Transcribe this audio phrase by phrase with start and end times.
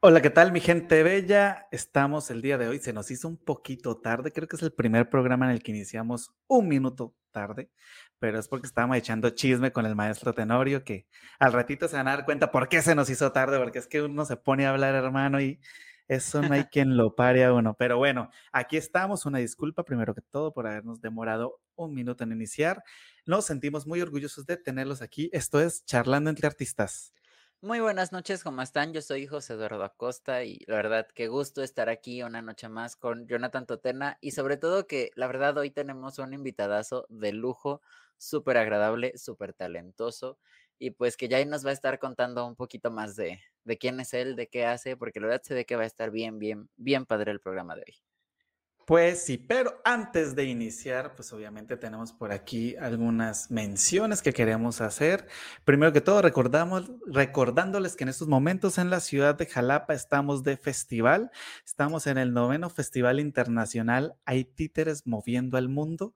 [0.00, 1.66] Hola, ¿qué tal mi gente bella?
[1.72, 4.72] Estamos el día de hoy, se nos hizo un poquito tarde, creo que es el
[4.72, 7.72] primer programa en el que iniciamos un minuto tarde,
[8.20, 11.08] pero es porque estábamos echando chisme con el maestro Tenorio, que
[11.40, 13.88] al ratito se van a dar cuenta por qué se nos hizo tarde, porque es
[13.88, 15.58] que uno se pone a hablar, hermano, y
[16.06, 17.74] eso no hay quien lo pare a uno.
[17.76, 22.30] Pero bueno, aquí estamos, una disculpa primero que todo por habernos demorado un minuto en
[22.30, 22.84] iniciar.
[23.26, 25.28] Nos sentimos muy orgullosos de tenerlos aquí.
[25.32, 27.12] Esto es Charlando entre Artistas.
[27.60, 28.92] Muy buenas noches, ¿cómo están?
[28.92, 32.94] Yo soy José Eduardo Acosta y la verdad, qué gusto estar aquí una noche más
[32.96, 37.82] con Jonathan Totena y sobre todo que la verdad hoy tenemos un invitadazo de lujo,
[38.16, 40.38] súper agradable, súper talentoso
[40.78, 43.98] y pues que ya nos va a estar contando un poquito más de, de quién
[44.00, 46.38] es él, de qué hace, porque la verdad sé de que va a estar bien,
[46.38, 48.17] bien, bien padre el programa de hoy.
[48.88, 54.80] Pues sí, pero antes de iniciar, pues obviamente tenemos por aquí algunas menciones que queremos
[54.80, 55.26] hacer.
[55.66, 60.42] Primero que todo, recordamos, recordándoles que en estos momentos en la ciudad de Jalapa estamos
[60.42, 61.30] de festival.
[61.66, 66.14] Estamos en el noveno Festival Internacional Hay Títeres Moviendo al Mundo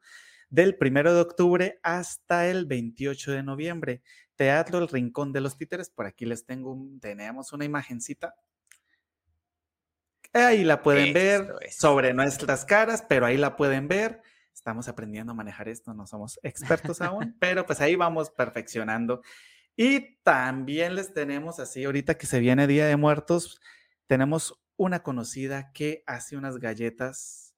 [0.48, 4.02] del primero de octubre hasta el 28 de noviembre.
[4.34, 5.90] Teatro El Rincón de los Títeres.
[5.90, 8.34] Por aquí les tengo, tenemos una imagencita
[10.32, 14.22] Ahí la pueden ver sobre nuestras caras, pero ahí la pueden ver.
[14.54, 19.22] Estamos aprendiendo a manejar esto, no somos expertos aún, pero pues ahí vamos perfeccionando.
[19.76, 23.60] Y también les tenemos así, ahorita que se viene Día de Muertos,
[24.06, 27.54] tenemos una conocida que hace unas galletas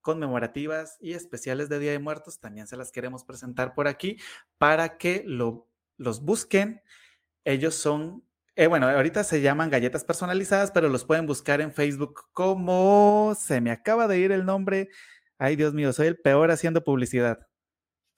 [0.00, 2.38] conmemorativas y especiales de Día de Muertos.
[2.38, 4.18] También se las queremos presentar por aquí
[4.58, 6.82] para que lo, los busquen.
[7.44, 8.24] Ellos son
[8.56, 13.60] eh, bueno, ahorita se llaman galletas personalizadas, pero los pueden buscar en Facebook como se
[13.60, 14.90] me acaba de ir el nombre.
[15.38, 17.46] Ay, Dios mío, soy el peor haciendo publicidad.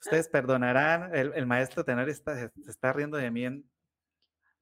[0.00, 3.68] Ustedes perdonarán, el, maestro Tenor está, se está riendo de mí en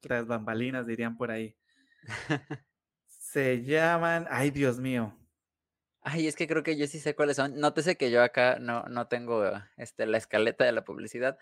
[0.02, 1.56] las bambalinas, dirían por ahí.
[3.06, 5.18] Se llaman, ay, Dios mío.
[6.02, 7.58] Ay, es que creo que yo sí sé cuáles son.
[7.58, 9.42] Nótese que yo acá no, no tengo
[9.76, 11.38] este, la escaleta de la publicidad,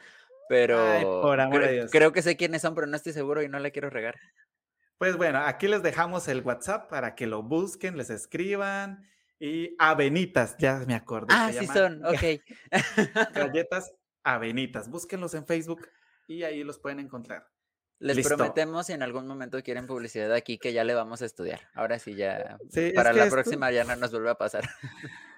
[0.52, 4.16] pero creo, que sé quiénes son, pero no estoy seguro y no le quiero regar.
[4.98, 9.08] Pues bueno, aquí les dejamos el WhatsApp para que lo busquen, les escriban.
[9.40, 11.28] Y Avenitas, ya me acuerdo.
[11.30, 12.42] Ah, sí son, ok.
[13.34, 15.88] Galletas Avenitas, búsquenlos en Facebook
[16.28, 17.48] y ahí los pueden encontrar.
[17.98, 21.60] Les prometemos si en algún momento quieren publicidad aquí que ya le vamos a estudiar.
[21.72, 22.58] Ahora sí ya,
[22.94, 24.68] para la próxima ya no nos vuelve a pasar.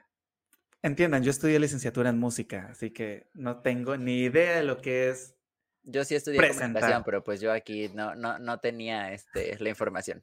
[0.84, 5.09] Entiendan, yo estudié licenciatura en música, así que no tengo ni idea de lo que
[5.09, 5.34] es.
[5.83, 10.23] Yo sí estudié presentación, pero pues yo aquí no, no, no tenía este, la información.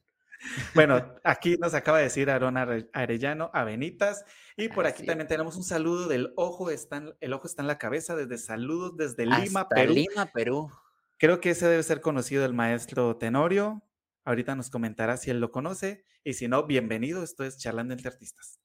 [0.72, 2.56] Bueno, aquí nos acaba de decir Aaron
[2.92, 4.24] Arellano, Avenitas,
[4.56, 7.78] y por aquí también tenemos un saludo del ojo, está el ojo está en la
[7.78, 9.92] cabeza, desde saludos desde Lima, Perú.
[9.92, 10.70] Lima, Perú.
[11.18, 13.82] Creo que ese debe ser conocido el maestro Tenorio.
[14.24, 18.10] Ahorita nos comentará si él lo conoce, y si no, bienvenido, esto es Charlando entre
[18.10, 18.61] Artistas.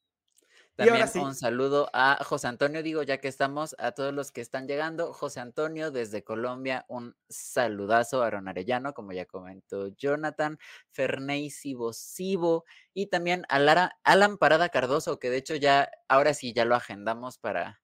[0.77, 4.67] También un saludo a José Antonio, digo, ya que estamos, a todos los que están
[4.67, 5.11] llegando.
[5.11, 10.59] José Antonio desde Colombia, un saludazo a Ron Arellano, como ya comentó Jonathan,
[10.91, 16.53] Ferney Sibo y también a Lara, Alan Parada Cardoso, que de hecho ya, ahora sí,
[16.53, 17.81] ya lo agendamos para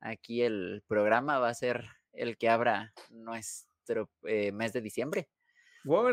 [0.00, 5.28] aquí el programa, va a ser el que abra nuestro eh, mes de diciembre.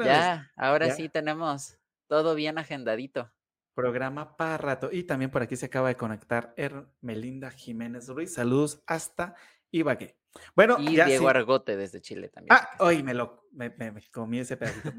[0.05, 3.31] ya, ahora sí tenemos todo bien agendadito
[3.79, 4.89] programa para rato.
[4.91, 6.53] Y también por aquí se acaba de conectar
[6.99, 8.33] Melinda Jiménez Ruiz.
[8.33, 9.35] Saludos hasta
[9.71, 10.17] Ibagué.
[10.53, 12.53] Bueno, y Diego Argote desde Chile también.
[12.53, 13.73] Ah, hoy me lo me,
[14.11, 14.91] comí ese pedacito.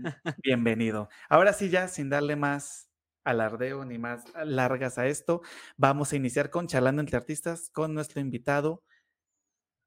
[0.42, 1.08] Bienvenido.
[1.28, 2.88] Ahora sí, ya sin darle más
[3.22, 5.42] alardeo ni más largas a esto,
[5.76, 8.82] vamos a iniciar con charlando entre artistas con nuestro invitado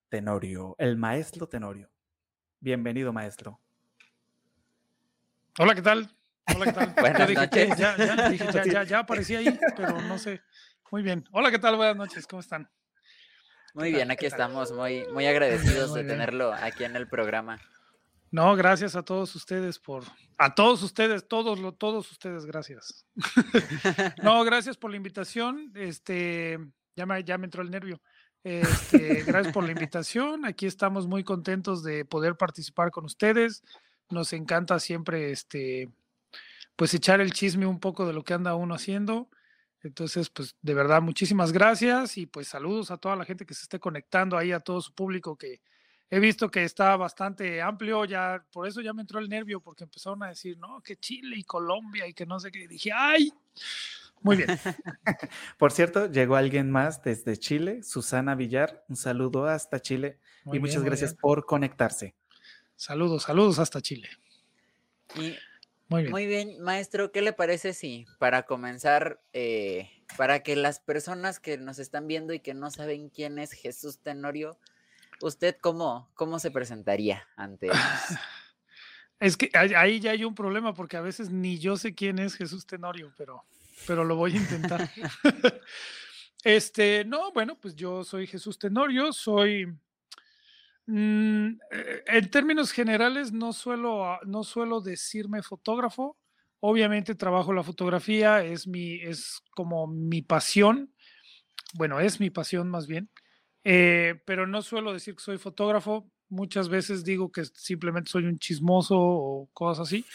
[0.09, 1.89] Tenorio, el maestro Tenorio.
[2.59, 3.59] Bienvenido, maestro.
[5.57, 6.15] Hola, ¿qué tal?
[6.47, 6.93] Hola, ¿qué tal?
[6.99, 7.77] Buenas noches.
[7.77, 10.41] ya, ya, dije, ya, ya, ya aparecí ahí, pero no sé.
[10.91, 11.23] Muy bien.
[11.31, 11.75] Hola, ¿qué tal?
[11.75, 12.69] Buenas noches, ¿cómo están?
[13.73, 17.59] Muy bien, aquí estamos, muy, muy agradecidos de tenerlo aquí en el programa.
[18.29, 20.03] No, gracias a todos ustedes por,
[20.37, 23.05] a todos ustedes, todos, todos ustedes, gracias.
[24.23, 25.71] no, gracias por la invitación.
[25.75, 26.59] Este,
[26.95, 28.01] ya me, ya me entró el nervio.
[28.43, 30.45] Este, gracias por la invitación.
[30.45, 33.63] Aquí estamos muy contentos de poder participar con ustedes.
[34.09, 35.89] Nos encanta siempre este,
[36.75, 39.29] pues echar el chisme un poco de lo que anda uno haciendo.
[39.81, 43.63] Entonces, pues de verdad, muchísimas gracias y pues saludos a toda la gente que se
[43.63, 45.61] esté conectando ahí, a todo su público que
[46.09, 49.83] he visto que está bastante amplio, ya por eso ya me entró el nervio porque
[49.83, 52.67] empezaron a decir, no, que Chile y Colombia y que no sé qué.
[52.67, 53.33] dije, ay,
[54.21, 54.47] muy bien.
[55.57, 60.83] por cierto, llegó alguien más desde Chile, Susana Villar, un saludo hasta Chile y muchas
[60.83, 62.15] gracias por conectarse.
[62.75, 64.09] Saludos, saludos hasta Chile.
[65.15, 65.35] Y
[65.89, 66.11] Muy bien.
[66.11, 71.57] Muy bien, maestro, ¿qué le parece si para comenzar, eh, para que las personas que
[71.57, 74.57] nos están viendo y que no saben quién es Jesús Tenorio,
[75.21, 77.77] ¿usted cómo, cómo se presentaría ante ellos?
[79.19, 82.35] Es que ahí ya hay un problema porque a veces ni yo sé quién es
[82.35, 83.45] Jesús Tenorio, pero,
[83.87, 84.89] pero lo voy a intentar.
[86.43, 89.73] este, no, bueno, pues yo soy Jesús Tenorio, soy
[90.85, 96.17] Mm, eh, en términos generales, no suelo, no suelo decirme fotógrafo.
[96.59, 100.93] Obviamente trabajo la fotografía, es, mi, es como mi pasión.
[101.73, 103.09] Bueno, es mi pasión más bien.
[103.63, 106.09] Eh, pero no suelo decir que soy fotógrafo.
[106.29, 110.05] Muchas veces digo que simplemente soy un chismoso o cosas así.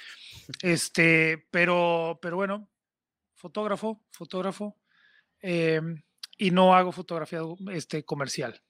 [0.62, 2.68] Este, pero, pero bueno,
[3.34, 4.76] fotógrafo, fotógrafo.
[5.40, 6.02] Em,
[6.36, 7.40] y no hago fotografía
[7.72, 8.60] este, comercial.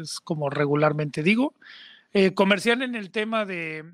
[0.00, 1.54] Es como regularmente digo.
[2.12, 3.84] Eh, comercial en el tema de,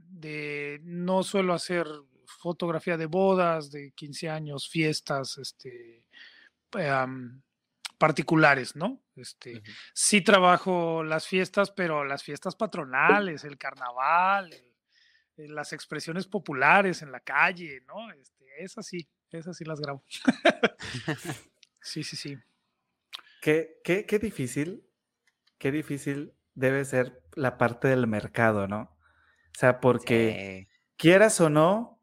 [0.84, 1.86] no suelo hacer
[2.26, 6.04] fotografía de bodas, de 15 años, fiestas, este,
[7.96, 9.00] particulares, ¿no?
[9.16, 9.62] Este,
[9.94, 14.54] Sí trabajo las fiestas, pero las fiestas patronales, el carnaval,
[15.36, 18.10] las expresiones populares en la calle, ¿no?
[18.12, 20.04] Este, esas sí, esas sí las grabo.
[21.80, 22.38] sí, sí, sí.
[23.40, 24.84] Qué, qué, qué difícil
[25.60, 28.96] qué difícil debe ser la parte del mercado, ¿no?
[29.54, 32.02] O sea, porque quieras o no,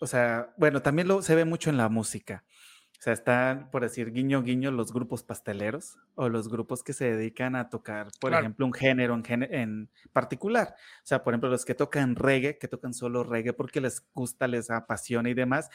[0.00, 2.44] o sea, bueno, también lo, se ve mucho en la música.
[2.92, 7.10] O sea, están, por decir, guiño, guiño, los grupos pasteleros o los grupos que se
[7.10, 10.74] dedican a tocar, por ejemplo, un género en, en, particular.
[11.02, 14.46] O sea, por ejemplo, los que tocan reggae, que tocan solo reggae porque les gusta,
[14.46, 15.70] les apasiona y demás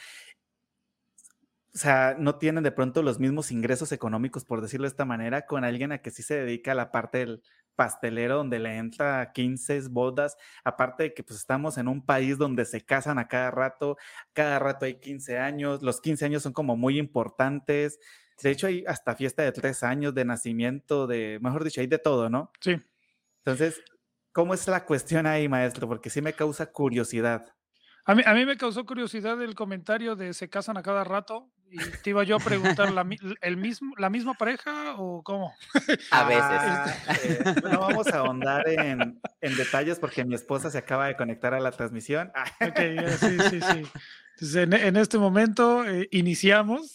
[1.76, 5.44] o sea, no tienen de pronto los mismos ingresos económicos, por decirlo de esta manera,
[5.44, 7.42] con alguien a que sí se dedica a la parte del
[7.74, 12.64] pastelero, donde le entra 15 bodas, aparte de que pues estamos en un país donde
[12.64, 13.98] se casan a cada rato,
[14.32, 18.00] cada rato hay 15 años, los 15 años son como muy importantes,
[18.42, 21.98] de hecho hay hasta fiesta de tres años de nacimiento, de, mejor dicho, hay de
[21.98, 22.52] todo, ¿no?
[22.58, 22.80] Sí.
[23.44, 23.82] Entonces,
[24.32, 25.86] ¿cómo es la cuestión ahí, maestro?
[25.86, 27.54] Porque sí me causa curiosidad.
[28.08, 31.50] A mí, a mí me causó curiosidad el comentario de se casan a cada rato
[31.68, 33.04] y te iba yo a preguntar, ¿la,
[33.40, 35.52] el mismo, ¿la misma pareja o cómo?
[36.12, 36.42] A veces.
[36.44, 36.94] Ah,
[37.24, 41.52] eh, no vamos a ahondar en, en, detalles porque mi esposa se acaba de conectar
[41.52, 42.30] a la transmisión.
[42.60, 42.78] Ok,
[43.18, 43.82] sí, sí, sí.
[44.34, 46.94] Entonces, en, en este momento eh, iniciamos.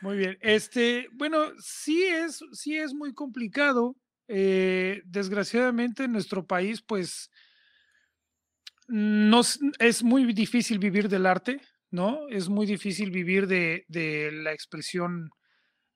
[0.00, 0.36] Muy bien.
[0.40, 3.94] Este, bueno, sí es, sí es muy complicado.
[4.26, 7.30] Eh, desgraciadamente en nuestro país, pues,
[8.88, 9.40] no,
[9.78, 12.28] es muy difícil vivir del arte, ¿no?
[12.28, 15.30] Es muy difícil vivir de, la expresión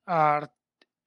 [0.05, 0.53] art.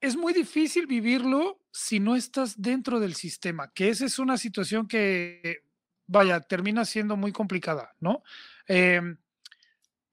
[0.02, 4.88] Es muy difícil vivirlo si no estás dentro del sistema, que esa es una situación
[4.88, 5.64] que,
[6.08, 8.24] vaya, termina siendo muy complicada, ¿no?
[8.66, 9.18] Em,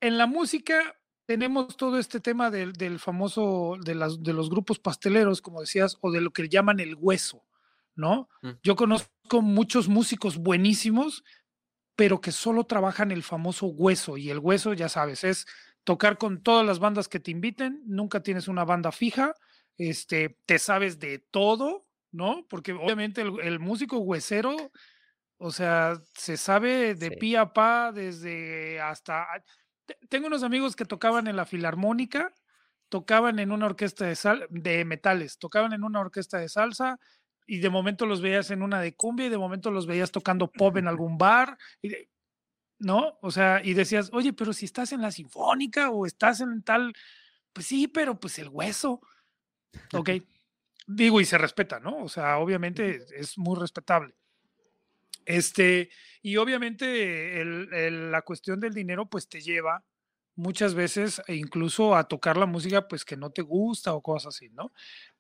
[0.01, 5.41] en la música tenemos todo este tema del, famoso, de, las, de los grupos pasteleros,
[5.41, 7.45] como decías, o de lo que llaman el hueso,
[7.95, 8.29] ¿no?
[8.43, 8.51] Mm.
[8.63, 11.25] Yo conozco muchos músicos buenísimos
[11.97, 14.19] pero que solo trabajan el famoso hueso.
[14.19, 15.47] Y el hueso, ya sabes, es
[15.83, 19.35] tocar con todas las bandas que te inviten, nunca tienes una banda fija,
[19.79, 22.47] este, te sabes de todo, ¿no?
[22.49, 24.57] Porque obviamente el, músico huesero,
[25.39, 29.27] o sea, se sabe de pie a pa desde hasta...
[30.09, 32.35] Tengo unos amigos que tocaban en la filarmónica,
[32.89, 36.99] tocaban en una orquesta de, sal, de metales, tocaban en una orquesta de salsa,
[37.47, 40.51] y de momento los veías en una de cumbia y de momento los veías tocando
[40.51, 41.93] pop en algún bar, y
[42.79, 43.19] ¿no?
[43.23, 46.93] O sea, y decías, oye, pero si estás en la sinfónica o estás en tal,
[47.53, 49.01] pues sí, pero pues el hueso,
[49.93, 50.11] ok.
[50.89, 51.97] Digo, y se respeta, ¿no?
[52.05, 54.15] O sea, obviamente es muy respetable.
[55.25, 55.91] Este,
[56.23, 59.85] y obviamente la cuestión del dinero, pues te lleva
[60.37, 64.37] muchas veces e incluso a tocar la música, pues que no te gusta o cosas
[64.37, 64.73] así, ¿no?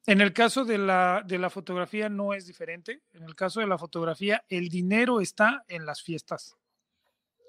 [0.06, 3.02] En el caso de la, de la fotografía no es diferente.
[3.12, 6.56] En el caso de la fotografía, el dinero está en las fiestas.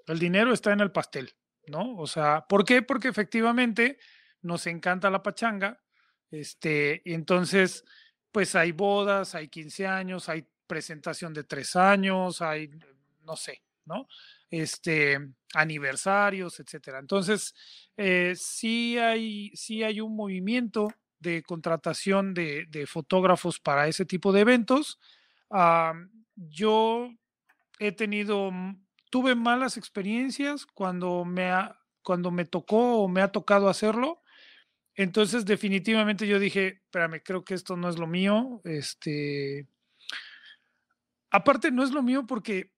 [0.07, 1.35] El dinero está en el pastel,
[1.67, 1.95] ¿no?
[1.97, 2.81] O sea, ¿por qué?
[2.81, 3.99] Porque efectivamente
[4.41, 5.83] nos encanta la pachanga.
[6.31, 7.83] Este, entonces,
[8.31, 12.71] pues hay bodas, hay 15 años, hay presentación de tres años, hay,
[13.21, 14.07] no sé, ¿no?
[14.49, 15.19] Este,
[15.53, 16.99] aniversarios, etcétera.
[16.99, 17.53] Entonces,
[17.95, 20.87] eh, sí, hay, sí hay un movimiento
[21.19, 24.99] de contratación de, fotógrafos para ese tipo de eventos.
[26.35, 27.09] yo
[27.79, 28.51] he tenido,
[29.09, 31.51] tuve malas experiencias cuando me,
[32.01, 34.21] cuando me tocó o me ha tocado hacerlo.
[34.95, 38.61] Entonces, definitivamente yo dije, espérame, creo que esto no es lo mío.
[38.63, 39.67] Este,
[41.29, 42.73] aparte, no es lo mío porque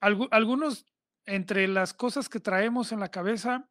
[0.00, 0.86] algunos
[1.28, 3.68] entre las cosas que traemos en la cabeza,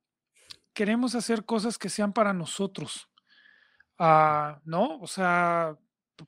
[0.73, 3.09] queremos hacer cosas que sean para nosotros.
[3.97, 4.99] Ah, ¿No?
[4.99, 5.77] O sea,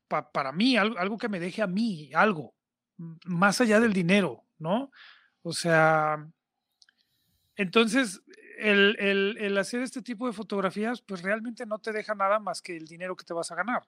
[0.07, 2.55] para mí, algo, que me deje a mí, algo,
[3.25, 4.91] más allá del dinero, ¿no?
[5.41, 6.27] O sea,
[7.55, 8.21] entonces,
[8.57, 12.75] el, el, hacer este tipo de fotografías, pues realmente no te deja nada más que
[12.75, 13.83] el dinero que te vas a ganar,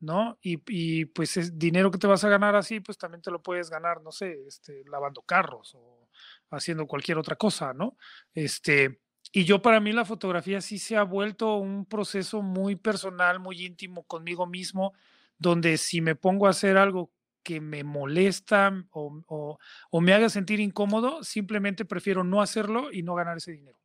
[0.00, 0.38] ¿no?
[0.40, 3.42] Y, y pues es dinero que te vas a ganar así, pues también te lo
[3.42, 6.08] puedes ganar, no sé, este, lavando carros o
[6.50, 7.96] haciendo cualquier otra cosa, ¿no?
[8.34, 9.00] Este,
[9.36, 13.66] y yo para mí la fotografía sí se ha vuelto un proceso muy personal, muy
[13.66, 14.94] íntimo conmigo mismo,
[15.36, 17.12] donde si me pongo a hacer algo
[17.42, 19.58] que me molesta o,
[20.00, 23.78] me haga sentir incómodo, simplemente prefiero no hacerlo y no ganar ese dinero,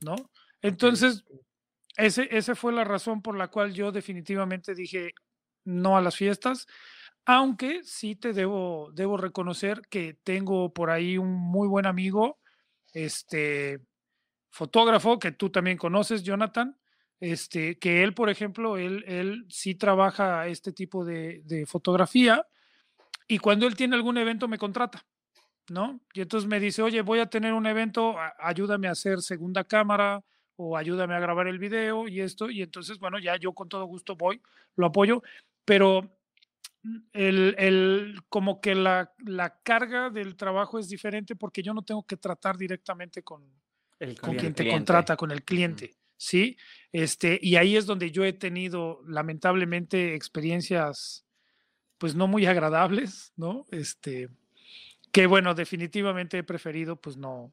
[0.00, 0.16] ¿no?
[0.62, 1.22] Entonces,
[1.98, 5.12] ese, esa fue la razón por la cual yo definitivamente dije
[5.64, 6.66] no a las fiestas,
[7.26, 12.38] aunque sí te debo, debo reconocer que tengo por ahí un muy buen amigo,
[12.94, 13.80] este
[14.58, 16.76] fotógrafo que tú también conoces, Jonathan,
[17.20, 22.44] este, que él, por ejemplo, él, él sí trabaja este tipo de, fotografía
[23.28, 25.06] y cuando él tiene algún evento me contrata,
[25.70, 26.00] ¿no?
[26.12, 30.24] Y entonces me dice, oye, voy a tener un evento, ayúdame a hacer segunda cámara
[30.56, 33.84] o ayúdame a grabar el video y esto, y entonces, bueno, ya yo con todo
[33.84, 34.42] gusto voy,
[34.74, 35.22] lo apoyo,
[35.64, 36.18] pero
[37.12, 42.02] el, el, como que la, la carga del trabajo es diferente porque yo no tengo
[42.02, 43.44] que tratar directamente con,
[44.20, 45.98] con quien te contrata, con el cliente.
[46.18, 46.58] ¿sí?
[46.92, 51.24] Este, y ahí es donde yo he tenido, lamentablemente, experiencias,
[51.96, 53.64] pues no muy agradables, ¿no?
[53.70, 54.28] Este,
[55.12, 57.52] que bueno, definitivamente he preferido, pues no,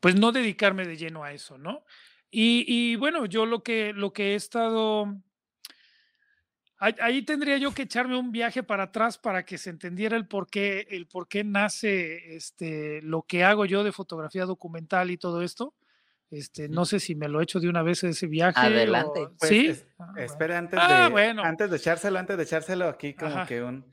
[0.00, 1.84] pues no dedicarme de lleno a eso, ¿no?
[2.30, 5.14] Y, y bueno, yo lo que, lo que he estado,
[6.78, 10.48] ahí, tendría yo que echarme un viaje para atrás para que se entendiera el por
[10.48, 15.42] qué, el por qué nace este, lo que hago yo de fotografía documental y todo
[15.42, 15.74] esto.
[16.30, 18.60] Este, no sé si me lo he hecho de una vez ese viaje.
[18.60, 19.28] Adelante.
[19.38, 19.72] Pues, sí.
[19.98, 23.86] Ah, espere, antes, ah, de, antes de echárselo, antes de echárselo aquí, como que un.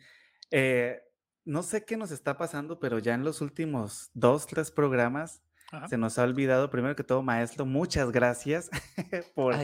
[0.51, 1.01] Eh,
[1.45, 5.41] no sé qué nos está pasando, pero ya en los últimos dos, tres programas
[5.89, 8.69] se nos ha olvidado, primero que todo, maestro, muchas gracias
[9.35, 9.55] por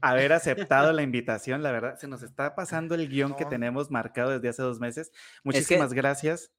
[0.00, 1.62] haber aceptado la invitación.
[1.62, 5.12] La verdad, se nos está pasando el guion que tenemos marcado desde hace dos meses.
[5.44, 6.50] Muchísimas gracias.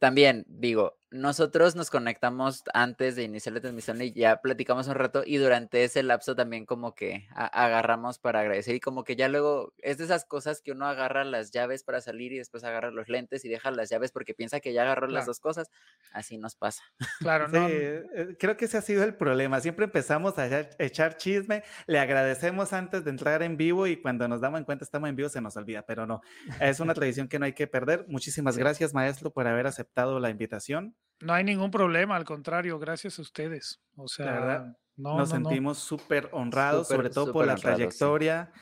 [0.00, 5.22] También digo, nosotros nos conectamos antes de iniciar la transmisión y ya platicamos un rato
[5.24, 9.74] y durante ese lapso también como que agarramos para agradecer y como que ya luego
[9.78, 13.08] es de esas cosas que uno agarra las llaves para salir y después agarra los
[13.08, 15.70] lentes y deja las llaves porque piensa que ya agarró las dos cosas.
[16.12, 16.82] Así nos pasa.
[17.18, 17.68] Claro, no.
[17.68, 19.60] Eh, creo que ese ha sido el problema.
[19.60, 20.46] Siempre empezamos a
[20.78, 25.08] echar chisme, le agradecemos antes de entrar en vivo y cuando nos damos cuenta estamos
[25.08, 26.20] en vivo se nos olvida, pero no,
[26.60, 28.06] es una tradición que no hay que perder.
[28.08, 30.94] Muchísimas gracias, maestro, por haber aceptado la invitación.
[31.20, 33.80] No hay ningún problema, al contrario, gracias a ustedes.
[33.96, 38.52] O sea, nos sentimos súper honrados, sobre todo por la trayectoria.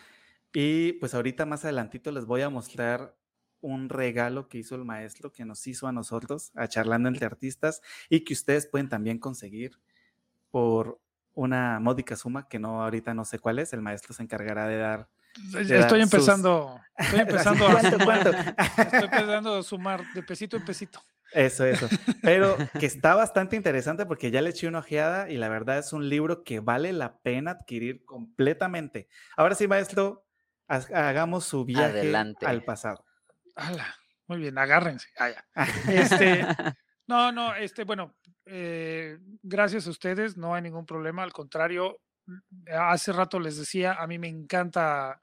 [0.52, 3.16] Y pues ahorita más adelantito les voy a mostrar
[3.61, 7.82] un regalo que hizo el maestro, que nos hizo a nosotros, a Charlando entre Artistas,
[8.09, 9.78] y que ustedes pueden también conseguir
[10.50, 11.00] por
[11.35, 14.78] una módica suma, que no ahorita no sé cuál es, el maestro se encargará de
[14.78, 15.09] dar.
[15.54, 21.00] estoy empezando, estoy empezando a estoy empezando a sumar de pesito en pesito.
[21.32, 21.88] Eso, eso.
[22.22, 25.92] Pero que está bastante interesante porque ya le eché una ojeada y la verdad es
[25.92, 29.08] un libro que vale la pena adquirir completamente.
[29.37, 30.26] Ahora sí, maestro,
[30.68, 32.12] hagamos su viaje
[32.44, 33.04] al pasado.
[34.26, 35.08] muy bien, agárrense.
[35.18, 36.44] Ah, este,
[37.06, 42.00] no, no, este, bueno, eh, gracias a ustedes, no hay ningún problema, al contrario,
[42.72, 45.22] hace rato les decía, a mí me encanta,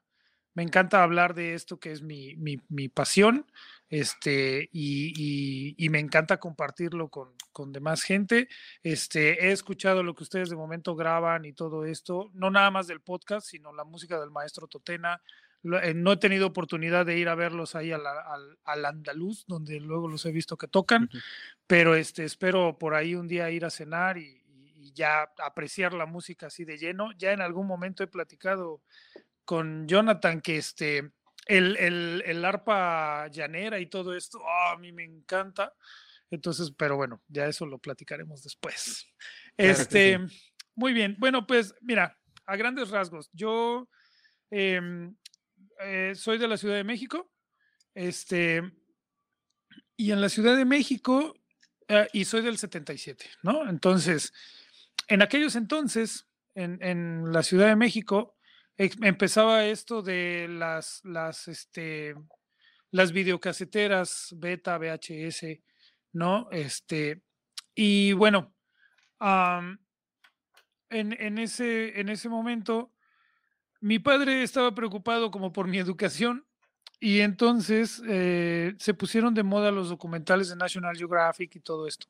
[0.54, 3.46] me encanta hablar de esto que es mi, mi, mi pasión
[3.88, 8.48] este, y, me encanta compartirlo con, con, demás gente.
[8.82, 12.86] Este, he escuchado lo que ustedes de momento graban y todo esto, no nada más
[12.86, 15.22] del podcast, sino la música del maestro Totena.
[15.82, 18.02] Eh, no he tenido oportunidad de ir a verlos ahí al,
[18.64, 21.08] al, andaluz, donde luego los he visto que tocan,
[21.66, 24.42] pero este, espero por ahí un día ir a cenar y,
[24.76, 27.10] y ya apreciar la música así de lleno.
[27.18, 28.82] Ya en algún momento he platicado
[29.44, 31.10] con Jonathan que este,
[31.48, 35.74] el, el, el, arpa llanera y todo esto, ah, a mí me encanta.
[36.30, 39.06] Entonces, pero bueno, ya eso lo platicaremos después.
[39.56, 40.20] este,
[40.74, 41.16] muy bien.
[41.18, 43.88] Bueno, pues mira, a grandes rasgos, yo
[44.50, 45.16] em,
[45.80, 47.32] eh, soy de la Ciudad de México.
[47.94, 48.62] Este,
[49.96, 51.34] y en la Ciudad de México,
[51.88, 53.68] eh, y soy del 77, ¿no?
[53.68, 54.32] Entonces,
[55.08, 58.37] en aquellos entonces, en, en la Ciudad de México,
[58.78, 62.14] empezaba esto de las, las, este,
[62.90, 65.60] las videocaseteras beta, VHS,
[66.12, 66.48] ¿no?
[66.50, 67.22] Este,
[67.74, 68.54] y bueno,
[70.90, 72.92] en, ese, en ese momento,
[73.80, 76.46] mi padre estaba preocupado como por mi educación
[77.00, 82.06] y entonces eh, se pusieron de moda los documentales de National Geographic y todo esto.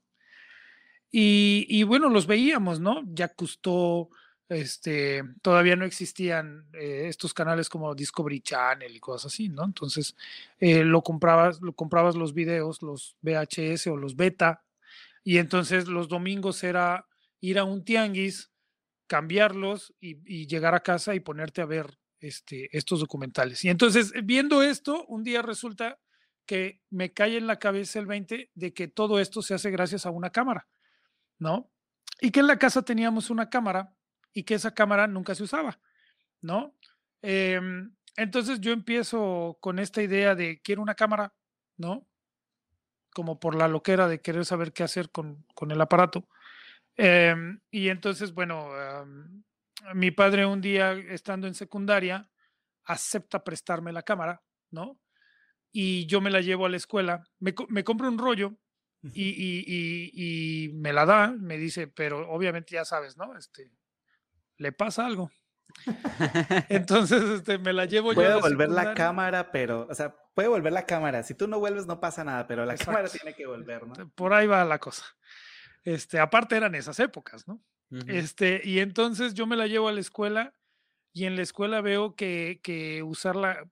[1.11, 3.03] Y, bueno, los veíamos, ¿no?
[3.07, 4.11] Ya Cousteau,
[4.49, 9.65] este, todavía no existían eh, estos canales como Discovery Channel y cosas así, ¿no?
[9.65, 10.17] Entonces,
[10.59, 14.65] eh, lo comprabas, lo comprabas los videos, los VHS o los beta,
[15.23, 17.07] y entonces los domingos era
[17.41, 18.51] ir a un tianguis,
[19.07, 23.65] cambiarlos y, llegar a casa y ponerte a ver este, estos documentales.
[23.65, 25.99] Y entonces, viendo esto, un día resulta
[26.47, 30.07] que me cae en la cabeza el 20 de que todo esto se hace gracias
[30.07, 30.67] a una cámara,
[31.39, 31.71] ¿no?
[32.21, 33.95] Y que en la casa teníamos una cámara
[34.39, 35.81] y que esa cámara nunca se usaba,
[36.41, 36.73] ¿no?
[37.23, 41.35] Em, entonces yo empiezo con esta idea de quiero una cámara,
[41.77, 42.07] ¿no?
[43.13, 46.29] Como por la loquera de querer saber qué hacer con, con el aparato.
[46.95, 48.71] Em, y entonces, bueno,
[49.95, 52.31] mi padre un día, estando en secundaria,
[52.85, 54.41] acepta prestarme la cámara,
[54.71, 55.01] ¿no?
[55.73, 58.57] Y yo me la llevo a la escuela, me, me compro un rollo
[59.03, 63.37] y, y, y, me la da, me dice, pero obviamente ya sabes, ¿no?
[63.37, 63.73] Este,
[64.59, 65.31] le pasa algo.
[66.69, 68.41] Entonces, este, me la llevo puede yo.
[68.41, 71.23] Puede volver la cámara, pero, o sea, puede volver la cámara.
[71.23, 74.11] Si tú no vuelves, no pasa nada, pero la cámara tiene que volver, ¿no?
[74.11, 75.05] Por ahí va la cosa.
[75.85, 77.63] Este, aparte eran esas épocas, ¿no?
[78.07, 80.53] Este, y entonces yo me la llevo a la escuela
[81.15, 83.67] y en la escuela veo que, que usarla,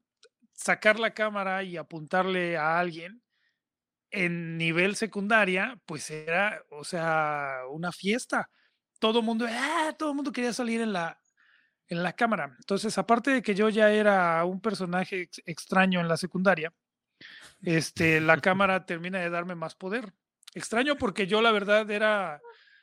[0.54, 3.22] sacar la cámara y apuntarle a alguien
[4.10, 8.48] en nivel secundaria, pues era, o sea, una fiesta.
[8.98, 9.94] Todo mundo, ¡ah!
[9.98, 11.20] todo el mundo quería salir en la,
[11.88, 12.54] en la cámara.
[12.58, 16.72] Entonces, aparte de que yo ya era un personaje extraño en la secundaria,
[17.62, 20.12] este, la cámara termina de darme más poder.
[20.54, 22.40] Extraño porque yo la verdad era,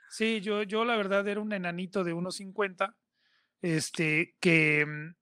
[0.10, 2.96] sí, yo, yo la verdad era un enanito de 1,50,
[3.62, 5.16] este, que, mm,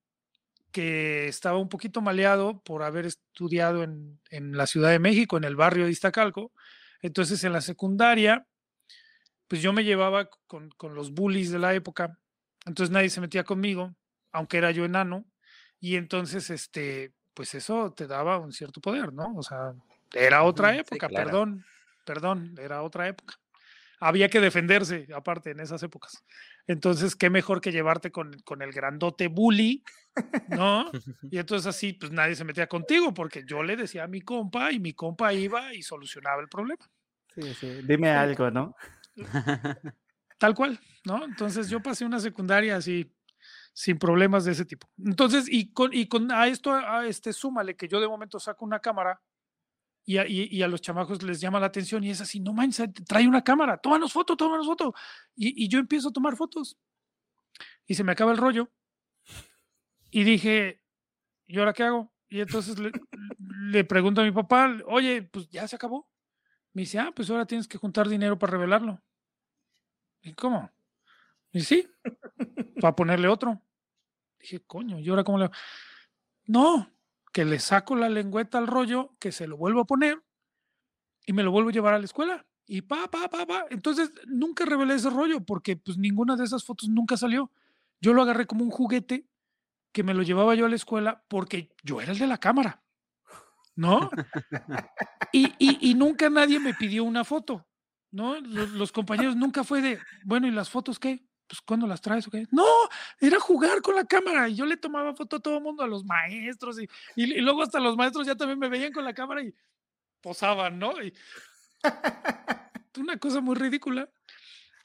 [0.72, 5.44] que estaba un poquito maleado por haber estudiado en, en la Ciudad de México, en
[5.44, 6.52] el barrio de Iztacalco.
[7.02, 8.46] Entonces en la secundaria,
[9.52, 12.18] pues yo me llevaba con, con los bullies de la época,
[12.66, 13.94] entonces nadie se metía conmigo,
[14.32, 15.26] aunque era yo enano,
[15.78, 19.36] y entonces, este, pues eso te daba un cierto poder, ¿no?
[19.36, 19.74] O sea,
[20.14, 21.66] era otra época, perdón,
[22.06, 23.36] perdón, era otra época.
[24.00, 26.24] Había que defenderse, aparte, en esas épocas.
[26.66, 29.84] Entonces, qué mejor que llevarte con, con el grandote bully,
[30.48, 30.90] ¿no?
[31.30, 34.72] Y entonces así, pues nadie se metía contigo, porque yo le decía a mi compa
[34.72, 36.90] y mi compa iba y solucionaba el problema.
[37.36, 38.78] Sí, sí, dime algo, ¿no?
[40.38, 41.24] Tal cual, ¿no?
[41.24, 43.14] Entonces yo pasé una secundaria así,
[43.74, 44.90] sin problemas de ese tipo.
[44.98, 48.66] Entonces, y con, y con a esto, a este, súmale que yo de momento saco
[48.66, 49.22] una cámara
[50.04, 52.90] y a, y, a, los chamacos les llama la atención y es así, no manches,
[53.08, 54.94] trae una cámara, tómanos foto, tómanos foto.
[55.36, 56.78] Y, y yo empiezo a tomar fotos
[57.86, 58.72] y se me acaba el rollo.
[60.10, 60.82] Y dije,
[61.48, 62.12] ¿y ahora qué hago?
[62.30, 62.92] Y entonces le,
[63.70, 66.11] le, pregunto a mi papá, oye, pues ya se acabó.
[66.74, 69.02] Me dice, ah, pues ahora tienes que juntar dinero para revelarlo.
[70.22, 70.70] ¿Y cómo?
[71.52, 71.88] Y sí,
[72.80, 73.62] para ponerle otro.
[74.40, 75.50] Dije, coño, ¿y ahora cómo le.?
[76.46, 76.90] No,
[77.32, 80.24] que le saco la lengüeta al rollo, que se lo vuelvo a poner
[81.26, 82.46] y me lo vuelvo a llevar a la escuela.
[82.66, 83.66] Y pa, pa, pa, pa.
[83.70, 87.52] Entonces nunca revelé ese rollo porque pues ninguna de esas fotos nunca salió.
[88.00, 89.28] Yo lo agarré como un juguete
[89.92, 92.82] que me lo llevaba yo a la escuela porque yo era el de la cámara.
[93.82, 94.12] ¿No?
[95.34, 97.66] Y, y, nunca nadie me pidió una foto.
[98.12, 98.38] ¿No?
[98.42, 101.26] Los, compañeros nunca fue de, bueno, ¿y las fotos qué?
[101.48, 102.28] pues ¿cuándo las traes?
[102.28, 102.46] Okay?
[102.52, 102.66] No,
[103.20, 105.88] era jugar con la cámara y yo le tomaba foto a todo el mundo, a
[105.88, 109.42] los maestros y, y, luego hasta los maestros ya también me veían con la cámara
[109.42, 109.54] y
[110.22, 110.94] posaban, ¿no?
[112.98, 114.10] Una cosa muy ridícula.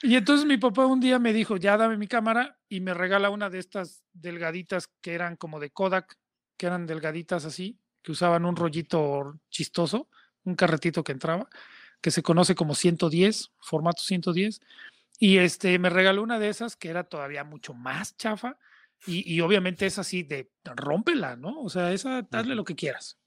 [0.02, 3.30] Y entonces mi papá un día me dijo, ya dame mi cámara y me regala
[3.30, 6.16] una de estas delgaditas que eran como de Kodak,
[6.56, 10.08] que eran delgaditas así, que usaban un rollito chistoso,
[10.44, 11.48] un carretito que entraba,
[12.00, 14.60] que se conoce como 110, formato 110
[15.18, 18.58] y este, me regaló una de esas que era todavía mucho más chafa.
[19.08, 21.60] Y, obviamente es así de rómpela, ¿no?
[21.60, 23.18] O sea, esa, hazle lo que quieras.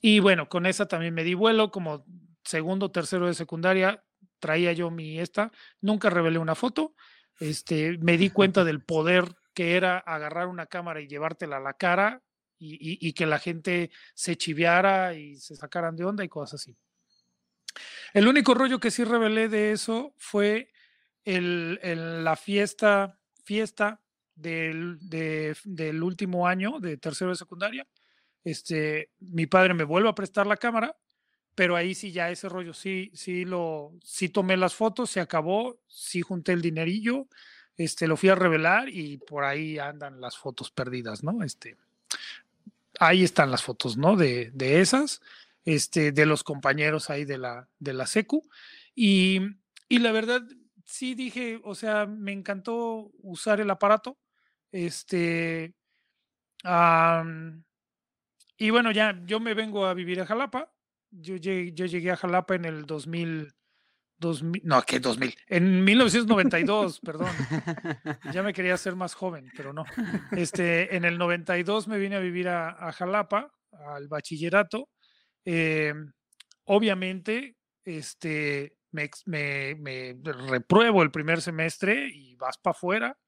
[0.00, 2.04] Y bueno, con esa también me di vuelo, como
[2.44, 4.04] segundo, tercero de secundaria,
[4.38, 6.94] traía yo mi esta, nunca revelé una foto,
[7.38, 11.74] este, me di cuenta del poder que era agarrar una cámara y llevártela a la
[11.74, 12.22] cara
[12.60, 16.76] y, que la gente se chiviara y se sacaran de onda y cosas así.
[18.12, 20.70] El único rollo que sí revelé de eso fue
[21.24, 21.78] el,
[22.24, 24.00] la fiesta, fiesta
[24.34, 27.86] del, del, último año de tercero de secundaria.
[28.44, 30.96] Este, mi padre me vuelve a prestar la cámara
[31.54, 35.78] pero ahí sí ya ese rollo, sí, sí lo, sí tomé las fotos, se acabó,
[35.88, 37.26] sí junté el dinerillo,
[37.76, 41.42] este, lo fui a revelar y por ahí andan las fotos perdidas, ¿no?
[41.42, 41.76] Este,
[43.00, 44.14] ahí están las fotos, ¿no?
[44.14, 45.20] De, de esas,
[45.64, 48.42] este, de los compañeros ahí de la, de la SECU.
[48.94, 49.40] Y,
[49.88, 50.42] y la verdad,
[50.84, 54.18] sí dije, o sea, me encantó usar el aparato.
[54.70, 55.74] Este,
[58.58, 60.70] y bueno, ya yo me vengo a vivir a Jalapa.
[61.10, 63.54] Yo llegué, yo llegué a Jalapa en el 2000,
[64.20, 65.34] 2000 no, ¿qué 2000?
[65.48, 67.30] En 1992, perdón.
[68.32, 69.84] Ya me quería ser más joven, pero no.
[70.32, 74.90] Este, en el 92 me vine a vivir a, Jalapa, al bachillerato.
[75.44, 76.12] Em,
[76.64, 83.18] obviamente, este, me, me, me, repruebo el primer semestre y vas para afuera.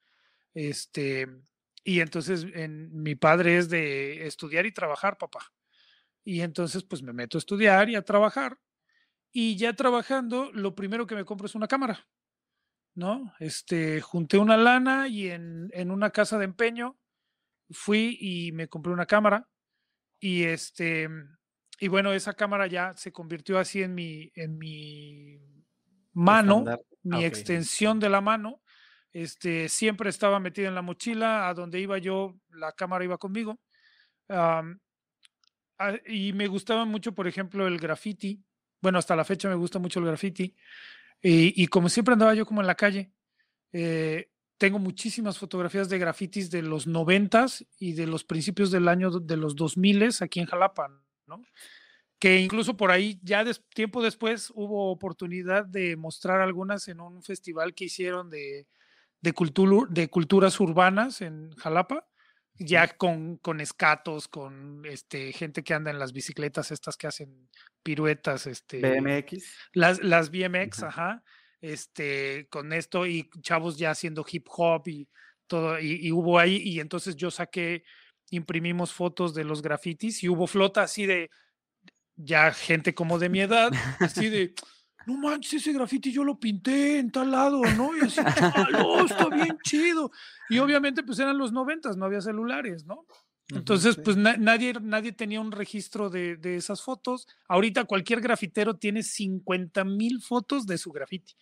[0.55, 1.27] Este,
[1.85, 5.53] y entonces en, mi padre es de estudiar y trabajar, papá.
[6.25, 8.59] Y entonces pues me meto a estudiar y a trabajar.
[9.33, 12.07] Y ya trabajando, lo primero que me compro es una cámara,
[12.95, 13.33] ¿no?
[13.41, 16.99] Este, junté una lana y en, en una casa de empeño
[17.71, 19.49] fui y me compré una cámara.
[20.21, 21.09] Y este,
[21.83, 25.41] y bueno, esa cámara ya se convirtió así en mi, en mi
[26.13, 26.65] mano,
[27.03, 28.63] mi extensión de la mano.
[29.13, 33.59] Este, siempre estaba metida en la mochila, a donde iba yo, la cámara iba conmigo.
[36.07, 38.41] y me gustaba mucho, por ejemplo, el graffiti.
[38.83, 40.55] Bueno, hasta la fecha me gusta mucho el graffiti.
[41.23, 43.13] Y, como siempre andaba yo como en la calle,
[43.73, 49.11] eh, tengo muchísimas fotografías de grafitis de los noventas y de los principios del año
[49.11, 50.91] de los dos miles aquí en Jalapa,
[51.27, 51.43] ¿no?
[52.23, 57.75] que incluso por ahí ya tiempo después hubo oportunidad de mostrar algunas en un festival
[57.75, 58.69] que hicieron de,
[59.21, 59.35] de,
[59.91, 62.07] de culturas urbanas en Jalapa,
[62.59, 67.49] ya con, con escatos, con este, gente que anda en las bicicletas estas que hacen
[67.83, 68.47] piruetas.
[68.47, 69.45] Este, BMX.
[69.73, 71.23] Las, las BMX, ajá.
[71.61, 75.09] Este, con esto y chavos ya haciendo hip hop y
[75.47, 77.85] todo, y, hubo ahí, y entonces yo saqué,
[78.31, 81.31] imprimimos fotos de los grafitis y hubo flota así de
[82.17, 84.55] ya gente como de mi edad, así de,
[85.07, 87.97] no manches, ese graffiti yo lo pinté en tal lado, ¿no?
[87.97, 90.11] Y así, está bien chido.
[90.49, 93.07] Y obviamente, pues eran los noventas, no había celulares, ¿no?
[93.49, 97.27] Entonces, pues nadie, nadie tenía un registro de, de, esas fotos.
[97.49, 101.35] Ahorita cualquier grafitero tiene 50 mil fotos de su graffiti,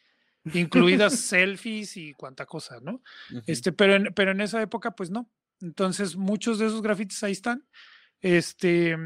[0.55, 3.03] incluidas selfies y cuanta cosa, ¿no?
[3.46, 5.31] Este, pero en, pero en esa época, pues no.
[5.61, 7.64] Entonces, muchos de esos grafitis ahí están.
[8.20, 8.96] Este,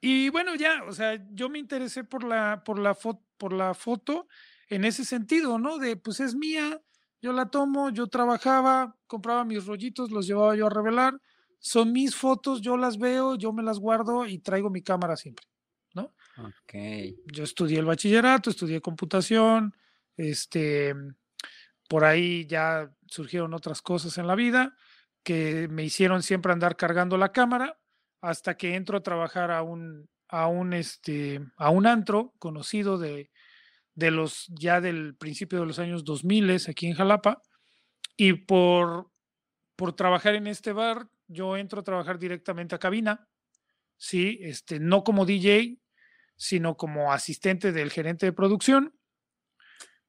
[0.00, 3.74] y bueno, ya, o sea, yo me interesé por la, por la, foto, por la
[3.74, 4.26] foto
[4.68, 5.78] en ese sentido, ¿no?
[5.78, 6.80] De, pues es mía,
[7.20, 11.20] yo la tomo, yo trabajaba, compraba mis rollitos, los llevaba yo a revelar,
[11.58, 15.46] son mis fotos, yo las veo, yo me las guardo y traigo mi cámara siempre,
[15.94, 16.14] ¿no?
[16.36, 16.74] Ok.
[17.32, 19.74] Yo estudié el bachillerato, estudié computación,
[20.16, 20.94] este,
[21.88, 24.76] por ahí ya surgieron otras cosas en la vida
[25.22, 27.78] que me hicieron siempre andar cargando la cámara
[28.20, 33.30] hasta que entro a trabajar a un, a un, este, a un antro conocido de,
[33.94, 37.42] de los ya del principio de los años 2000 aquí en Jalapa.
[38.16, 39.10] Y por,
[39.76, 43.28] por trabajar en este bar, yo entro a trabajar directamente a cabina,
[43.96, 44.38] ¿sí?
[44.42, 45.78] Este, no como DJ,
[46.36, 48.94] sino como asistente del gerente de producción.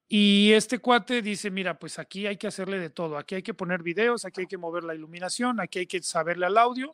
[0.08, 3.53] Y este cuate dice, mira, pues aquí hay que hacerle de todo, aquí hay que
[3.53, 6.91] poner videos, aquí hay que mover la iluminación, aquí hay que saberle al audio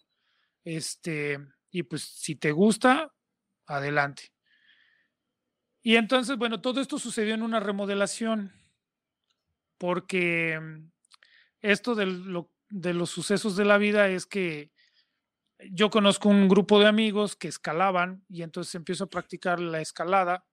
[0.65, 3.13] este, y pues si te gusta,
[3.65, 4.31] adelante.
[5.81, 8.53] Y entonces, bueno, todo esto sucedió en una remodelación,
[9.77, 10.91] porque mm,
[11.61, 14.71] esto de, de los sucesos de la vida es que
[15.71, 20.45] yo conozco un grupo de amigos que escalaban y entonces empiezo a practicar la escalada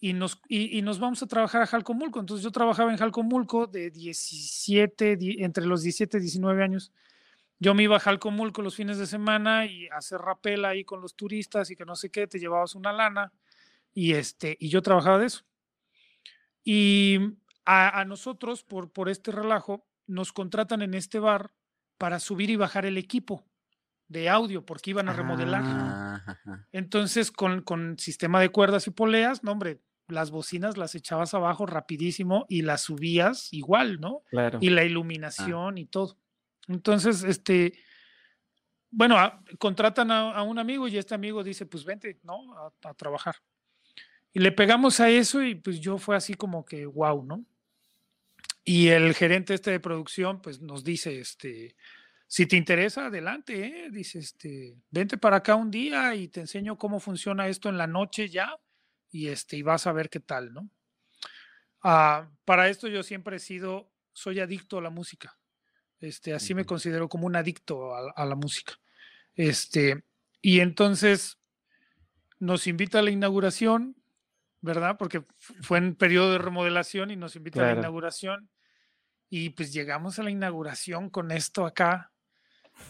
[0.00, 2.18] y nos, y, nos vamos a trabajar a Jalcomulco.
[2.18, 6.92] Entonces yo trabajaba en Jalcomulco de 17, entre los 17 y 19 años
[7.62, 11.00] yo me iba a Jalcomulco los fines de semana y a hacer rapel ahí con
[11.00, 13.32] los turistas y que no sé qué, te llevabas una lana
[13.94, 15.44] y, este, y yo trabajaba de eso.
[16.64, 17.20] Y
[17.64, 21.52] a, nosotros, por, por este relajo, nos contratan en este bar
[21.98, 23.46] para subir y bajar el equipo
[24.08, 25.62] de audio porque iban a remodelar.
[25.64, 31.32] Ah, Entonces, con, con sistema de cuerdas y poleas, no, hombre, las bocinas las echabas
[31.32, 34.22] abajo rapidísimo y las subías igual, ¿no?
[34.30, 34.58] Claro.
[34.60, 34.84] Y la ah.
[34.84, 36.18] iluminación y todo.
[36.68, 37.74] Entonces, este,
[38.90, 39.16] bueno,
[39.58, 42.54] contratan a, un amigo y este amigo dice, pues vente, ¿no?
[42.82, 43.36] A, trabajar.
[44.32, 47.44] Y le pegamos a eso y pues yo fue así como que, wow, ¿no?
[48.64, 51.74] Y el gerente este de producción, pues nos dice, este,
[52.26, 53.90] si te interesa, adelante, ¿eh?
[53.90, 57.86] dice, este, vente para acá un día y te enseño cómo funciona esto en la
[57.86, 58.56] noche ya
[59.10, 60.70] y, este, y vas a ver qué tal, ¿no?
[61.82, 65.36] Ah, para esto yo siempre he sido, soy adicto a la música.
[66.02, 68.74] Este, así me considero como un adicto a, la música.
[69.36, 70.02] Este,
[70.40, 71.38] y entonces
[72.40, 73.96] nos invita a la inauguración,
[74.60, 74.96] ¿verdad?
[74.98, 78.50] Porque fue en periodo de remodelación y nos invita a la inauguración.
[79.30, 82.10] Y pues llegamos a la inauguración con esto acá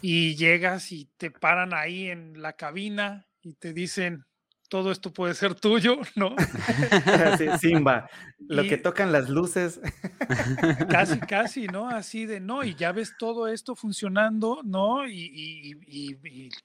[0.00, 4.24] y llegas y te paran ahí en la cabina y te dicen,
[4.72, 6.34] todo esto puede ser tuyo, ¿no?
[7.60, 8.08] Simba,
[8.38, 9.78] lo que tocan las luces.
[10.88, 11.90] Casi, casi, ¿no?
[11.90, 15.06] Así de, no, y ya ves todo esto funcionando, ¿no?
[15.06, 16.16] Y,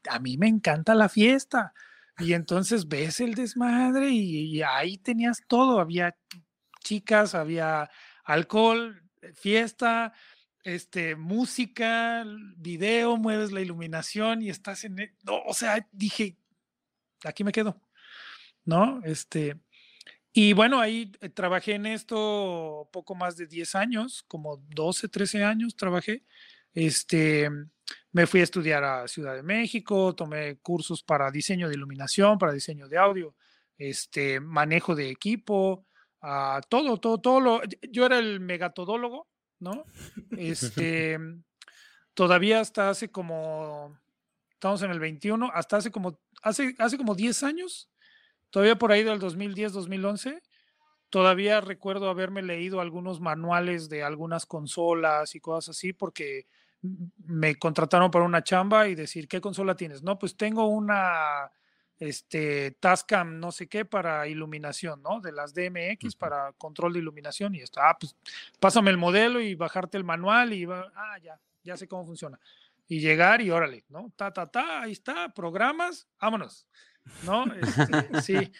[0.10, 1.74] a mí me encanta la fiesta.
[2.18, 6.16] Y entonces ves el desmadre y, ahí tenías todo, había
[6.86, 7.90] chicas, había
[8.24, 10.14] alcohol, fiesta,
[10.64, 12.24] este, música,
[12.56, 15.00] video, mueves la iluminación y estás en...
[15.00, 16.38] E, no, o sea, dije,
[17.26, 17.82] aquí me quedo.
[18.68, 19.02] ¿No?
[19.04, 19.60] Este,
[20.34, 25.44] y bueno, ahí eh, trabajé en esto poco más de 10 años, como 12, 13
[25.44, 26.24] años trabajé.
[26.74, 27.50] Este,
[28.12, 32.54] me fui a estudiar a Ciudad de México, tomé cursos para diseño de iluminación, para
[32.54, 33.36] diseño de audio,
[33.80, 35.88] este, manejo de equipo,
[36.22, 37.62] uh, todo, todo, todo lo.
[37.90, 39.28] Yo era el megatodólogo,
[39.60, 39.86] ¿no?
[40.38, 41.18] Este,
[42.14, 43.98] todavía hasta hace como,
[44.52, 47.90] estamos en el 21, hasta hace como, hace, hace como 10 años,
[48.50, 50.42] todavía por ahí del 2010, 2011,
[51.10, 56.48] todavía recuerdo haberme leído algunos manuales de algunas consolas y cosas así, porque
[57.26, 60.04] me contrataron para una chamba y decir, ¿qué consola tienes?
[60.04, 61.52] No, pues tengo una
[62.00, 65.20] este, Tascam, no sé qué, para iluminación, ¿no?
[65.20, 67.82] De las DMX para control de iluminación y esto.
[67.82, 68.16] Ah, pues
[68.60, 72.40] pásame el modelo y bajarte el manual y va, ah, ya, ya sé cómo funciona.
[72.88, 74.12] Y llegar y órale, ¿no?
[74.16, 76.68] Ta, ta, ta, ahí está, programas, vámonos.
[77.24, 77.46] ¿No?
[77.54, 78.52] Este, sí,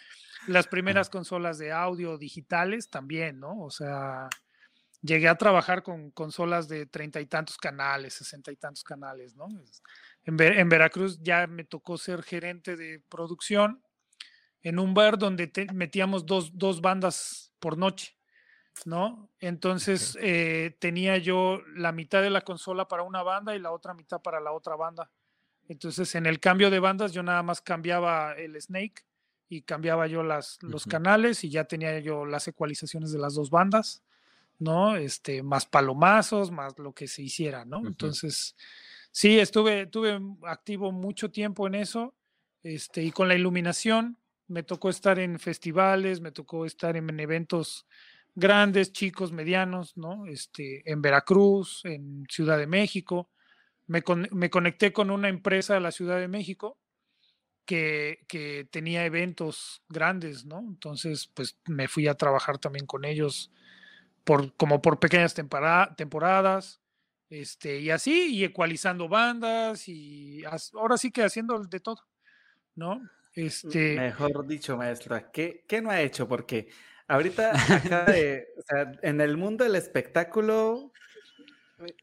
[0.46, 3.60] las primeras consolas de audio digitales también, ¿no?
[3.60, 4.28] O sea,
[5.02, 9.48] llegué a trabajar con consolas de treinta y tantos canales, sesenta y tantos canales, ¿no?
[10.24, 13.82] En, en, Veracruz ya me tocó ser gerente de producción
[14.62, 18.16] en un bar donde metíamos dos, dos, bandas por noche,
[18.84, 19.30] ¿no?
[19.38, 23.94] Entonces eh, tenía yo la mitad de la consola para una banda y la otra
[23.94, 25.10] mitad para la otra banda.
[25.68, 29.04] Entonces, en el cambio de bandas, yo nada más cambiaba el Snake
[29.50, 33.50] y cambiaba yo las, los canales y ya tenía yo las ecualizaciones de las dos
[33.50, 34.02] bandas,
[34.58, 34.96] ¿no?
[34.96, 37.86] Este, más palomazos, más lo que se hiciera, ¿no?
[37.86, 38.56] Entonces,
[39.10, 42.14] sí, estuve, estuve activo mucho tiempo en eso,
[42.62, 47.86] este, y con la iluminación, me tocó estar en festivales, me tocó estar en, eventos
[48.34, 50.26] grandes, chicos, medianos, ¿no?
[50.26, 53.30] Este, en Veracruz, en Ciudad de México,
[53.88, 56.78] me, conecté con una empresa de la Ciudad de México
[57.64, 60.60] que, tenía eventos grandes, ¿no?
[60.60, 63.50] Entonces, pues me fui a trabajar también con ellos
[64.24, 66.80] por, como por pequeñas temporadas,
[67.30, 70.42] este, y así, y ecualizando bandas, y
[70.74, 72.06] ahora sí que haciendo de todo,
[72.74, 73.02] ¿no?
[73.34, 73.96] Este...
[73.96, 76.26] Mejor dicho, maestra, ¿qué, ¿qué no ha hecho?
[76.26, 76.68] Porque
[77.06, 77.52] ahorita
[79.02, 80.92] en el mundo del espectáculo,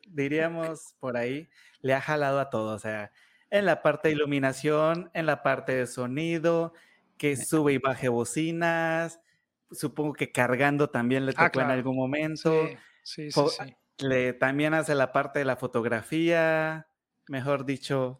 [0.07, 1.49] diríamos por ahí,
[1.85, 3.11] le ha jalado a todo, o sea,
[3.51, 6.73] en la parte de iluminación, en la parte de sonido,
[7.15, 9.19] que sube y baje bocinas,
[9.69, 12.67] supongo que cargando también le ah, tocó en algún momento.
[13.03, 16.87] Sí, sí, sí, Le, también hace la parte de la fotografía,
[17.27, 18.19] mejor dicho,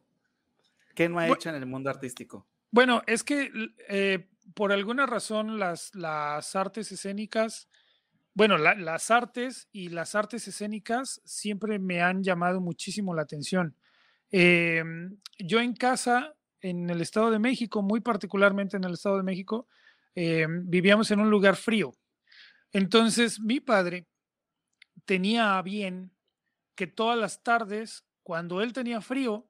[0.94, 2.46] ¿qué no ha hecho en el mundo artístico?
[2.70, 3.52] Bueno, es que
[3.90, 7.68] eh, por alguna razón las, las artes escénicas
[8.36, 13.78] bueno, las artes y las artes escénicas siempre me han llamado muchísimo la atención.
[14.30, 19.24] Em, yo en casa, en el Estado de México, muy particularmente en el Estado de
[19.24, 19.68] México,
[20.16, 21.94] em, vivíamos en un lugar frío.
[22.74, 24.06] Entonces, mi padre
[25.06, 26.12] tenía bien
[26.76, 29.48] que todas las tardes, cuando él tenía frío,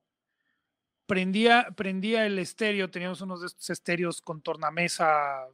[1.07, 5.47] prendía, prendía el estéreo, teníamos unos de estos estéreos con tornamesa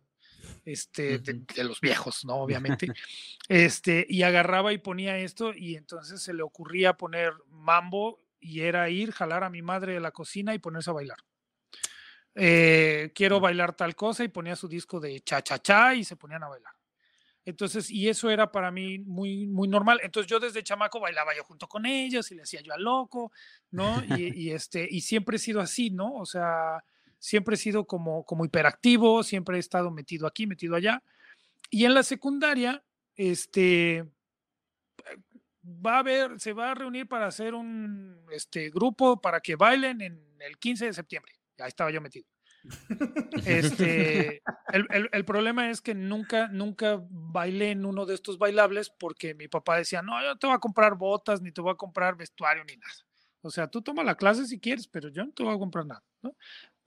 [0.66, 2.36] este, de, los viejos, ¿no?
[2.36, 2.88] Obviamente,
[3.50, 8.90] este, y agarraba y ponía esto y entonces se le ocurría poner mambo y era
[8.90, 11.18] ir, jalar a mi madre de la cocina y ponerse a bailar.
[12.34, 16.16] Eh, quiero bailar tal cosa y ponía su disco de cha cha cha y se
[16.16, 16.74] ponían a bailar.
[17.44, 20.00] Entonces, y eso era para mí muy, muy normal.
[20.04, 23.32] Entonces yo desde chamaco bailaba yo junto con ellos y le hacía yo al loco,
[23.72, 24.04] ¿no?
[24.16, 26.16] Y, y, este, y siempre he sido así, ¿no?
[26.16, 26.84] O sea,
[27.22, 31.04] siempre he sido como, como hiperactivo, siempre he estado metido aquí, metido allá.
[31.70, 32.84] Y en la secundaria,
[33.16, 34.10] este,
[35.64, 40.02] va a haber, se va a reunir para hacer un este, grupo para que bailen
[40.02, 41.34] en el 15 de septiembre.
[41.60, 42.26] Ahí estaba yo metido.
[43.46, 49.48] Este, el, problema es que nunca, nunca bailé en uno de estos bailables porque mi
[49.48, 52.64] papá decía, no, yo te voy a comprar botas, ni te voy a comprar vestuario,
[52.64, 52.94] ni nada.
[53.42, 55.86] O sea, tú toma la clase si quieres, pero yo no te voy a comprar
[55.86, 56.04] nada.
[56.22, 56.36] ¿no?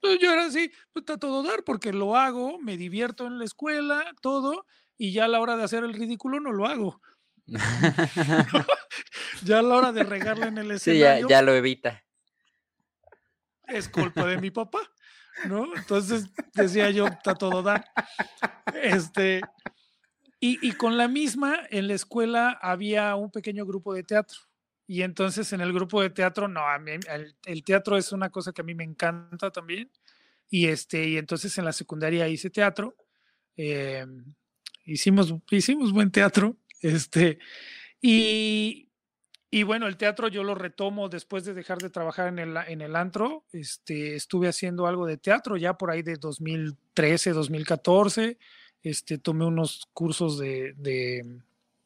[0.05, 3.45] Entonces yo era así, pues está todo dar porque lo hago, me divierto en la
[3.45, 4.65] escuela, todo,
[4.97, 7.01] y ya a la hora de hacer el ridículo no lo hago.
[9.43, 11.15] ya a la hora de regarle en el escenario.
[11.15, 12.03] Sí, ya, ya lo evita.
[13.67, 14.79] Es culpa de mi papá.
[15.43, 15.75] ¿no?
[15.75, 17.85] Entonces decía yo, está todo dar.
[18.81, 19.41] Este,
[20.39, 24.37] y, con la misma, en la escuela había un pequeño grupo de teatro.
[24.87, 26.91] Y entonces en el grupo de teatro, no, a mí,
[27.45, 29.89] el, teatro es una cosa que a mí me encanta también.
[30.49, 32.95] Y, este, y entonces en la secundaria hice teatro.
[33.55, 34.33] Em,
[34.85, 36.57] hicimos, hicimos buen teatro.
[36.81, 37.39] Este,
[37.99, 38.85] y,
[39.55, 42.81] y bueno, el teatro yo lo retomo después de dejar de trabajar en el, en
[42.81, 43.45] el antro.
[43.53, 48.37] Este, estuve haciendo algo de teatro ya por ahí de 2013, 2014.
[48.83, 50.75] Este, tomé unos cursos de,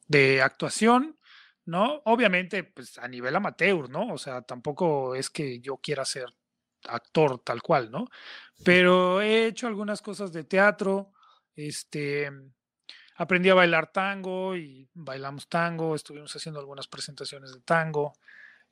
[0.08, 1.16] de, actuación,
[1.70, 2.02] ¿no?
[2.04, 4.12] Obviamente, pues a nivel amateur, ¿no?
[4.12, 6.26] O sea, tampoco es que yo quiera ser
[6.88, 8.06] actor tal cual, ¿no?
[8.64, 11.12] Pero he hecho algunas cosas de teatro,
[11.54, 12.30] este,
[13.16, 18.12] aprendí a bailar tango y bailamos tango, estuvimos haciendo algunas presentaciones de tango.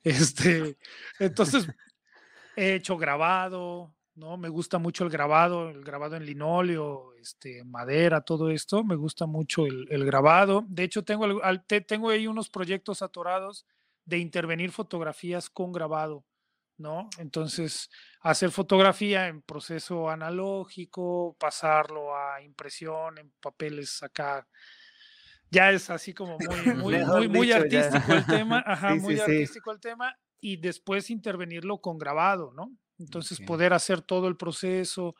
[0.01, 0.77] Este,
[1.19, 1.67] entonces,
[2.55, 4.37] he hecho grabado, ¿no?
[4.37, 8.83] Me gusta mucho el grabado, el grabado en linóleo, este, madera, todo esto.
[8.83, 10.65] Me gusta mucho el, grabado.
[10.67, 11.25] De hecho, tengo,
[11.87, 13.65] tengo ahí unos proyectos atorados
[14.05, 16.25] de intervenir fotografías con grabado.
[16.77, 17.09] ¿no?
[17.17, 17.89] Entonces,
[18.21, 24.47] hacer fotografía en proceso analógico, pasarlo a impresión en papeles acá,
[25.51, 30.15] ya es así como muy, muy, muy, artístico el tema, ajá, muy artístico el tema,
[30.39, 32.71] y después intervenirlo con grabado, ¿no?
[32.99, 35.15] Entonces, poder hacer todo el proceso,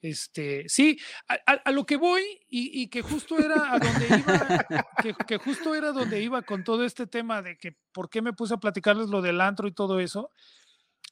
[0.00, 5.36] este, sí, a, lo que voy y, que justo era a donde iba, que, que,
[5.38, 8.58] justo era donde iba con todo este tema de que por qué me puse a
[8.58, 10.30] platicarles lo del antro y todo eso,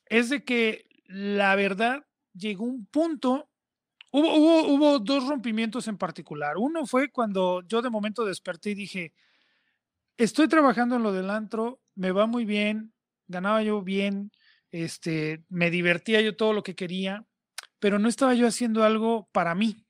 [0.06, 3.48] es de que la verdad llegó un punto,
[4.12, 6.56] hubo, hubo, dos rompimientos en particular.
[6.56, 9.12] Uno fue cuando yo de momento desperté y dije,
[10.16, 12.92] estoy trabajando en lo del antro, me va muy bien,
[13.26, 14.30] ganaba yo bien,
[14.84, 17.26] este, me divertía yo todo lo que quería,
[17.78, 19.86] pero no estaba yo haciendo algo para mí.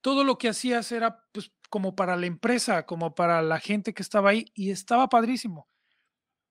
[0.00, 4.02] Todo lo que hacías era pues como para la empresa, como para la gente que
[4.02, 5.68] estaba ahí y estaba padrísimo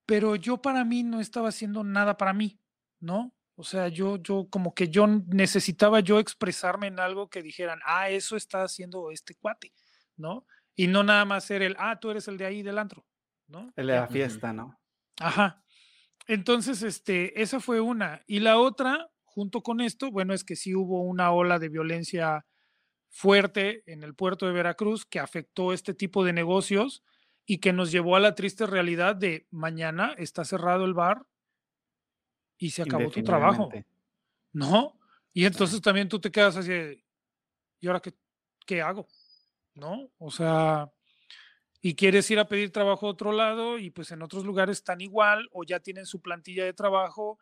[0.06, 2.60] pero yo para mí no estaba haciendo nada para mí,
[3.00, 3.34] ¿no?
[3.56, 8.10] O sea, yo, yo como que yo necesitaba yo expresarme en algo que dijeran, ah,
[8.10, 9.74] eso está haciendo este cuate,
[10.18, 10.46] ¿no?
[10.76, 13.06] Y no nada más ser el, ah, tú eres el de ahí del antro,
[13.48, 13.72] ¿no?
[13.76, 14.80] El de la fiesta, ¿no?
[15.20, 15.64] Ajá.
[16.28, 18.22] Entonces, este, esa fue una.
[18.26, 22.46] Y la otra, junto con esto, bueno, es que sí hubo una ola de violencia
[23.10, 27.04] fuerte en el puerto de Veracruz que afectó este tipo de negocios
[27.46, 31.26] y que nos llevó a la triste realidad de mañana está cerrado el bar
[32.58, 33.70] y se acabó tu trabajo.
[34.52, 35.00] ¿No?
[35.32, 36.72] Y entonces también tú te quedas así,
[37.80, 38.14] ¿y ahora qué,
[38.66, 39.08] qué hago?
[39.76, 40.10] ¿No?
[40.18, 40.92] O sea,
[41.86, 45.02] y quieres ir a pedir trabajo a otro lado y pues en otros lugares están
[45.02, 47.38] igual o ya tienen su plantilla de trabajo,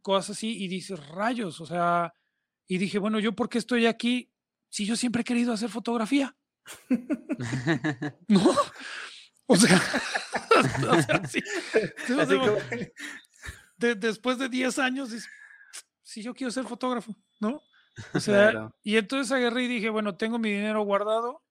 [0.00, 2.14] cosas así, y dices, rayos, o sea,
[2.66, 4.32] y dije, bueno, ¿yo por qué estoy aquí
[4.70, 6.34] si yo siempre he querido hacer fotografía?
[8.28, 8.54] ¿No?
[9.44, 9.78] O sea,
[13.76, 15.10] después de 10 años,
[16.00, 17.60] si yo quiero ser fotógrafo, ¿no?
[18.14, 21.41] O sea, y entonces agarré y dije, bueno, tengo mi dinero guardado,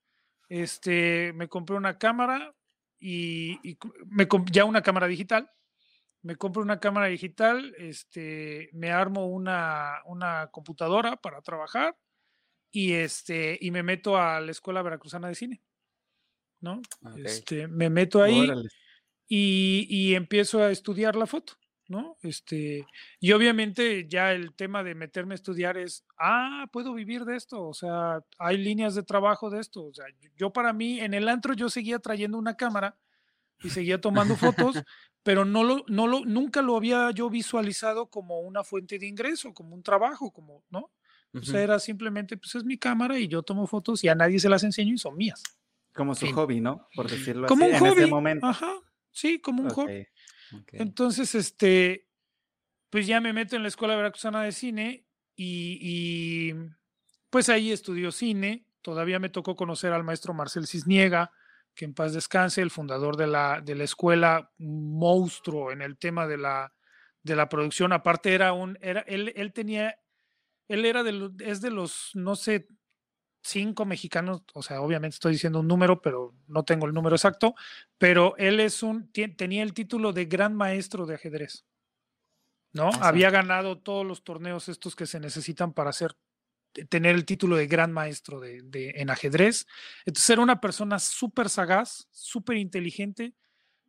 [0.51, 2.53] este, me compré una cámara
[2.99, 5.49] y, me ya una cámara digital,
[6.21, 11.97] me compro una cámara digital, este, me armo una, una computadora para trabajar
[12.69, 15.63] y, este, y me meto a la Escuela Veracruzana de Cine.
[16.59, 16.81] ¿no?
[17.17, 18.49] Este, me meto ahí
[19.27, 21.53] y, empiezo a estudiar la foto,
[21.91, 22.17] ¿no?
[22.23, 22.88] Este,
[23.19, 27.67] y obviamente ya el tema de meterme a estudiar es, ah, puedo vivir de esto,
[27.67, 30.05] o sea, hay líneas de trabajo de esto, o sea,
[30.38, 32.97] yo para mí en el antro yo seguía trayendo una cámara
[33.61, 34.76] y seguía tomando fotos,
[35.24, 39.53] pero no lo, no lo, nunca lo había yo visualizado como una fuente de ingreso,
[39.53, 40.89] como un trabajo, como, ¿no?
[41.34, 44.38] O sea, era simplemente, pues es mi cámara y yo tomo fotos y a nadie
[44.38, 45.41] se las enseño y son mías.
[45.93, 46.89] Como su hobby, ¿no?
[46.93, 47.74] Por decirlo como así.
[47.74, 47.91] Un hobby.
[47.91, 48.45] En ese momento.
[48.47, 48.74] Ajá.
[49.11, 50.07] Sí, como un hobby.
[50.74, 52.08] Entonces, este,
[52.89, 56.54] pues ya me meto en la Escuela Veracruzana de Cine y,
[57.30, 58.66] pues ahí estudió cine.
[58.82, 61.32] Todavía me tocó conocer al maestro Marcel Cisniega,
[61.74, 66.28] que en paz descanse, el fundador de la, de la escuela, monstruo en el tema
[66.28, 66.74] de la,
[67.24, 67.93] de la producción.
[67.93, 69.97] Aparte era un, era, él, él tenía,
[70.68, 72.68] él era de, es de los, no sé,
[73.41, 77.55] cinco mexicanos, o sea, obviamente estoy diciendo un número, pero no tengo el número exacto,
[77.97, 81.65] pero él es un, tenía el título de gran maestro de ajedrez,
[82.73, 82.89] ¿no?
[83.01, 86.15] Había ganado todos los torneos estos que se necesitan para hacer,
[86.89, 89.67] tener el título de gran maestro de, en ajedrez.
[90.05, 93.33] Entonces era una persona súper sagaz, súper inteligente.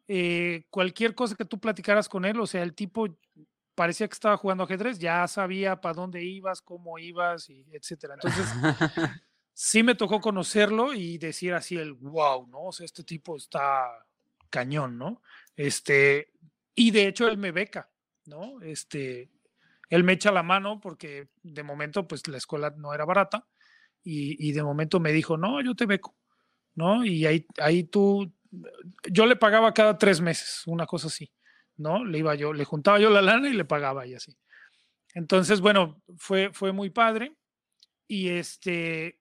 [0.09, 3.07] Eh, cualquier cosa que tú platicaras con él, o sea, el tipo
[3.74, 8.14] parecía que estaba jugando ajedrez, ya sabía para dónde ibas, cómo ibas, y etcétera.
[8.14, 8.46] Entonces,
[9.53, 12.64] sí me tocó conocerlo y decir así el wow, ¿no?
[12.64, 14.07] O sea, este tipo está
[14.50, 15.22] cañón, ¿no?
[15.57, 16.32] Este,
[16.74, 17.90] y de hecho él me beca,
[18.26, 18.61] ¿no?
[18.62, 19.30] Este,
[19.90, 23.46] él me echa la mano porque de momento, pues la escuela no era barata
[24.03, 26.16] y, y de momento me dijo, no, yo te beco,
[26.74, 27.05] ¿no?
[27.05, 28.32] Y ahí, ahí tú,
[29.11, 31.32] yo le pagaba cada tres meses, una cosa así,
[31.76, 32.05] ¿no?
[32.05, 34.36] Le iba yo, le juntaba yo la lana y le pagaba y así.
[35.14, 37.36] Entonces, bueno, fue, fue muy padre.
[38.09, 39.20] Y este,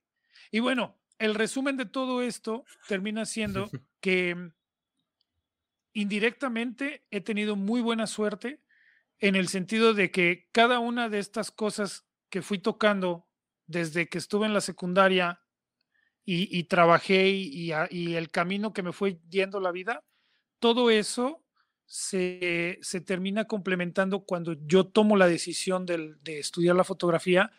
[0.52, 3.70] y bueno, el resumen de todo esto termina siendo
[4.02, 4.54] que mm,
[5.94, 8.62] indirectamente he tenido muy buena suerte
[9.20, 13.28] en el sentido de que cada una de estas cosas que fui tocando
[13.68, 15.42] desde que estuve en la secundaria
[16.24, 17.72] y, trabajé y,
[18.14, 20.06] el camino que me fue yendo la vida,
[20.60, 21.44] todo eso
[21.86, 27.52] se, termina complementando cuando yo tomo la decisión de estudiar la fotografía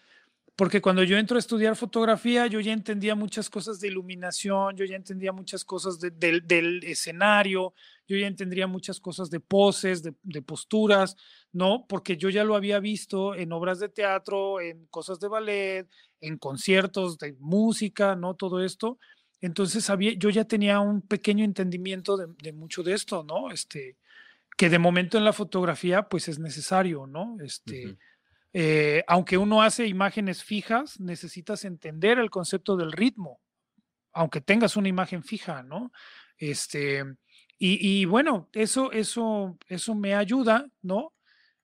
[0.55, 4.85] porque cuando yo entro a estudiar fotografía, yo ya entendía muchas cosas de iluminación, yo
[4.85, 7.73] ya entendía muchas cosas del escenario,
[8.07, 11.17] yo ya entendía muchas cosas de poses, de, posturas,
[11.53, 11.87] ¿no?
[11.89, 15.89] Porque yo ya lo había visto en obras de teatro, en cosas de ballet,
[16.21, 18.35] en conciertos de música, ¿no?
[18.35, 18.99] Todo esto.
[19.41, 23.51] Entonces había, yo ya tenía un pequeño entendimiento de, mucho de esto, ¿no?
[23.51, 23.97] Este,
[24.59, 27.39] que de momento en la fotografía, pues es necesario, ¿no?
[27.41, 27.97] Este.
[28.53, 33.41] Eh, aunque uno hace imágenes fijas, necesitas entender el concepto del ritmo,
[34.13, 35.93] aunque tengas una imagen fija, ¿no?
[36.37, 37.05] Este,
[37.65, 41.15] y, bueno, eso, eso, eso me ayuda, ¿no?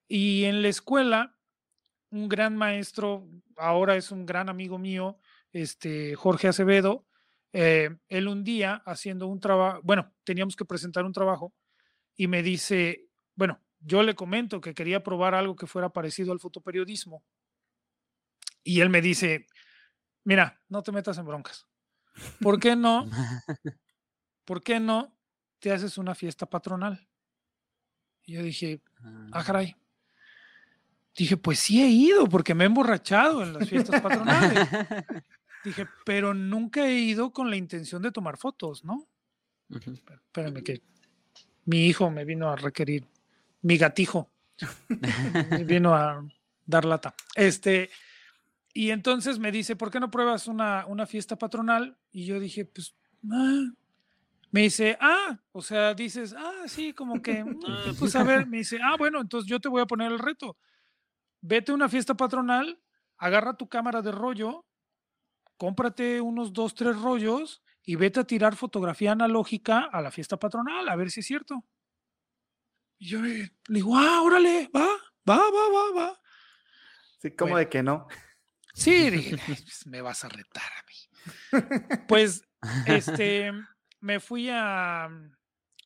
[0.06, 1.36] Y en la escuela,
[2.10, 5.18] un gran maestro, ahora es un gran amigo mío,
[5.52, 7.04] este, Jorge Acevedo,
[7.52, 11.52] eh, él un día haciendo un trabajo, bueno, teníamos que presentar un trabajo
[12.16, 16.40] y me dice, bueno, yo le comento que quería probar algo que fuera parecido al
[16.40, 17.22] fotoperiodismo.
[18.64, 19.46] Y él me dice,
[20.24, 21.66] mira, no te metas en broncas.
[22.40, 23.08] ¿Por qué no?
[24.44, 25.14] ¿Por qué no
[25.58, 27.08] te haces una fiesta patronal?
[28.26, 29.44] Y yo dije, ah, ah.
[29.44, 29.76] caray.
[31.16, 34.68] Dije, pues sí he ido porque me he emborrachado en las fiestas patronales.
[35.64, 39.08] Dije, pero nunca he ido con la intención de tomar fotos, ¿no?
[39.68, 40.82] Espérame que
[41.64, 43.04] mi hijo me vino a requerir
[43.62, 44.30] mi gatijo
[45.66, 46.24] vino a
[46.66, 47.14] dar lata.
[47.34, 47.90] Este,
[48.72, 51.98] y entonces me dice, ¿por qué no pruebas una, una fiesta patronal?
[52.12, 52.94] Y yo dije, pues,
[53.30, 53.64] ah".
[54.50, 58.58] me dice, ah, o sea, dices, ah, sí, como que, ah, pues a ver, me
[58.58, 60.56] dice, ah, bueno, entonces yo te voy a poner el reto.
[61.40, 62.80] Vete a una fiesta patronal,
[63.16, 64.66] agarra tu cámara de rollo,
[65.56, 70.88] cómprate unos dos, tres rollos y vete a tirar fotografía analógica a la fiesta patronal,
[70.88, 71.64] a ver si es cierto.
[72.98, 74.86] Y yo le digo, ah, órale, va,
[75.28, 76.20] va, va, va, va.
[77.20, 78.06] Sí, como de que no.
[78.74, 80.94] Sí, dije, pues, me vas a retar a mí.
[82.08, 82.42] Pues,
[82.86, 83.52] este,
[84.00, 85.08] me fui a,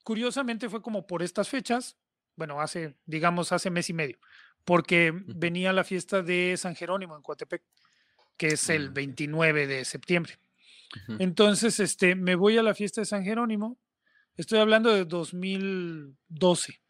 [0.04, 1.96] curiosamente fue como por estas fechas,
[2.36, 4.18] bueno, hace, digamos, hace mes y medio,
[4.64, 7.62] porque venía la fiesta de San Jerónimo en Coatepec,
[8.36, 10.38] que es el 29 ah, de septiembre.
[11.18, 13.78] Entonces, este, me voy a la fiesta de San Jerónimo,
[14.36, 16.82] estoy hablando de 2012.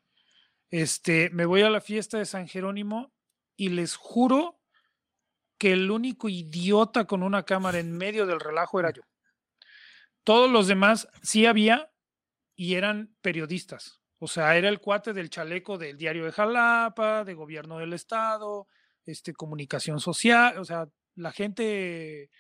[0.73, 3.13] Este, me voy a la fiesta de San Jerónimo
[3.57, 4.59] y les juro
[5.59, 9.03] que el único idiota con una cámara en medio del relajo era yo.
[10.25, 11.93] Todos los demás sí había
[12.57, 14.01] y eran periodistas.
[14.19, 18.67] O sea, era el cuate del chaleco del diario de Jalapa, de gobierno del estado,
[19.05, 22.31] este, comunicación social, o sea, la gente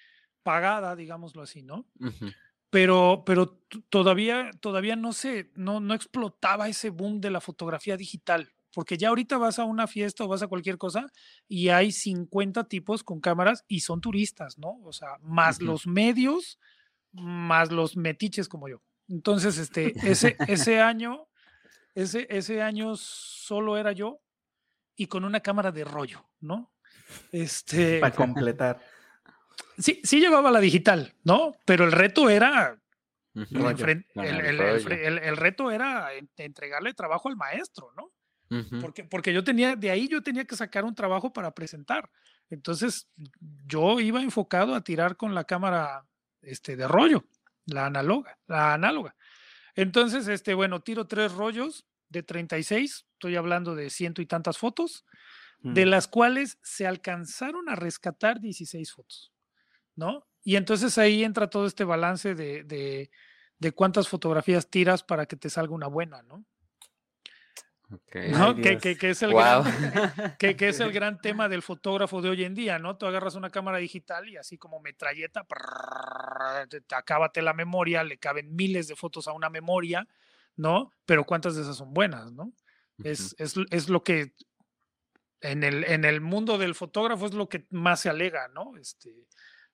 [0.42, 1.86] pagada, digámoslo así, ¿no?
[2.72, 3.58] Pero, pero
[3.90, 9.10] todavía, todavía no se, no, no explotaba ese boom de la fotografía digital, porque ya
[9.10, 11.06] ahorita vas a una fiesta o vas a cualquier cosa
[11.46, 14.80] y hay 50 tipos con cámaras y son turistas, ¿no?
[14.84, 16.58] O sea, más los medios,
[17.12, 18.82] más los metiches como yo.
[19.06, 21.28] Entonces, este, ese, ese año,
[21.94, 24.22] ese, ese año solo era yo
[24.96, 26.72] y con una cámara de rollo, ¿no?
[27.32, 28.00] Este.
[28.00, 28.80] Para completar
[29.78, 31.56] sí, sí llevaba la digital, ¿no?
[31.64, 32.78] Pero el reto era
[33.34, 38.12] el, reto era entregarle trabajo al maestro, ¿no?
[38.82, 42.10] porque, porque yo tenía, de ahí yo tenía que sacar un trabajo para presentar.
[42.50, 43.08] Entonces,
[43.66, 46.04] yo iba enfocado a tirar con la cámara
[46.42, 47.24] este, de rollo,
[47.64, 49.16] la análoga, la análoga.
[49.74, 55.06] Entonces, este, bueno, tiro tres rollos de 36, estoy hablando de ciento y tantas fotos,
[55.60, 59.32] de las cuales se alcanzaron a rescatar 16 fotos,
[59.96, 60.26] ¿no?
[60.44, 62.64] Y entonces ahí entra todo este balance de,
[63.58, 66.44] de, cuántas fotografías tiras para que te salga una buena, ¿no?
[67.88, 68.56] ¿no?
[68.56, 69.62] Que, que, es el gran,
[70.38, 72.96] que, es el gran tema del fotógrafo de hoy en día, ¿no?
[72.96, 75.46] Tú agarras una cámara digital y así como metralleta,
[76.68, 80.08] te, acábate la memoria, le caben miles de fotos a una memoria,
[80.56, 80.92] ¿no?
[81.06, 82.52] Pero ¿cuántas de esas son buenas, no?
[83.04, 84.34] es, es, es, lo que
[85.40, 88.76] en el, en el mundo del fotógrafo es lo que más se alega, ¿no?
[88.76, 89.26] Este,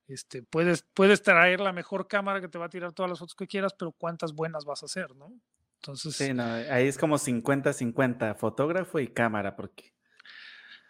[0.08, 3.34] este, puedes, puedes traer la mejor cámara que te va a tirar todas las fotos
[3.34, 5.32] que quieras, pero cuántas buenas vas a hacer, ¿no?
[5.76, 6.16] Entonces.
[6.16, 9.92] Sí, no, ahí es como 50-50, fotógrafo y cámara, porque.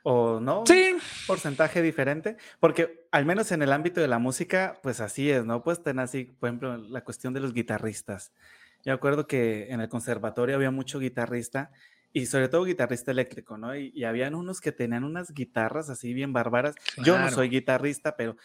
[0.05, 0.65] ¿O no?
[0.67, 0.97] Sí.
[1.27, 2.37] porcentaje diferente.
[2.61, 5.63] Porque al menos en el ámbito de la música, pues así es, ¿no?
[5.63, 8.33] Pues tener así, por ejemplo, la cuestión de los guitarristas.
[8.85, 11.73] Yo acuerdo que en el conservatorio había mucho guitarrista
[12.13, 13.77] y sobre todo guitarrista eléctrico, ¿no?
[13.77, 16.77] Y, y habían unos que tenían unas guitarras así bien bárbaras.
[17.05, 18.37] Yo no soy guitarrista, pero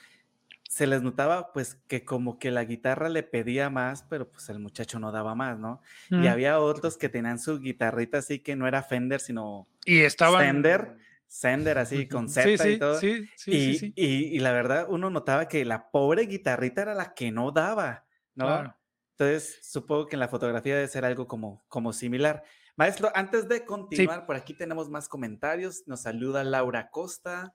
[0.74, 4.57] se les notaba pues que como que la guitarra le pedía más, pero pues el
[4.57, 5.84] muchacho no daba más, ¿no?
[6.09, 6.28] Y mm.
[6.28, 10.43] había otros que tenían su guitarrita así que no era Fender, sino y estaban...
[10.43, 10.97] Fender,
[11.28, 12.99] Sender así con Z y todo.
[12.99, 17.32] Sí, y, y, y, la verdad uno notaba que la pobre guitarrita era la que
[17.32, 18.76] no daba, ¿no?
[19.11, 22.43] Entonces supongo que en la fotografía debe ser algo como, como similar.
[22.76, 25.84] Maestro, antes de continuar, por aquí tenemos más comentarios.
[25.86, 27.53] Nos saluda Laura Costa.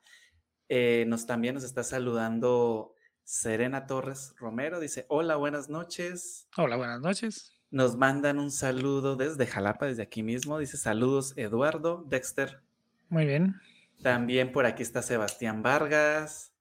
[0.68, 2.94] Eh, nos también nos está saludando
[3.28, 6.48] Serena Torres Romero dice, hola, buenas noches.
[6.56, 7.52] Hola, buenas noches.
[7.70, 10.58] Nos mandan un saludo desde Jalapa, desde aquí mismo.
[10.58, 12.62] Dice, saludos Eduardo, Dexter.
[13.10, 13.60] Muy bien.
[14.02, 16.52] También por aquí está Sebastián Vargas.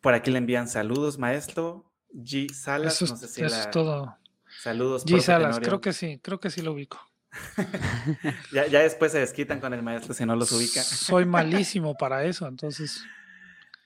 [0.00, 1.90] Por aquí le envían saludos, maestro.
[2.14, 2.48] G.
[2.52, 4.16] Salas, eso, no sé si eso es todo.
[4.62, 5.04] Saludos.
[5.04, 5.20] G.
[5.20, 7.00] Salas, creo que sí, creo que sí lo ubico.
[8.52, 10.80] ya, ya después se desquitan con el maestro si no los ubica.
[10.80, 13.02] Soy malísimo para eso, entonces.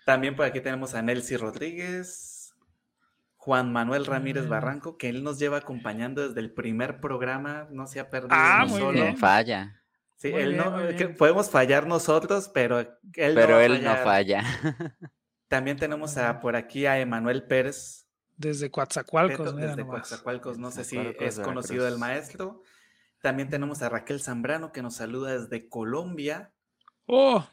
[0.04, 2.54] También por aquí tenemos a Nelcy Rodríguez,
[3.36, 4.48] Juan Manuel Ramírez mm.
[4.48, 8.64] Barranco, que él nos lleva acompañando desde el primer programa, no se ha perdido ah,
[8.68, 9.16] muy Bien.
[9.16, 9.82] Falla.
[10.16, 10.76] Sí, él no,
[11.18, 14.44] podemos fallar nosotros, pero él pero no él no falla.
[15.48, 18.06] También tenemos a, por aquí a Emanuel Pérez.
[18.36, 19.56] Desde Coatzacoalcos.
[19.56, 22.62] desde Coatzacoalcos, no sé si es conocido el maestro.
[23.20, 26.52] También tenemos a Raquel Zambrano que nos saluda desde Colombia.
[27.06, 27.44] Oh,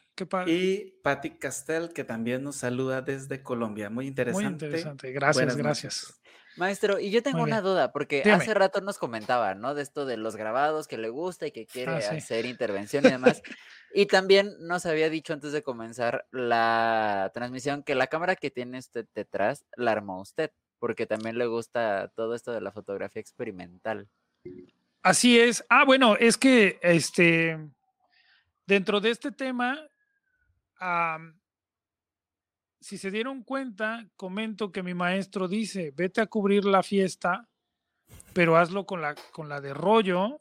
[0.47, 3.89] y Patti Castel, que también nos saluda desde Colombia.
[3.89, 4.45] Muy interesante.
[4.45, 5.11] Muy interesante.
[5.11, 6.19] Gracias, gracias.
[6.59, 9.75] Maestro, y yo tengo una duda, porque hace rato nos comentaba, ¿no?
[9.75, 13.09] De esto de los grabados que le gusta y que quiere ah, hacer intervención y
[13.09, 13.41] demás.
[13.93, 18.77] y también nos había dicho antes de comenzar la transmisión que la cámara que tiene
[18.77, 24.09] usted detrás la armó usted, porque también le gusta todo esto de la fotografía experimental.
[25.01, 25.63] Así es.
[25.69, 27.57] Ah, bueno, es que este
[28.65, 29.79] dentro de este tema
[32.79, 37.49] si se dieron cuenta, comento que mi maestro dice, vete a cubrir la fiesta,
[38.33, 40.37] pero hazlo con la, con la de rollo,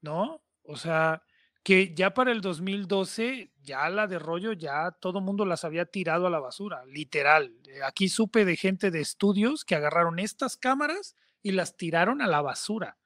[0.00, 0.42] ¿no?
[0.62, 1.22] O sea,
[1.62, 5.86] que ya para el 2012, ya la de rollo, ya todo el mundo las había
[5.86, 7.54] tirado a la basura, literal.
[7.84, 12.42] Aquí supe de gente de estudios que agarraron estas cámaras y las tiraron a la
[12.42, 12.98] basura,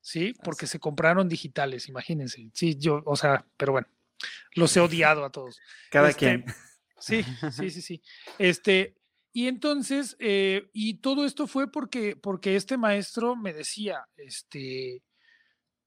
[0.00, 0.34] ¿sí?
[0.42, 2.50] Porque se compraron digitales, imagínense.
[2.54, 3.88] Sí, yo, o sea, pero bueno,
[4.54, 5.60] los he odiado a todos.
[5.90, 6.44] Cada este, quien.
[6.98, 8.02] Sí, sí, sí, sí.
[8.38, 8.96] Este,
[9.32, 15.02] y entonces, eh, y todo esto fue porque, porque este maestro me decía, este,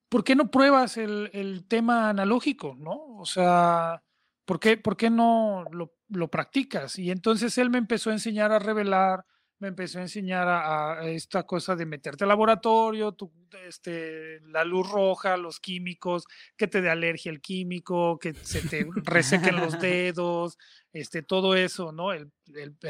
[0.08, 3.18] ¿por qué no pruebas el, el tema analógico, no?
[3.18, 4.02] O sea,
[4.44, 6.98] ¿por qué, por qué no lo, lo, practicas?
[6.98, 9.24] Y entonces él me empezó a enseñar a revelar,
[9.58, 13.32] me empezó a enseñar a, esta cosa de meterte al laboratorio, tu,
[13.66, 16.24] este, la luz roja, los químicos,
[16.56, 20.58] que te dé alergia el químico, que se te resequen los dedos,
[20.92, 22.12] este, todo eso, ¿no?
[22.12, 22.30] Él,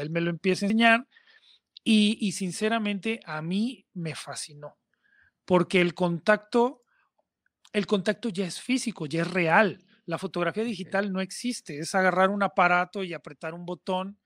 [0.09, 1.07] me lo empieza a enseñar
[1.83, 4.77] y, y sinceramente a mí me fascinó,
[5.45, 6.83] porque el contacto,
[7.71, 9.83] el contacto ya es físico, ya es real.
[10.05, 14.17] La fotografía digital no existe, es agarrar un aparato y apretar un botón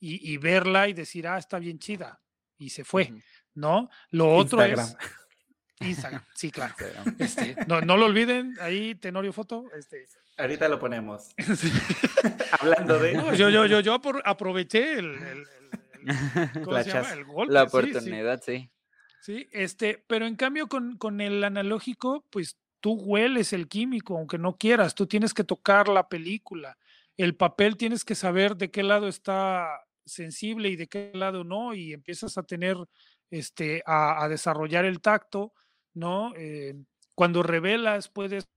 [0.00, 2.20] y, verla y decir, ah, está bien chida.
[2.58, 3.12] Y se fue,
[3.54, 3.90] ¿no?
[4.10, 4.96] Lo otro es...
[5.80, 6.74] Instagram, sí, claro.
[7.18, 9.64] Este, no, no, lo olviden, ahí Tenorio Foto.
[9.74, 10.06] Este.
[10.36, 11.34] Ahorita lo ponemos.
[12.60, 13.14] Hablando de.
[13.36, 17.12] yo, yo, yo, yo aproveché el, el, ¿cómo se llama?
[17.12, 17.54] el golpe.
[17.54, 18.70] La oportunidad, sí.
[19.22, 24.38] Sí, este, pero en cambio con, con el analógico, pues tú hueles el químico, aunque
[24.38, 26.78] no quieras, tú tienes que tocar la película.
[27.16, 31.74] El papel tienes que saber de qué lado está sensible y de qué lado no,
[31.74, 32.76] y empiezas a tener,
[33.30, 35.52] este, a, desarrollar el tacto,
[35.94, 36.32] ¿no?
[36.36, 36.74] Eh,
[37.14, 38.48] cuando revelas, puedes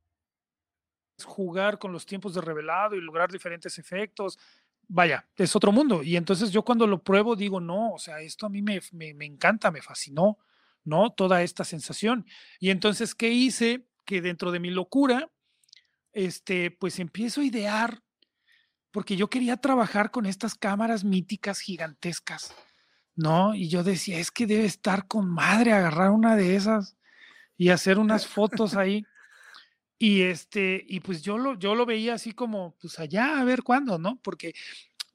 [1.23, 4.39] jugar con los tiempos de revelado y lograr diferentes efectos.
[4.87, 6.03] Vaya, es otro mundo.
[6.03, 9.13] Y entonces yo cuando lo pruebo digo, no, o sea, esto a mí me, me,
[9.13, 10.37] me encanta, me fascinó,
[10.83, 11.11] ¿no?
[11.11, 12.25] Toda esta sensación.
[12.59, 13.87] Y entonces, ¿qué hice?
[14.05, 15.29] Que dentro de mi locura,
[16.11, 18.01] este, pues empiezo a idear,
[18.93, 22.55] porque yo quería trabajar con estas cámaras míticas gigantescas,
[23.15, 23.55] ¿no?
[23.55, 26.95] Y yo decía, es que debe estar con madre agarrar una de esas
[27.57, 29.03] y hacer unas fotos ahí.
[29.97, 33.63] Y este, y pues yo lo, yo lo veía así como, pues allá, a ver
[33.63, 34.19] cuándo, ¿no?
[34.21, 34.53] Porque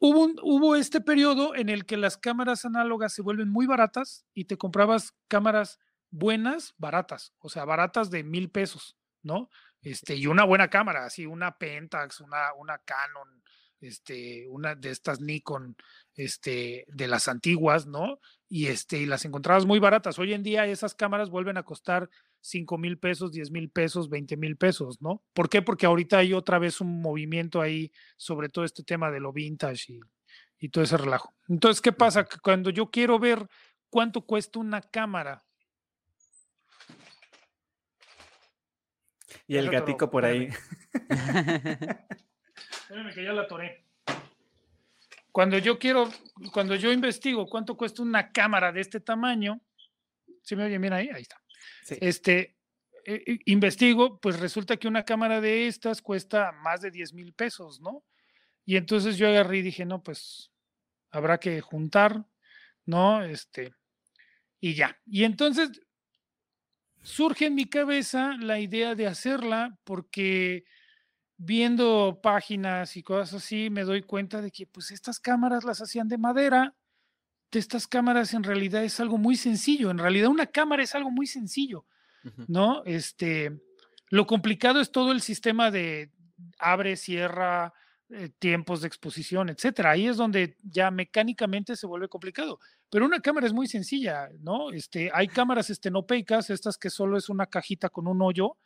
[0.00, 4.46] hubo, hubo este periodo en el que las cámaras análogas se vuelven muy baratas y
[4.46, 5.78] te comprabas cámaras
[6.10, 9.50] buenas, baratas, o sea, baratas de mil pesos, ¿no?
[9.82, 13.42] Este, y una buena cámara, así, una Pentax, una, una Canon,
[13.80, 15.76] este, una de estas Nikon,
[16.14, 18.20] este, de las antiguas, ¿no?
[18.48, 20.18] Y este, y las encontrabas muy baratas.
[20.18, 22.08] Hoy en día esas cámaras vuelven a costar
[22.40, 25.22] 5 mil pesos, 10 mil pesos, 20 mil pesos, ¿no?
[25.32, 25.62] ¿Por qué?
[25.62, 29.92] Porque ahorita hay otra vez un movimiento ahí sobre todo este tema de lo vintage
[29.92, 30.00] y,
[30.58, 31.34] y todo ese relajo.
[31.48, 32.26] Entonces, ¿qué pasa?
[32.42, 33.46] cuando yo quiero ver
[33.90, 35.44] cuánto cuesta una cámara.
[39.46, 40.48] Y el gatico por ahí.
[42.70, 43.84] Espérame que ya la atoré.
[45.32, 46.10] Cuando yo quiero,
[46.52, 49.60] cuando yo investigo cuánto cuesta una cámara de este tamaño,
[50.42, 51.08] ¿sí me oye bien ahí?
[51.10, 51.40] Ahí está.
[52.00, 52.56] Este,
[53.04, 57.32] eh, eh, investigo, pues resulta que una cámara de estas cuesta más de 10 mil
[57.32, 58.04] pesos, ¿no?
[58.64, 60.50] Y entonces yo agarré y dije, no, pues
[61.10, 62.26] habrá que juntar,
[62.84, 63.22] ¿no?
[63.22, 63.72] Este,
[64.60, 64.98] y ya.
[65.06, 65.70] Y entonces
[67.02, 70.64] surge en mi cabeza la idea de hacerla porque
[71.38, 76.08] viendo páginas y cosas así me doy cuenta de que pues estas cámaras las hacían
[76.08, 76.74] de madera
[77.50, 79.90] de estas cámaras en realidad es algo muy sencillo.
[79.90, 81.86] En realidad una cámara es algo muy sencillo,
[82.46, 82.82] ¿no?
[82.84, 83.58] Este,
[84.10, 86.10] lo complicado es todo el sistema de
[86.58, 87.72] abre, cierra,
[88.10, 89.92] eh, tiempos de exposición, etcétera.
[89.92, 92.58] Ahí es donde ya mecánicamente se vuelve complicado.
[92.90, 94.70] Pero una cámara es muy sencilla, ¿no?
[94.70, 98.56] Este, hay cámaras estenopeicas, estas que solo es una cajita con un hoyo,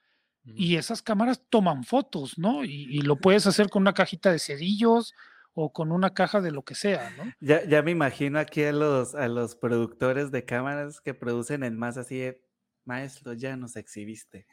[0.45, 2.65] y esas cámaras toman fotos, ¿no?
[2.65, 5.15] Y, y, lo puedes hacer con una cajita de cerillos
[5.55, 7.31] o con una caja de lo que sea, ¿no?
[7.41, 11.79] Ya, ya me imagino aquí a los, a los productores de cámaras que producen en
[11.79, 12.43] más así de,
[12.85, 14.47] maestro, ya nos exhibiste.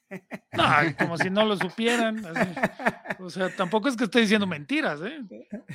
[0.53, 0.65] No,
[0.97, 2.23] como si no lo supieran.
[3.19, 5.19] O sea, tampoco es que esté diciendo mentiras, ¿eh?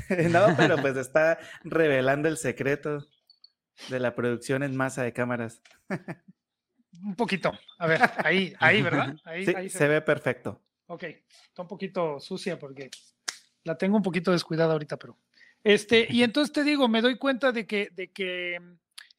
[0.31, 3.07] No, pero pues está revelando el secreto
[3.89, 5.61] de la producción en masa de cámaras.
[7.03, 7.53] Un poquito.
[7.79, 9.17] A ver, ahí, ahí, ¿verdad?
[9.25, 10.61] Ahí, sí, se, ve perfecto.
[10.87, 12.91] Ok, está un poquito sucia porque
[13.65, 15.19] la tengo un poquito descuidada ahorita, pero.
[15.63, 18.59] Este, y entonces te digo, me doy cuenta de que, de que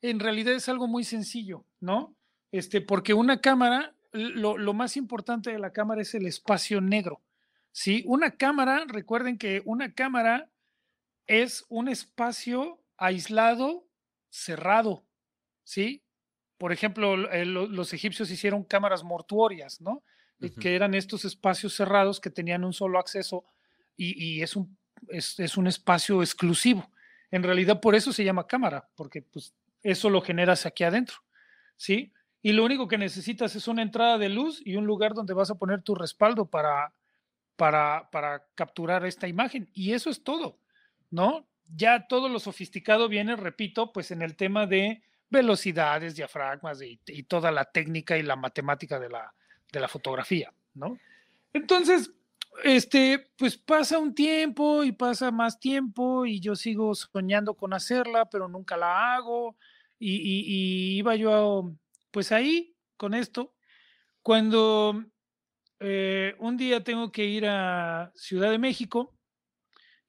[0.02, 2.16] en realidad es algo muy sencillo, ¿no?
[2.52, 7.22] Este, porque una cámara, lo, lo más importante de la cámara es el espacio negro.
[7.76, 8.04] ¿sí?
[8.08, 10.50] Una cámara, recuerden que una cámara
[11.28, 13.86] es un espacio aislado,
[14.30, 15.06] cerrado,
[15.66, 16.02] ¿sí?
[16.58, 20.04] Por ejemplo, los egipcios hicieron cámaras mortuorias, ¿no?
[20.60, 23.46] Que eran estos espacios cerrados que tenían un solo acceso
[23.98, 24.78] y, es, un,
[25.10, 26.90] es, un espacio exclusivo.
[27.32, 29.54] En realidad por eso se llama cámara, porque pues
[29.84, 31.18] eso lo generas aquí adentro,
[31.76, 32.14] ¿sí?
[32.42, 35.50] Y lo único que necesitas es una entrada de luz y un lugar donde vas
[35.50, 36.94] a poner tu respaldo para,
[37.56, 39.70] para, para capturar esta imagen.
[39.74, 40.60] Y eso es todo,
[41.10, 41.48] ¿no?
[41.76, 47.52] Ya todo lo sofisticado viene, repito, pues en el tema de velocidades, diafragmas y, toda
[47.52, 49.34] la técnica y la matemática de la,
[49.72, 50.98] de la fotografía, ¿no?
[51.54, 52.12] Entonces,
[52.64, 58.26] este, pues pasa un tiempo y pasa más tiempo y yo sigo soñando con hacerla,
[58.26, 59.58] pero nunca la hago.
[59.98, 61.74] Y, iba yo,
[62.12, 63.54] pues ahí, con esto,
[64.22, 65.06] cuando
[65.80, 69.14] eh, un día tengo que ir a Ciudad de México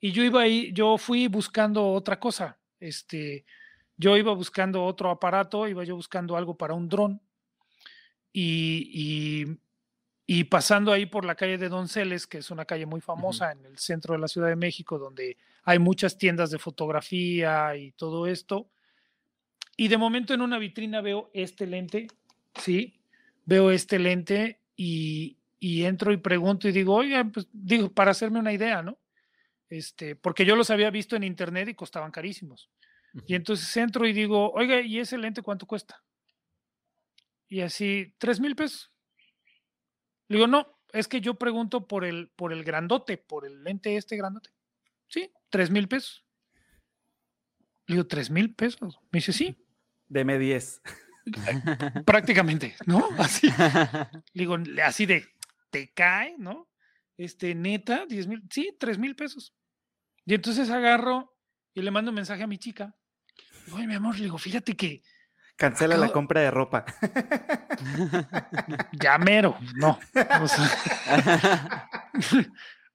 [0.00, 2.58] y yo iba ahí, yo fui buscando otra cosa.
[2.78, 3.44] Este,
[3.96, 7.20] yo iba buscando otro aparato, iba yo buscando algo para un dron.
[8.32, 9.58] y
[10.26, 13.64] y pasando ahí por la calle de Donceles, que es una calle muy famosa en
[13.64, 18.26] el centro de la Ciudad de México, donde hay muchas tiendas de fotografía y todo
[18.26, 18.68] esto.
[19.76, 22.08] Y de momento en una vitrina veo este lente,
[22.60, 22.98] ¿sí?
[23.44, 28.52] Veo este lente y, entro y pregunto y digo, oiga, pues digo, para hacerme una
[28.52, 28.98] idea, ¿no?
[29.68, 32.68] Este, porque yo los había visto en internet y costaban carísimos.
[33.24, 36.02] Y entonces entro y digo, oiga, ¿y ese lente cuánto cuesta?
[37.48, 38.92] Y así, tres mil pesos.
[40.28, 43.96] Le digo, no, es que yo pregunto por el, por el grandote, por el lente
[43.96, 44.50] este grandote.
[45.08, 46.24] Sí, tres mil pesos.
[47.86, 48.98] Le digo, tres mil pesos.
[49.12, 49.56] Me dice, sí.
[50.08, 50.82] Deme diez.
[52.06, 53.08] Prácticamente, ¿no?
[53.18, 53.48] Así.
[53.48, 55.26] Le digo, así de,
[55.70, 56.68] te cae, ¿no?
[57.16, 59.54] Este, neta, diez mil, sí, tres mil pesos.
[60.24, 61.36] Y entonces agarro
[61.72, 62.94] y le mando un mensaje a mi chica.
[63.72, 65.02] Oye, mi amor, le digo, fíjate que.
[65.56, 66.84] Cancela la compra de ropa.
[68.92, 69.98] Ya mero, no.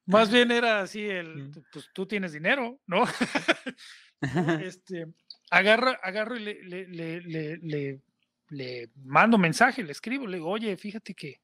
[0.05, 3.03] más bien era así el, pues tú tienes dinero, ¿no?
[4.61, 5.07] este,
[5.51, 8.01] agarro, agarro y le, le, le, le,
[8.49, 11.41] le mando mensaje, le escribo, le digo, oye, fíjate que.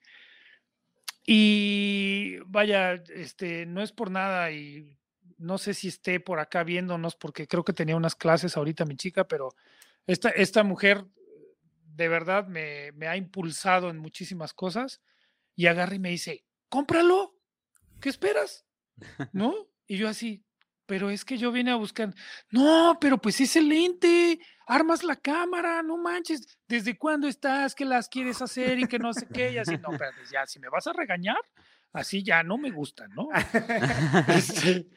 [1.25, 4.96] Y vaya, este, no es por nada y
[5.37, 8.95] no sé si esté por acá viéndonos porque creo que tenía unas clases ahorita mi
[8.95, 9.53] chica, pero
[10.05, 11.05] esta, esta mujer
[11.83, 15.01] de verdad me, me ha impulsado en muchísimas cosas
[15.55, 17.35] y agarra y me dice, cómpralo,
[17.99, 18.65] ¿qué esperas?
[19.31, 19.53] ¿No?
[19.87, 20.43] Y yo así,
[20.85, 22.13] pero es que yo vine a buscar,
[22.49, 27.75] no, pero pues es lente, armas la cámara, no manches, ¿desde cuándo estás?
[27.75, 29.51] ¿Qué las quieres hacer y que no sé qué?
[29.51, 31.41] Y así, no, pero ya, si me vas a regañar,
[31.93, 33.29] así ya no me gusta, ¿no?
[34.27, 34.87] Este,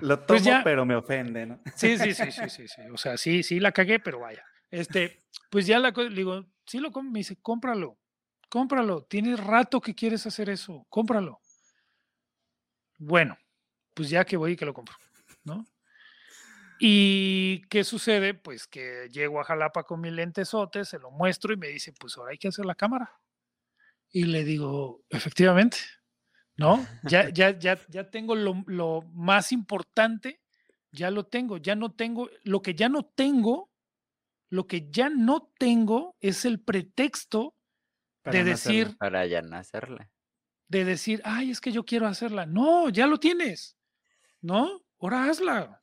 [0.00, 1.60] Lo pues tomo, pero me ofende, ¿no?
[1.74, 4.44] sí, sí, sí, sí, sí, sí, o sea, sí, sí la cagué, pero vaya.
[4.70, 5.20] Este,
[5.50, 7.98] pues ya la le digo, sí lo compro, me dice, cómpralo,
[8.48, 11.40] cómpralo, tienes rato que quieres hacer eso, cómpralo.
[12.98, 13.38] Bueno,
[13.94, 14.96] pues ya que voy y que lo compro,
[15.44, 15.66] ¿no?
[16.82, 18.32] ¿Y qué sucede?
[18.32, 22.16] Pues que llego a Jalapa con mi lentesote, se lo muestro y me dice, pues
[22.16, 23.20] ahora hay que hacer la cámara.
[24.12, 25.78] Y le digo, efectivamente,
[26.56, 26.86] ¿no?
[27.04, 30.40] Ya, ya, ya, ya tengo lo, lo, más importante,
[30.92, 33.70] ya lo tengo, ya no tengo, lo que ya no tengo,
[34.50, 37.54] lo que ya no tengo es el pretexto
[38.24, 38.96] de decir...
[38.98, 40.10] para ya no hacerla.
[40.68, 42.46] De decir, ay, es que yo quiero hacerla.
[42.46, 43.76] No, ya lo tienes,
[44.40, 44.82] ¿no?
[44.98, 45.80] Ahora hazla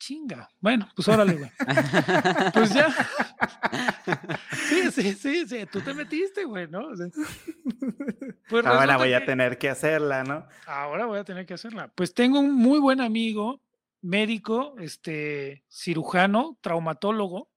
[0.00, 0.50] chinga.
[0.58, 1.50] Bueno, pues órale, güey.
[2.54, 2.88] pues ya.
[4.68, 6.88] sí, sí, sí, sí, tú te metiste, güey, ¿no?
[8.48, 10.48] pues ahora voy a tener que hacerla, ¿no?
[10.66, 11.92] Ahora voy a tener que hacerla.
[11.94, 13.60] Pues tengo un muy buen amigo,
[14.00, 17.50] médico, este, cirujano, traumatólogo,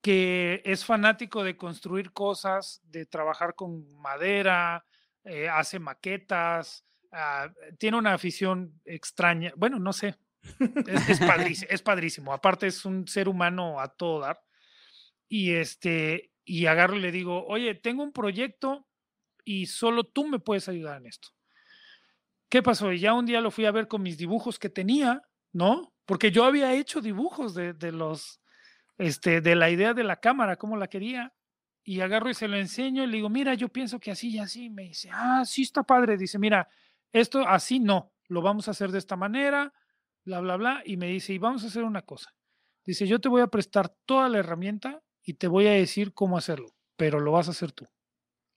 [0.00, 4.84] que es fanático de construir cosas, de trabajar con madera,
[5.24, 10.16] eh, hace maquetas, ah, tiene una afición extraña, bueno, no sé,
[11.08, 12.32] es, padrísimo, es padrísimo.
[12.32, 14.42] Aparte es un ser humano a todo dar.
[15.28, 18.86] Y este, y agarro y le digo, oye, tengo un proyecto
[19.44, 21.28] y solo tú me puedes ayudar en esto.
[22.48, 22.92] ¿Qué pasó?
[22.92, 25.22] Y ya un día lo fui a ver con mis dibujos que tenía,
[25.52, 25.94] ¿no?
[26.04, 28.42] Porque yo había hecho dibujos de, de los,
[28.98, 31.32] este, de la idea de la cámara, cómo la quería.
[31.84, 34.38] Y agarro y se lo enseño y le digo, mira, yo pienso que así y
[34.38, 34.68] así.
[34.70, 36.16] Me dice, ah, sí está padre.
[36.16, 36.68] Dice, mira,
[37.12, 39.72] esto así no, lo vamos a hacer de esta manera
[40.24, 42.34] bla, bla, bla, y me dice, y vamos a hacer una cosa.
[42.84, 46.36] Dice, yo te voy a prestar toda la herramienta y te voy a decir cómo
[46.36, 47.86] hacerlo, pero lo vas a hacer tú.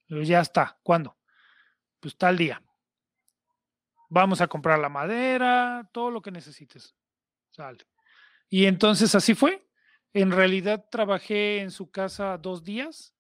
[0.08, 1.18] ya está, ¿cuándo?
[2.00, 2.62] Pues tal día.
[4.10, 6.96] Vamos a comprar la madera, todo lo que necesites.
[7.52, 7.86] Sale.
[8.50, 9.68] Y entonces así fue.
[10.14, 13.14] En realidad trabajé en su casa dos días,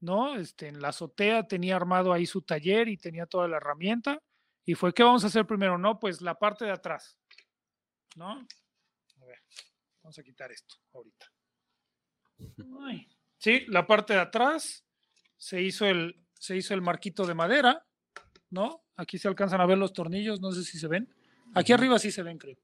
[0.00, 0.36] ¿no?
[0.36, 4.22] Este, en la azotea tenía armado ahí su taller y tenía toda la herramienta.
[4.64, 5.78] Y fue, ¿qué vamos a hacer primero?
[5.78, 7.17] No, pues la parte de atrás.
[8.16, 8.46] ¿No?
[9.20, 9.38] A ver,
[10.02, 11.26] vamos a quitar esto ahorita.
[13.38, 14.84] sí, la parte de atrás
[15.36, 17.86] se hizo el, se hizo el marquito de madera,
[18.50, 18.84] ¿no?
[18.96, 21.08] Aquí se alcanzan a ver los tornillos, no sé si se ven.
[21.54, 22.58] Aquí arriba sí se ven, creo.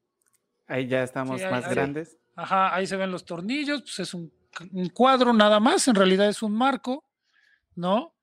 [0.67, 2.19] Ahí ya estamos más grandes.
[2.37, 4.33] Ajá, ahí se ven los tornillos, pues es un,
[4.73, 7.05] un, cuadro nada más, en realidad es un marco,
[7.77, 8.15] ¿no?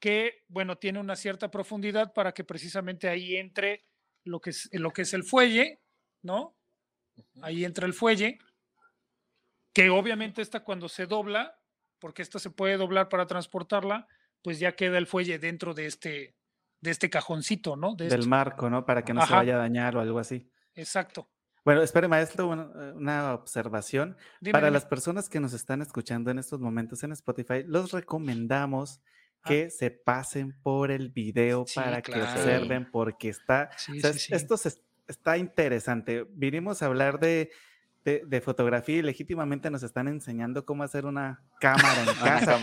[0.00, 3.84] Que, bueno, tiene una cierta profundidad para que precisamente ahí entre
[4.24, 5.80] lo que es, lo que es el fuelle,
[6.22, 6.56] ¿no?
[7.42, 8.38] Ahí entra el fuelle,
[9.72, 11.58] que obviamente esta cuando se dobla,
[11.98, 14.08] porque esta se puede doblar para transportarla,
[14.42, 16.36] pues ya queda el fuelle dentro de este,
[16.80, 17.94] de este cajoncito, ¿no?
[17.94, 18.84] Del marco, ¿no?
[18.84, 20.50] Para que no se vaya a dañar o algo así.
[20.74, 21.28] Exacto.
[21.64, 24.16] Bueno, espere, maestro, una, observación.
[24.50, 29.00] Para las personas que nos están escuchando en estos momentos en Spotify, los recomendamos
[29.42, 29.48] ah.
[29.48, 33.70] que se pasen por el video para que observen, porque está.
[34.30, 36.26] esto se, está interesante.
[36.30, 37.50] Vinimos a hablar de,
[38.04, 42.58] de, fotografía y legítimamente nos están enseñando cómo hacer una cámara en casa.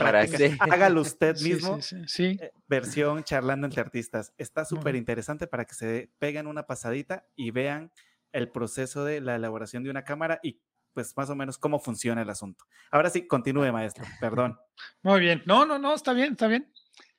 [0.60, 1.80] Hágalo usted mismo.
[1.82, 4.34] Sí, eh, versión charlando entre artistas.
[4.38, 7.92] Está súper interesante para que se peguen una pasadita y vean
[8.32, 10.60] el proceso de la elaboración de una cámara y
[10.94, 12.66] pues más o menos cómo funciona el asunto.
[12.90, 14.58] Ahora sí, continúe, maestro, perdón.
[15.04, 16.72] Muy bien, no, no, no, está bien, está bien.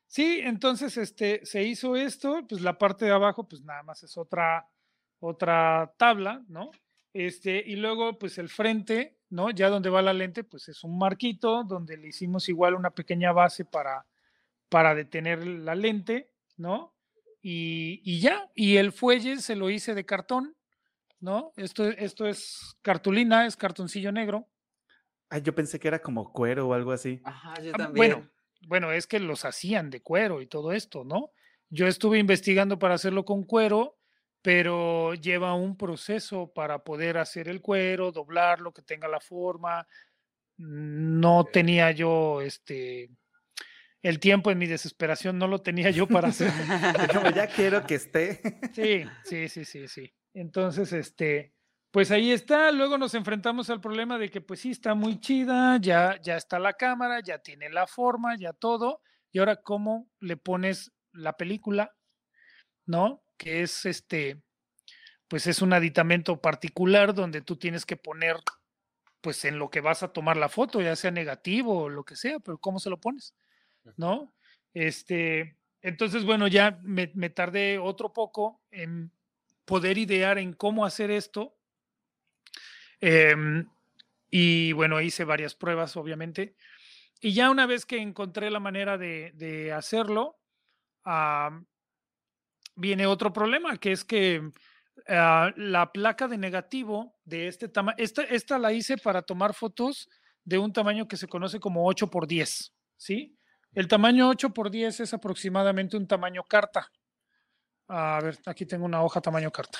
[0.08, 4.16] Sí, entonces este, se hizo esto, pues la parte de abajo, pues nada más es
[4.16, 4.66] otra,
[5.20, 6.70] otra tabla, ¿no?
[7.12, 9.50] Este, y luego, pues el frente, ¿no?
[9.50, 13.32] Ya donde va la lente, pues es un marquito donde le hicimos igual una pequeña
[13.32, 14.06] base para,
[14.68, 16.94] para detener la lente, ¿no?
[17.42, 20.56] Y, y ya, y el fuelle se lo hice de cartón,
[21.20, 21.52] ¿no?
[21.56, 24.48] Esto, esto es cartulina, es cartoncillo negro.
[25.30, 27.20] Ay, yo pensé que era como cuero o algo así.
[27.24, 27.94] Ajá, yo también.
[27.94, 28.30] Bueno,
[28.66, 31.32] bueno, es que los hacían de cuero y todo esto, ¿no?
[31.70, 33.97] Yo estuve investigando para hacerlo con cuero,
[34.48, 39.86] pero lleva un proceso para poder hacer el cuero, doblarlo, que tenga la forma.
[40.56, 43.10] No tenía yo este
[44.00, 46.50] el tiempo en mi desesperación, no lo tenía yo para hacer.
[47.12, 48.40] Como ya quiero que esté.
[48.72, 50.14] Sí, sí, sí, sí, sí.
[50.32, 51.52] Entonces, este,
[51.90, 52.72] pues ahí está.
[52.72, 56.58] Luego nos enfrentamos al problema de que, pues sí, está muy chida, ya, ya está
[56.58, 59.02] la cámara, ya tiene la forma, ya todo.
[59.30, 61.94] Y ahora, ¿cómo le pones la película?
[62.86, 63.22] ¿No?
[63.38, 64.42] Que es este,
[65.28, 68.36] pues es un aditamento particular donde tú tienes que poner,
[69.20, 72.16] pues en lo que vas a tomar la foto, ya sea negativo o lo que
[72.16, 73.34] sea, pero ¿cómo se lo pones?
[73.96, 74.34] ¿No?
[74.74, 79.12] Este, entonces, bueno, ya me, me tardé otro poco en
[79.64, 81.56] poder idear en cómo hacer esto.
[83.00, 83.68] Em,
[84.30, 86.56] y bueno, hice varias pruebas, obviamente.
[87.20, 90.38] Y ya una vez que encontré la manera de, de hacerlo,
[92.78, 94.50] viene otro problema, que es que
[95.08, 100.08] ah, la placa de negativo de este tamaño, esta, esta la hice para tomar fotos
[100.44, 103.36] de un tamaño que se conoce como 8 por 10, ¿sí?
[103.74, 106.90] El tamaño 8 por 10 es aproximadamente un tamaño carta.
[107.88, 109.78] A ver, aquí tengo una hoja tamaño carta.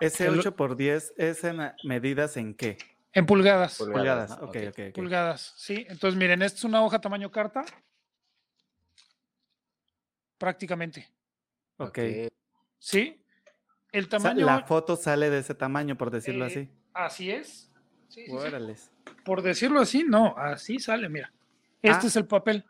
[0.00, 2.78] ¿Ese 8 por 10 es en medidas en qué?
[3.12, 3.78] En pulgadas.
[3.78, 4.56] Pulgadas, ok, ok.
[4.68, 4.92] okay.
[4.92, 5.86] Pulgadas, sí.
[5.88, 7.64] Entonces, miren, esta es una hoja tamaño carta.
[10.38, 11.15] Prácticamente.
[11.78, 11.98] Ok.
[12.78, 13.22] ¿Sí?
[13.92, 14.46] El O sea, tamaño.
[14.46, 16.68] la foto sale de ese tamaño, por decirlo eh, así.
[16.92, 17.70] Así es.
[18.08, 18.90] Sí, sí, sí.
[19.24, 21.32] Por decirlo así, no, así sale, mira.
[21.82, 22.08] Este Ah.
[22.08, 22.64] es el papel.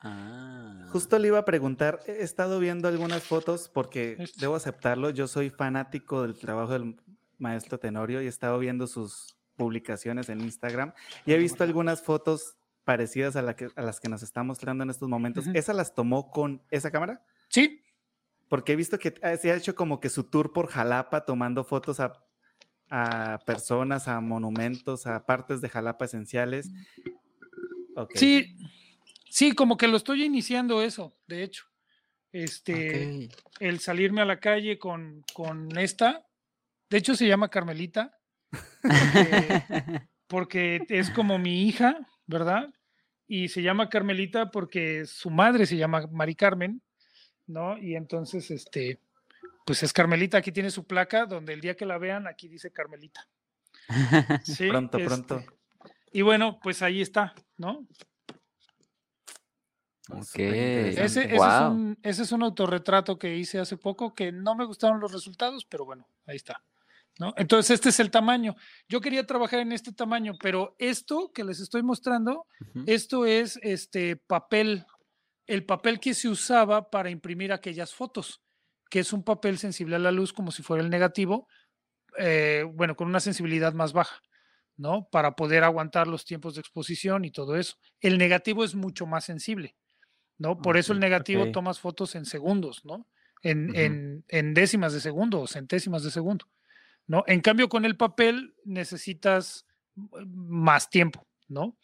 [0.00, 0.86] Ah.
[0.92, 4.40] Justo le iba a preguntar, he estado viendo algunas fotos porque Este.
[4.40, 6.96] debo aceptarlo, yo soy fanático del trabajo del
[7.38, 10.92] maestro Tenorio y he estado viendo sus publicaciones en Instagram
[11.24, 14.84] y he visto algunas fotos parecidas a, la que- a las que nos está mostrando
[14.84, 15.46] en estos momentos.
[15.46, 15.56] Ujú.
[15.56, 17.24] ¿Esa las tomó con esa cámara?
[17.48, 17.82] Sí,
[18.48, 22.00] Porque he visto que se ha hecho como que su tour por Jalapa tomando fotos
[22.00, 22.12] a,
[22.90, 26.70] a personas, a monumentos, a partes de Jalapa esenciales.
[28.14, 28.56] Sí,
[29.30, 31.64] sí, como que lo estoy iniciando eso, de hecho.
[32.32, 33.30] Este,
[33.60, 36.26] el salirme a la calle con, con esta,
[36.90, 38.18] de hecho se llama Carmelita,
[38.82, 39.62] porque,
[40.26, 42.68] porque es como mi hija, ¿verdad?
[43.26, 46.82] Y se llama Carmelita porque su madre se llama Mari Carmen,
[47.46, 47.78] ¿no?
[47.78, 49.00] Y entonces, este,
[49.64, 52.70] pues es Carmelita, aquí tiene su placa, donde el día que la vean, aquí dice
[52.72, 53.28] Carmelita.
[54.44, 55.44] Sí, Pronto, este, pronto.
[56.12, 57.86] Y bueno, pues ahí está, ¿no?
[60.08, 60.24] Ok.
[60.24, 61.04] Superinteresante.
[61.04, 64.64] Ese, ese es un, ese es un autorretrato que hice hace poco que no me
[64.64, 66.62] gustaron los resultados, pero bueno, ahí está.
[67.18, 67.32] ¿no?
[67.36, 68.56] Entonces, este es el tamaño.
[68.88, 72.46] Yo quería trabajar en este tamaño, pero esto que les estoy mostrando,
[72.86, 74.84] esto es este papel,
[75.46, 78.42] el papel que se usaba para imprimir aquellas fotos,
[78.90, 81.48] que es un papel sensible a la luz como si fuera el negativo,
[82.18, 84.22] eh, bueno, con una sensibilidad más baja,
[84.76, 85.08] ¿no?
[85.10, 87.76] Para poder aguantar los tiempos de exposición y todo eso.
[88.00, 89.76] El negativo es mucho más sensible,
[90.38, 90.60] ¿no?
[90.62, 91.52] Por eso el negativo ok.
[91.52, 93.06] tomas fotos en segundos, ¿no?
[93.42, 96.46] En, en- en décimas de segundo o centésimas de segundo,
[97.06, 97.24] ¿no?
[97.26, 99.66] En cambio, con el papel necesitas
[99.96, 101.78] eh, más tiempo, ¿no?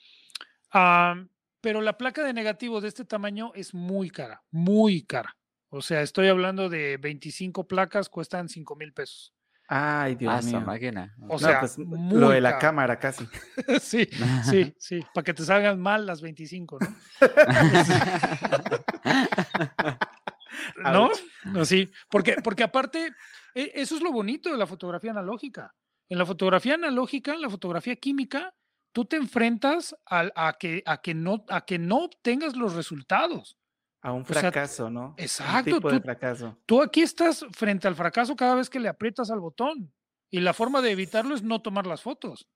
[0.72, 1.24] Ah,
[1.62, 5.34] pero la placa de negativo de este tamaño es muy cara, muy cara.
[5.70, 9.32] O sea, estoy hablando de 25 placas, cuestan 5 mil pesos.
[9.68, 10.60] Ay, Dios Ah, mío.
[10.60, 11.14] máquina.
[11.28, 12.60] O No, sea, pues, muy lo de la caro.
[12.60, 13.26] cámara casi.
[13.80, 14.06] sí,
[14.44, 16.94] sí, sí, para que te salgan mal las 25, ¿no?
[20.84, 21.10] ¿No?
[21.44, 23.12] No, sí, porque, porque aparte,
[23.54, 25.74] e- eso es lo bonito de la fotografía analógica.
[26.08, 28.52] En la fotografía analógica, en la fotografía química,
[28.92, 33.58] tú te enfrentas a, que, a, que no, a que no obtengas los resultados.
[34.02, 35.08] A un sea, fracaso, ¿no?
[35.10, 36.58] Un exacto, de tú- fracaso.
[36.66, 39.92] Tú aquí estás frente al fracaso cada vez que le aprietas al botón.
[40.30, 42.48] Y la forma de evitarlo es no tomar las fotos.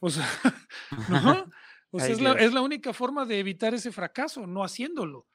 [0.00, 0.26] O sea,
[1.08, 1.46] ¿no?
[1.92, 5.28] O sea, Ay, es, la, es la única forma de evitar ese fracaso, no haciéndolo.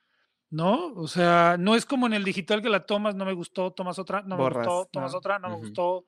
[0.49, 0.87] ¿No?
[0.93, 3.97] O sea, no es como en el digital que la tomas, no me gustó, tomas
[3.97, 5.17] otra, no me gustó, tomas no.
[5.17, 6.05] otra, no me gustó.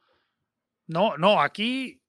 [0.86, 2.03] No, no, aquí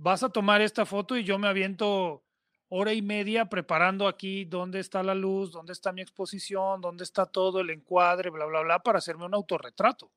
[0.00, 2.24] vas a tomar esta foto y yo me aviento
[2.68, 7.26] hora y media preparando aquí dónde está la luz, dónde está mi exposición, dónde está
[7.26, 10.10] todo el encuadre, bla, bla, bla, para hacerme un autorretrato.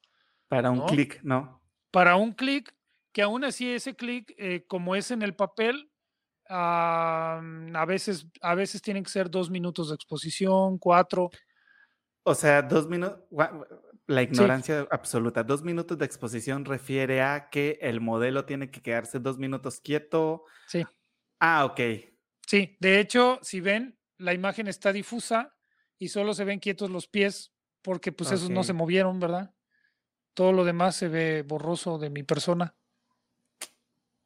[0.47, 1.61] Para un clic, ¿no?
[1.91, 2.73] Para un clic,
[3.11, 5.89] que aún así ese clic, eh, como es en el papel,
[6.47, 11.29] a veces, a veces tienen que ser dos minutos de exposición, cuatro.
[12.23, 13.19] O sea, dos minutos,
[14.07, 15.43] la ignorancia absoluta.
[15.43, 20.45] Dos minutos de exposición refiere a que el modelo tiene que quedarse dos minutos quieto.
[20.67, 20.83] Sí.
[21.39, 21.79] Ah, ok.
[22.45, 25.55] Sí, de hecho, si ven, la imagen está difusa
[25.97, 29.53] y solo se ven quietos los pies porque pues esos no se movieron, ¿verdad?
[30.33, 32.75] Todo lo demás se ve borroso de mi persona.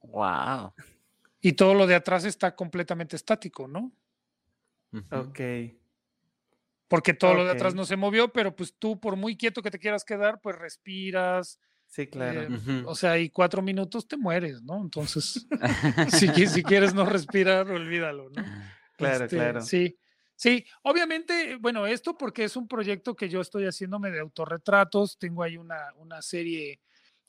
[0.02, 0.74] Wow.
[1.42, 3.92] Y todo lo de atrás está completamente estático, ¿no?
[5.12, 5.40] Ok.
[6.88, 9.72] Porque todo lo de atrás no se movió, pero pues tú, por muy quieto que
[9.72, 11.60] te quieras quedar, pues respiras.
[11.88, 12.44] Sí, claro.
[12.44, 14.82] Eh, o sea, y cuatro minutos te mueres, ¿no?
[14.82, 15.48] Entonces,
[16.10, 18.44] si, si, quieres no respirar, olvídalo, ¿no?
[18.98, 19.62] Claro, este, claro.
[19.62, 19.98] Sí.
[20.40, 25.42] Sí, obviamente, bueno, esto porque es un proyecto que yo estoy haciéndome de autorretratos, tengo
[25.42, 26.80] ahí una, una serie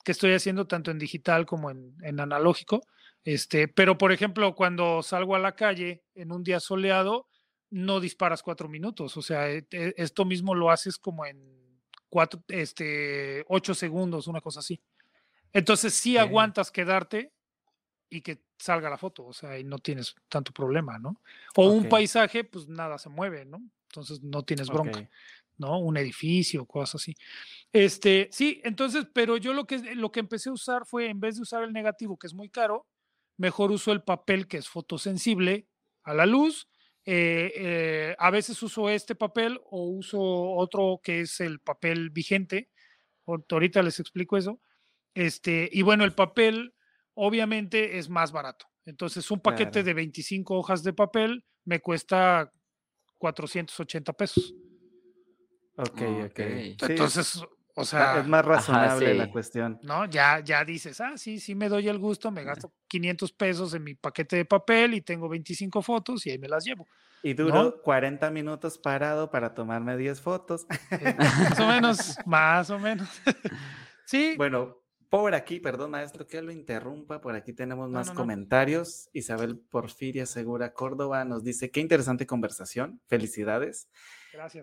[0.04, 2.82] que estoy haciendo tanto en digital como en, en, analógico,
[3.24, 7.28] este, pero por ejemplo, cuando salgo a la calle en un día soleado,
[7.70, 9.16] no disparas cuatro minutos.
[9.16, 11.40] O sea, e, e, esto mismo lo haces como en
[12.08, 14.80] cuatro, este, ocho segundos, una cosa así.
[15.52, 17.32] Entonces sí aguantas quedarte
[18.10, 21.20] y que salga la foto, o sea, y no tienes tanto problema, ¿no?
[21.56, 23.62] O un paisaje, pues nada se mueve, ¿no?
[23.84, 25.08] Entonces no tienes bronca,
[25.56, 25.78] ¿no?
[25.78, 27.14] Un edificio, cosas así.
[27.72, 31.36] Este, sí, entonces, pero yo lo que, lo que empecé a usar fue, en vez
[31.36, 32.86] de usar el negativo, que es muy caro,
[33.36, 35.66] mejor uso el papel que es fotosensible
[36.02, 36.68] a la luz
[37.10, 42.68] eh, eh, a veces uso este papel o uso otro que es el papel vigente.
[43.24, 44.60] Ahorita les explico eso.
[45.14, 46.74] Este, y bueno, el papel
[47.14, 48.66] obviamente es más barato.
[48.84, 52.52] Entonces, un paquete de 25 hojas de papel me cuesta
[53.16, 54.54] 480 pesos.
[55.76, 56.38] Ok, ok.
[56.90, 57.42] Entonces,
[57.78, 59.78] o sea, es más razonable la cuestión.
[59.82, 60.04] ¿No?
[60.06, 63.84] Ya, ya dices, ah, sí, sí me doy el gusto, me gasto 500 pesos en
[63.84, 66.86] mi paquete de papel y tengo 25 fotos y ahí me las llevo.
[67.22, 70.66] Y duro 40 minutos parado para tomarme 10 fotos.
[70.90, 73.08] Eh, más o menos, más o menos.
[74.06, 74.34] sí.
[74.36, 74.76] Bueno,
[75.08, 77.20] por aquí, perdón, maestro, que lo interrumpa.
[77.20, 79.08] Por aquí tenemos más comentarios.
[79.12, 83.00] Isabel Porfiria Segura Córdoba nos dice: Qué interesante conversación.
[83.06, 83.88] Felicidades.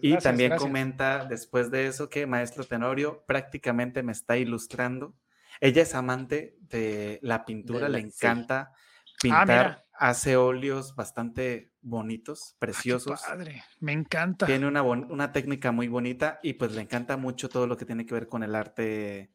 [0.02, 5.16] Y también comenta después de eso que Maestro Tenorio prácticamente me está ilustrando.
[5.60, 8.76] Ella es amante de la pintura, le encanta ah,
[9.22, 13.22] pintar, hace óleos bastante bonitos, ah, preciosos.
[13.22, 14.46] padre, me encanta.
[14.46, 18.06] Tiene una, una técnica muy bonita y pues le encanta mucho todo lo que tiene
[18.06, 19.32] que ver con el arte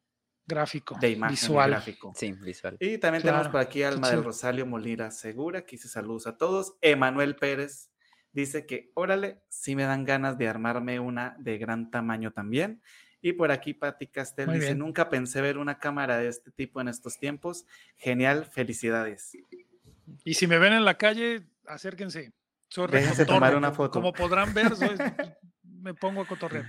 [0.47, 1.71] gráfico, de imagen visual.
[1.71, 2.13] Gráfico.
[2.15, 2.77] Sí, visual.
[2.81, 6.77] Y también tenemos por aquí Alma del Rosario Molira Segura, que dice saludos a todos.
[6.83, 7.90] Emanuel Pérez
[8.33, 12.83] dice que, órale, sí me dan ganas de armarme una de gran tamaño también.
[13.23, 16.89] Y por aquí Patti Castel dice, nunca pensé ver una cámara de este tipo en
[16.89, 17.67] estos tiempos.
[17.97, 19.37] Genial, felicidades.
[20.25, 22.33] Y si me ven en la calle, acérquense.
[22.91, 23.91] Déjense tomar una foto.
[23.91, 24.73] Como podrán ver,
[25.63, 26.65] me pongo a cotorrear.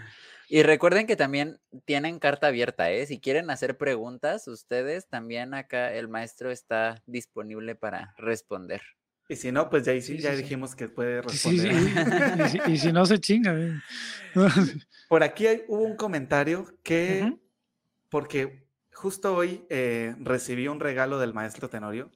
[0.50, 3.06] Y recuerden que también tienen carta abierta, ¿eh?
[3.06, 8.82] Si quieren hacer preguntas, ustedes también acá el maestro está disponible para responder.
[9.32, 11.72] Y si no, pues ya, ya dijimos que puede responder.
[12.68, 13.58] y, si, no, se chinga.
[13.58, 13.80] ¿eh?
[15.08, 17.38] Por aquí hay, hubo un comentario que,
[18.10, 22.12] porque justo hoy eh, recibí un regalo del maestro Tenorio,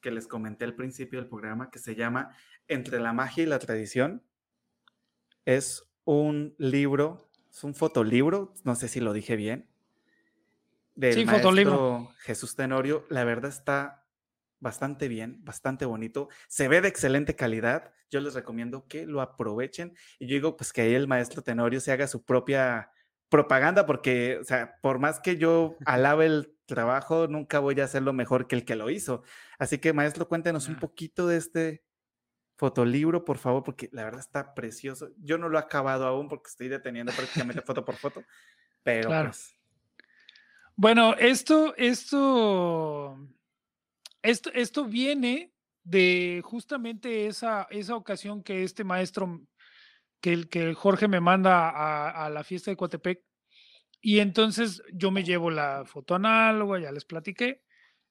[0.00, 2.36] que les comenté al principio del programa, que se llama
[2.66, 4.24] Entre la magia y la tradición.
[5.44, 9.68] Es un libro, es un fotolibro, no sé si lo dije bien,
[10.96, 12.12] del sí, maestro fotolibro.
[12.18, 13.06] Jesús Tenorio.
[13.08, 14.05] La verdad está
[14.60, 17.92] bastante bien, bastante bonito, se ve de excelente calidad.
[18.10, 21.80] Yo les recomiendo que lo aprovechen y yo digo pues que ahí el maestro Tenorio
[21.80, 22.90] se haga su propia
[23.28, 28.12] propaganda porque, o sea, por más que yo alabe el trabajo, nunca voy a hacerlo
[28.12, 29.22] mejor que el que lo hizo.
[29.58, 31.84] Así que maestro, cuéntenos un poquito de este
[32.56, 35.10] fotolibro, por favor, porque la verdad está precioso.
[35.18, 38.22] Yo no lo he acabado aún porque estoy deteniendo prácticamente foto por foto,
[38.82, 39.54] pero pues
[40.74, 43.18] Bueno, esto, esto
[44.26, 45.52] esto, viene
[45.84, 49.42] de justamente esa, esa ocasión que este maestro,
[50.20, 51.68] que, el, que Jorge me manda
[52.24, 53.22] a, la fiesta de Coatepec,
[54.00, 57.62] y entonces yo me llevo la foto análoga, ya les platiqué,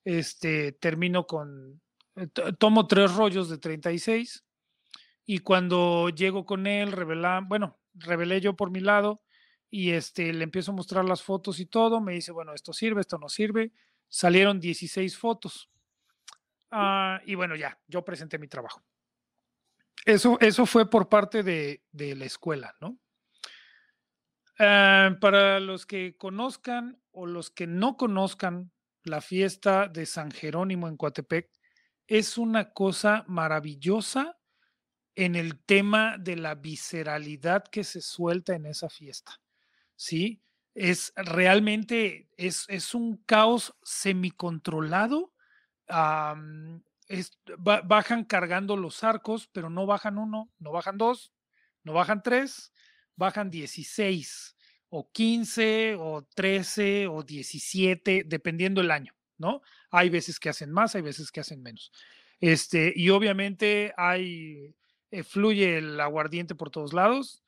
[0.03, 1.81] este, termino con,
[2.15, 4.45] eh, tomo tres rollos de 36,
[5.25, 9.21] y cuando llego con él, revela, bueno, revelé yo por mi lado,
[9.69, 13.01] y este, le empiezo a mostrar las fotos y todo, me dice, bueno, esto sirve,
[13.01, 13.73] esto no sirve,
[14.07, 15.69] salieron 16 fotos
[16.77, 18.83] Ah, y bueno, ya, yo presenté mi trabajo.
[20.03, 22.99] Eso, eso fue por parte de, la escuela, ¿no?
[24.59, 28.73] Ah, para los que conozcan o los que no conozcan
[29.03, 31.49] la fiesta de San Jerónimo en Coatepec,
[32.07, 34.37] es una cosa maravillosa
[35.15, 39.39] en el tema de la visceralidad que se suelta en esa fiesta.
[39.95, 40.41] ¿Sí?
[40.73, 45.34] Es realmente, es, es un caos semicontrolado.
[45.87, 46.83] Bajan
[48.25, 51.33] cargando los arcos, pero no bajan uno, no bajan dos,
[51.83, 52.71] no bajan tres,
[53.15, 54.55] bajan 16
[54.89, 59.61] o 15 o 13 o 17, dependiendo el año, ¿no?
[59.91, 61.91] Hay veces que hacen más, hay veces que hacen menos.
[62.39, 64.75] Este, y obviamente hay
[65.11, 67.43] eh, fluye el aguardiente por todos lados,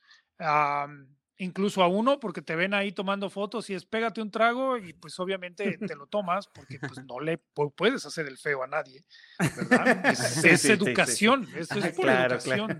[1.37, 4.93] incluso a uno, porque te ven ahí tomando fotos y es pégate un trago y
[4.93, 7.37] pues obviamente te lo tomas porque pues no le
[7.75, 9.03] puedes hacer el feo a nadie,
[9.39, 10.05] ¿verdad?
[10.47, 12.79] Es, educación, eso es por educación.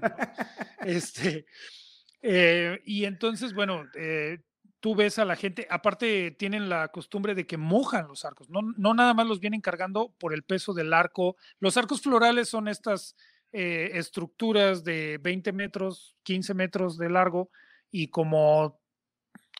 [0.82, 1.45] Este,
[2.22, 4.39] eh, y entonces, bueno, eh,
[4.80, 8.62] tú ves a la gente, aparte tienen la costumbre de que mojan los arcos, no,
[8.78, 11.36] no nada más los vienen cargando por el peso del arco.
[11.60, 13.16] Los arcos florales son estas
[13.51, 17.51] eh, estructuras de 20 metros, 15 metros de largo
[17.92, 18.80] y como,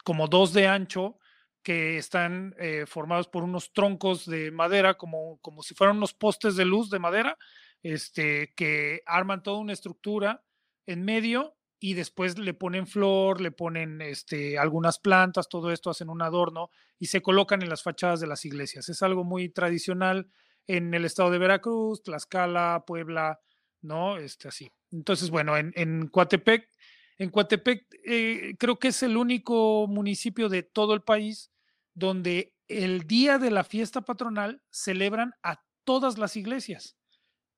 [0.04, 1.18] como dos de ancho
[1.64, 6.56] que están eh, formados por unos troncos de madera, como, como si fueran unos postes
[6.56, 7.38] de luz de madera,
[7.84, 10.44] este, que arman toda una estructura
[10.86, 16.10] en medio y después le ponen flor, le ponen este, algunas plantas, todo esto hacen
[16.10, 18.90] un adorno y se colocan en las fachadas de las iglesias.
[18.90, 20.30] Es algo muy tradicional
[20.66, 23.40] en el estado de Veracruz, Tlaxcala, Puebla,
[23.82, 24.18] ¿no?
[24.18, 24.72] Este, así.
[24.92, 26.70] Entonces, bueno, en, en Coatepec,
[27.18, 31.52] en Coatepec eh, creo que es el único municipio de todo el país
[31.94, 36.96] donde el día de la fiesta patronal celebran a todas las iglesias.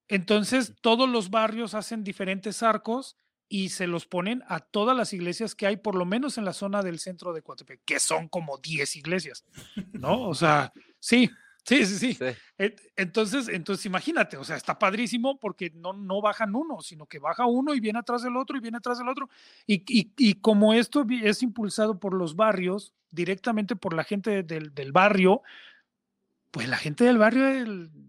[0.08, 3.18] Entonces, todos los barrios hacen diferentes arcos
[3.50, 6.54] y se los ponen a todas las iglesias que hay, por lo menos en la
[6.54, 9.44] zona del centro de Coatepec, que son como 10 iglesias,
[9.94, 10.22] ¿no?
[10.22, 11.30] O sea, sí,
[11.66, 12.20] Sí, sí, sí,
[12.96, 17.46] Entonces, entonces imagínate, o sea, está padrísimo porque no, no bajan uno, sino que baja
[17.46, 19.30] uno y viene atrás del otro y viene atrás del otro.
[19.68, 24.92] Y, y, como esto es impulsado por los barrios, directamente por la gente del, del
[24.92, 25.44] barrio,
[26.52, 27.48] pues la gente del barrio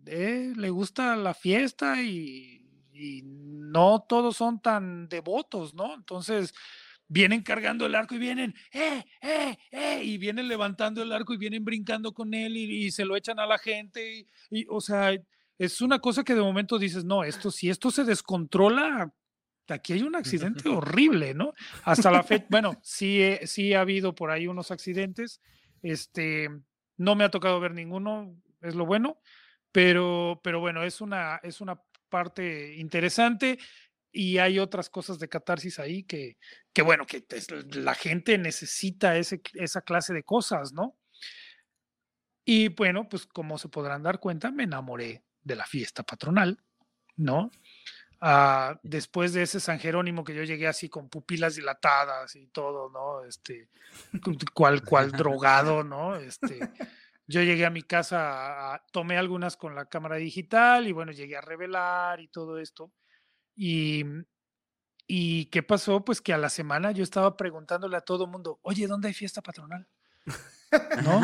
[0.07, 5.95] eh, le gusta la fiesta y, y no todos son tan devotos, ¿no?
[5.95, 6.55] Entonces,
[7.11, 11.39] vienen cargando el arco y vienen, eh, eh, eh, y vienen levantando el arco y
[11.39, 14.27] vienen brincando con él y, se lo echan a la gente.
[14.49, 15.11] Y, o sea,
[15.59, 19.13] es una cosa que de momento dices, no, esto, si esto se descontrola,
[19.69, 21.53] aquí hay un accidente horrible, ¿no?
[21.83, 25.41] Hasta la fecha, bueno, sí, sí ha habido por ahí unos accidentes,
[25.83, 26.49] este,
[26.97, 29.19] no me ha tocado ver ninguno, es lo bueno,
[29.73, 33.59] pero, pero bueno, es una, es una parte interesante
[34.13, 36.37] y hay otras cosas de catarsis ahí que,
[36.73, 37.25] que bueno, que
[37.73, 40.97] la gente necesita ese, esa clase de cosas, ¿no?
[42.45, 46.63] Y bueno, pues como se podrán dar cuenta, me enamoré de la fiesta patronal,
[47.17, 47.51] ¿no?
[48.23, 52.91] Ah, después de ese San Jerónimo que yo llegué así con pupilas dilatadas y todo,
[52.91, 53.25] ¿no?
[53.25, 53.69] Este,
[54.53, 56.17] cual, cual drogado, ¿no?
[56.17, 56.59] Este,
[57.27, 61.41] yo llegué a mi casa, tomé algunas con la cámara digital y bueno, llegué a
[61.41, 62.93] revelar y todo esto.
[63.55, 64.05] Y,
[65.13, 66.05] ¿Y qué pasó?
[66.05, 69.43] Pues que a la semana yo estaba preguntándole a todo mundo, oye, ¿dónde hay fiesta
[69.43, 69.89] patronal?
[71.03, 71.21] ¿No?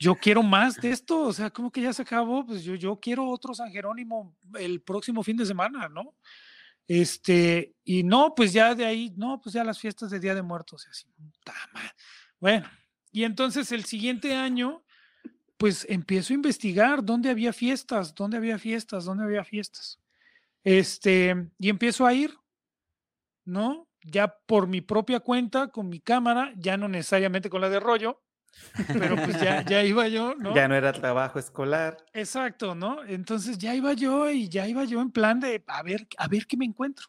[0.00, 2.98] Yo quiero más de esto, o sea, como que ya se acabó, pues yo, yo
[2.98, 6.16] quiero otro San Jerónimo el próximo fin de semana, ¿no?
[6.88, 10.42] Este, y no, pues ya de ahí, no, pues ya las fiestas de Día de
[10.42, 11.06] Muertos, y así,
[12.40, 12.68] bueno,
[13.12, 14.82] y entonces el siguiente año,
[15.56, 20.01] pues empiezo a investigar dónde había fiestas, dónde había fiestas, dónde había fiestas.
[20.64, 22.36] Este, y empiezo a ir,
[23.44, 23.88] ¿no?
[24.04, 28.22] Ya por mi propia cuenta, con mi cámara, ya no necesariamente con la de rollo,
[28.88, 30.54] pero pues ya, ya iba yo, ¿no?
[30.54, 31.96] Ya no era trabajo escolar.
[32.12, 33.04] Exacto, ¿no?
[33.04, 36.46] Entonces ya iba yo y ya iba yo en plan de a ver, a ver
[36.46, 37.06] qué me encuentro,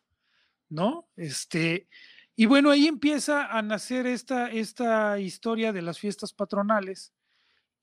[0.70, 1.10] ¿no?
[1.16, 1.88] Este,
[2.36, 7.14] y bueno, ahí empieza a nacer esta, esta historia de las fiestas patronales.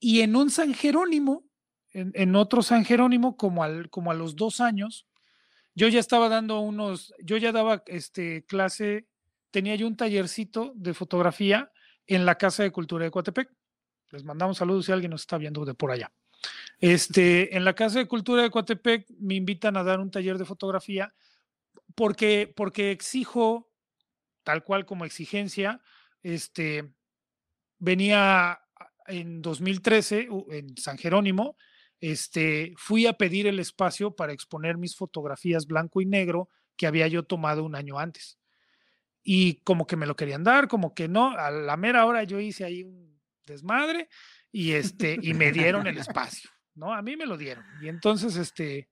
[0.00, 1.44] Y en un San Jerónimo,
[1.92, 5.06] en, en otro San Jerónimo, como, al, como a los dos años,
[5.74, 9.06] yo ya estaba dando unos, yo ya daba este, clase,
[9.50, 11.70] tenía yo un tallercito de fotografía
[12.06, 13.50] en la Casa de Cultura de Coatepec.
[14.10, 16.12] Les mandamos saludos si alguien nos está viendo de por allá.
[16.78, 20.44] Este, en la Casa de Cultura de Coatepec me invitan a dar un taller de
[20.44, 21.14] fotografía
[21.94, 23.70] porque, porque exijo,
[24.42, 25.80] tal cual como exigencia,
[26.22, 26.92] este,
[27.78, 28.60] venía
[29.06, 31.56] en 2013 en San Jerónimo,
[32.00, 37.06] este, fui a pedir el espacio para exponer mis fotografías blanco y negro que había
[37.08, 38.38] yo tomado un año antes.
[39.22, 42.40] Y como que me lo querían dar, como que no, a la mera hora yo
[42.40, 44.08] hice ahí un desmadre
[44.50, 46.94] y, este, y me dieron el espacio, ¿no?
[46.94, 47.64] A mí me lo dieron.
[47.82, 48.88] Y entonces, este,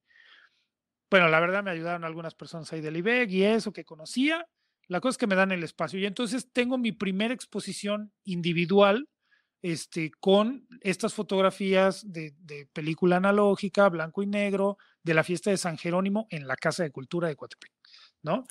[1.10, 4.46] bueno, la verdad me ayudaron algunas personas ahí del IBEG y eso que conocía.
[4.86, 5.98] La cosa es que me dan el espacio.
[5.98, 9.08] Y entonces tengo mi primera exposición individual
[9.62, 12.34] este, con estas fotografías de,
[12.72, 16.90] película analógica, blanco y negro, de la fiesta de San Jerónimo en la Casa de
[16.90, 17.72] Cultura de Coatepec,
[18.22, 18.44] ¿no?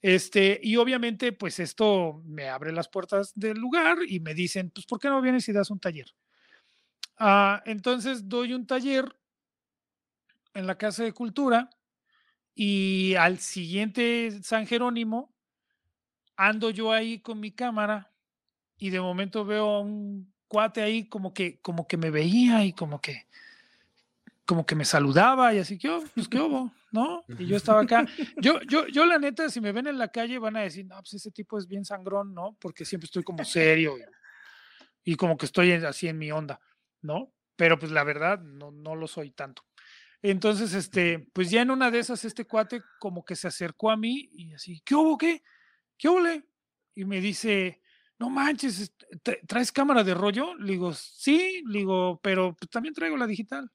[0.00, 4.86] Este, y obviamente, pues esto me abre las puertas del lugar y me dicen, pues,
[4.86, 6.06] ¿por qué no vienes y das un taller?
[7.18, 9.04] Ah, entonces doy un taller
[10.52, 11.70] en la Casa de Cultura
[12.54, 15.34] y al siguiente San Jerónimo
[16.36, 18.12] ando yo ahí con mi cámara
[18.76, 23.00] y de momento veo un cuate ahí como que, como que me veía y como
[23.00, 23.26] que,
[24.46, 27.24] como que me saludaba y así que, oh, pues qué hubo, ¿no?
[27.40, 28.06] Y yo estaba acá.
[28.36, 30.94] Yo, yo, yo la neta, si me ven en la calle van a decir, no,
[30.98, 32.56] pues ese tipo es bien sangrón, ¿no?
[32.60, 33.96] Porque siempre estoy como serio
[35.02, 36.60] y, como que estoy así en mi onda,
[37.02, 37.32] ¿no?
[37.56, 39.64] Pero pues la verdad, no, no lo soy tanto.
[40.22, 43.96] Entonces, este, pues ya en una de esas, este cuate como que se acercó a
[43.96, 45.42] mí y así, ¿qué hubo, qué?
[45.98, 46.20] ¿Qué hubo?
[46.94, 47.82] Y me dice,
[48.18, 48.92] no manches,
[49.46, 50.54] ¿traes cámara de rollo?
[50.56, 53.70] Le digo, sí, le digo, pero pues, también traigo la digital.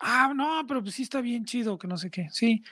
[0.00, 2.28] Ah, no, pero pues sí está bien chido, que no sé qué.
[2.30, 2.62] Sí.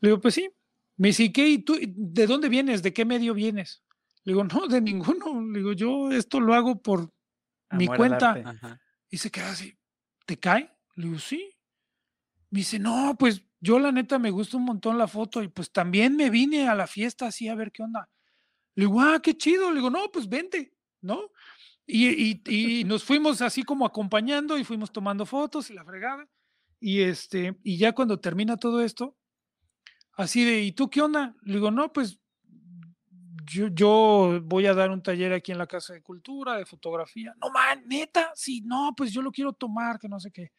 [0.00, 0.48] Le digo, pues sí.
[0.96, 1.48] Me dice, ¿qué?
[1.48, 2.82] ¿Y tú de dónde vienes?
[2.82, 3.82] ¿De qué medio vienes?
[4.24, 5.42] Le digo, no, de ninguno.
[5.52, 7.12] Le digo, yo esto lo hago por
[7.70, 8.42] mi cuenta.
[9.10, 9.76] Y se queda así,
[10.24, 10.74] ¿te cae?
[10.94, 11.52] Le digo, sí.
[12.50, 15.70] Me dice, no, pues yo la neta me gusta un montón la foto y pues
[15.70, 18.08] también me vine a la fiesta así a ver qué onda.
[18.76, 19.70] Le digo, ah, qué chido.
[19.70, 21.32] Le digo, no, pues vente, ¿no?
[21.86, 26.28] Y, nos fuimos así como acompañando y fuimos tomando fotos y la fregada.
[26.78, 29.16] Y este, y ya cuando termina todo esto,
[30.12, 31.34] así de, ¿y tú qué onda?
[31.42, 32.20] Le digo, no, pues
[33.44, 37.34] yo, yo, voy a dar un taller aquí en la Casa de Cultura, de fotografía.
[37.40, 40.52] No, man, neta, sí, no, pues yo lo quiero tomar, que no sé qué.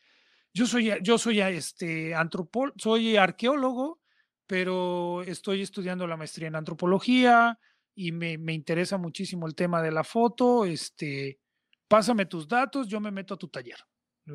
[0.54, 4.00] Yo soy, yo soy este, antropólogo, soy arqueólogo,
[4.48, 7.60] pero estoy estudiando la maestría en antropología,
[7.98, 11.40] y me, me, interesa muchísimo el tema de la foto, este,
[11.88, 13.80] pásame tus datos, yo me meto a tu taller.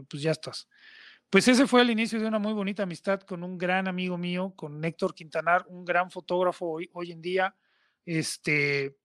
[0.08, 0.68] Pues ya estás.
[1.30, 4.52] Pues ese fue el inicio de una muy bonita amistad con un gran amigo mío,
[4.56, 7.54] con Héctor Quintanar, un gran fotógrafo hoy, hoy en día,
[8.04, 8.96] este,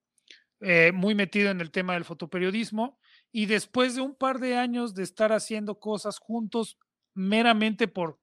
[0.62, 3.00] eh, muy metido en el tema del fotoperiodismo.
[3.32, 6.80] Y después de un par de años de estar haciendo cosas juntos
[7.14, 8.20] meramente por,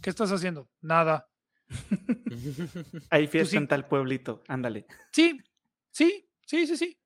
[0.00, 0.70] ¿qué estás haciendo?
[0.80, 1.28] Nada.
[3.10, 4.86] Hay fiesta en tal pueblito, ándale.
[5.10, 5.40] Sí,
[5.92, 6.98] Sí, sí, sí, sí.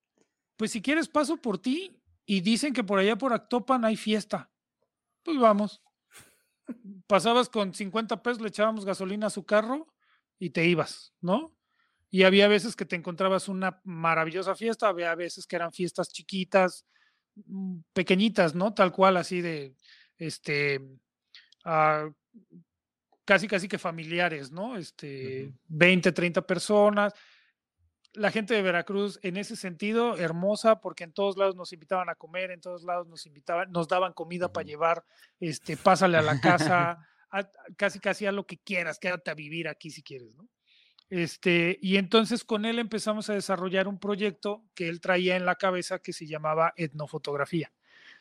[0.57, 4.51] Pues si quieres paso por ti y dicen que por allá por Actopan hay fiesta.
[5.25, 5.83] Pues vamos.
[7.07, 9.87] Pasabas con 50 pesos, le echábamos gasolina a su carro
[10.39, 11.57] y te ibas, ¿no?
[12.11, 16.85] Y había veces que te encontrabas una maravillosa fiesta, había veces que eran fiestas chiquitas,
[17.47, 18.75] mm, pequeñitas, ¿no?
[18.75, 19.75] Tal cual, así de,
[20.19, 20.81] este,
[21.65, 22.09] ah,
[23.25, 24.77] casi, casi que familiares, ¿no?
[24.77, 27.13] Este, 20, 30 personas
[28.17, 32.15] la gente de Veracruz en ese sentido hermosa porque en todos lados nos invitaban a
[32.15, 35.05] comer, en todos lados nos invitaban, nos daban comida para llevar,
[35.39, 36.99] este, pásale a la casa,
[37.77, 40.49] casi casi a lo que quieras, quédate a vivir aquí si quieres, ¿no?
[41.09, 45.55] Este, y entonces con él empezamos a desarrollar un proyecto que él traía en la
[45.55, 47.73] cabeza que se llamaba etnofotografía.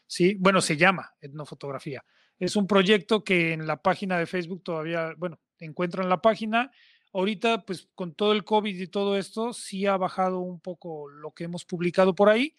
[0.05, 0.35] ¿sí?
[0.39, 2.05] Bueno, se llama etnofotografía.
[2.37, 6.71] Es un proyecto que en la página de Facebook todavía, bueno, encuentran la página
[7.15, 11.31] Ahorita, pues con todo el COVID y todo esto, sí ha bajado un poco lo
[11.31, 12.57] que hemos publicado por ahí,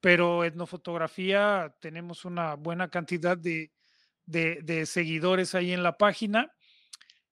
[0.00, 3.70] pero etnofotografía tenemos una buena cantidad de,
[4.86, 6.54] seguidores ahí en la página.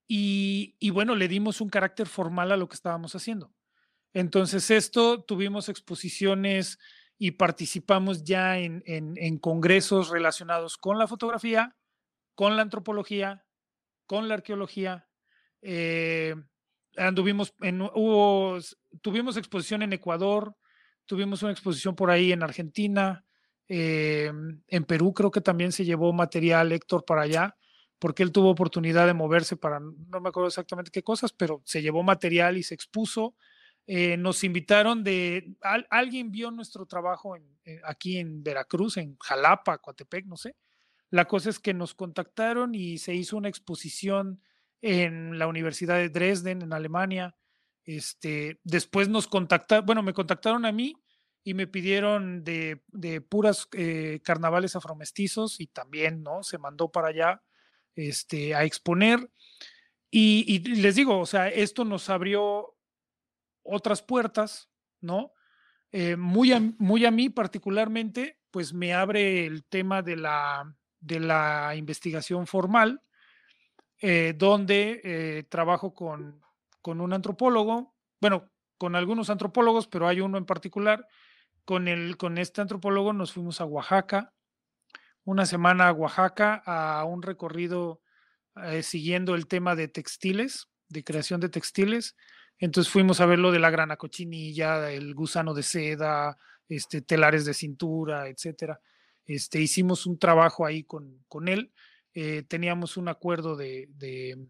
[0.07, 3.55] Y, bueno, le dimos un carácter formal a lo que estábamos haciendo.
[4.13, 6.79] Entonces, esto tuvimos exposiciones
[7.17, 11.75] y participamos ya en, en, congresos relacionados con la fotografía,
[12.35, 13.47] con la antropología,
[14.05, 15.09] con la arqueología.
[15.63, 16.35] Eh,
[16.97, 18.59] anduvimos en, hubo,
[19.01, 20.57] tuvimos exposición en Ecuador,
[21.07, 23.25] tuvimos una exposición por ahí en Argentina,
[23.69, 24.33] eh,
[24.69, 27.57] en Perú creo que también se llevó material Héctor para allá,
[27.99, 31.83] porque él tuvo oportunidad de moverse para, no me acuerdo exactamente qué cosas, pero se
[31.83, 33.35] llevó material y se expuso.
[33.87, 35.55] Eh, nos invitaron de,
[35.91, 40.57] alguien vio nuestro trabajo eh, aquí en Veracruz, en Jalapa, Coatepec, no sé.
[41.11, 44.43] La cosa es que nos contactaron y se hizo una exposición
[44.83, 47.37] en la Universidad de Dresden, en Alemania.
[47.85, 50.97] Este, después nos contactaron, bueno, me contactaron a mí
[51.45, 56.43] y me pidieron de, de puras eh, carnavales afromestizos y también, ¿no?
[56.43, 57.43] Se mandó para allá.
[57.97, 59.31] este, a exponer.
[60.11, 62.77] Y, les digo, o sea, esto nos abrió
[63.63, 64.71] otras puertas,
[65.01, 65.33] ¿no?
[65.93, 71.21] Eh, muy, a, muy a mí particularmente, pues me abre el tema de la, de
[71.21, 73.03] la investigación formal,
[74.01, 76.43] eh, donde eh, trabajo con,
[76.83, 81.07] con un antropólogo, bueno, con algunos antropólogos, pero hay uno en particular.
[81.65, 84.33] Con, el, con este antropólogo nos fuimos a Oaxaca,
[85.25, 88.01] una semana a Oaxaca, a un recorrido
[88.63, 92.17] eh, siguiendo el tema de textiles, de creación de textiles.
[92.59, 97.45] Entonces fuimos a ver lo de la grana cochinilla, el gusano de seda, este, telares
[97.45, 98.81] de cintura, etcétera.
[99.25, 101.73] Este, hicimos un trabajo ahí con, con él.
[102.19, 104.49] Eh, teníamos un acuerdo de, de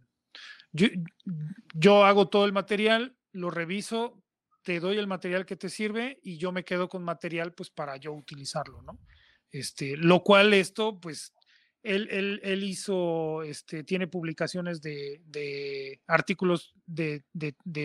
[1.74, 4.22] yo, hago todo el material, lo reviso,
[4.62, 7.96] te doy el material que te sirve y yo me quedo con material pues para
[7.96, 9.00] yo utilizarlo, ¿no?
[9.50, 11.34] Este, lo cual esto pues
[11.82, 17.22] él, él, hizo, este, tiene publicaciones de, artículos de,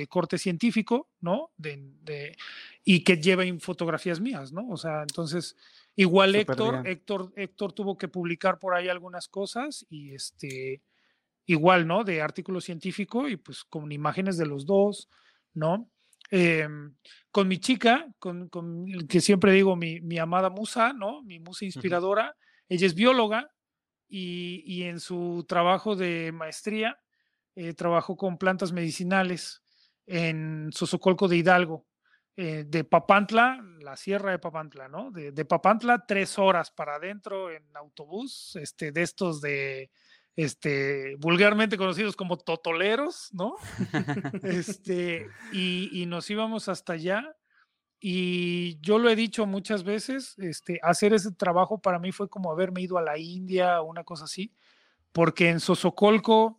[0.09, 1.51] corte científico, ¿no?
[1.57, 2.35] De,
[2.83, 4.67] y que lleva fotografías mías, ¿no?
[4.69, 5.55] O sea, entonces,
[6.02, 10.82] igual Héctor, Héctor, Héctor tuvo que publicar por ahí algunas cosas y este,
[11.45, 12.03] igual, ¿no?
[12.03, 15.10] De artículo científico y pues con imágenes de los dos,
[15.53, 15.90] ¿no?
[16.30, 16.95] Em,
[17.32, 21.22] con mi chica, con, con, que siempre digo mi, mi amada musa, ¿no?
[21.23, 22.36] Mi musa inspiradora,
[22.69, 23.52] ella es bióloga,
[24.11, 26.99] y, en su trabajo de maestría
[27.56, 29.64] eh, trabajó con plantas medicinales
[30.06, 31.86] en Sosocolco de Hidalgo,
[32.43, 35.11] eh, de Papantla, la sierra de Papantla, ¿no?
[35.11, 39.91] De, Papantla, tres horas para adentro en autobús, este, de estos de,
[40.35, 43.57] este, vulgarmente conocidos como totoleros, ¿no?
[44.41, 47.38] este, y, y, nos íbamos hasta allá
[47.99, 52.51] y yo lo he dicho muchas veces, este, hacer ese trabajo para mí fue como
[52.51, 54.51] haberme ido a la India o una cosa así,
[55.11, 56.57] porque en Sosocolco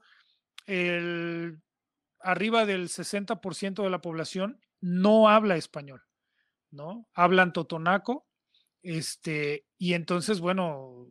[0.66, 1.60] el,
[2.20, 6.02] arriba del 60% de la población no habla español,
[6.70, 7.08] ¿no?
[7.14, 8.26] Hablan totonaco,
[8.82, 11.08] este, y entonces, bueno,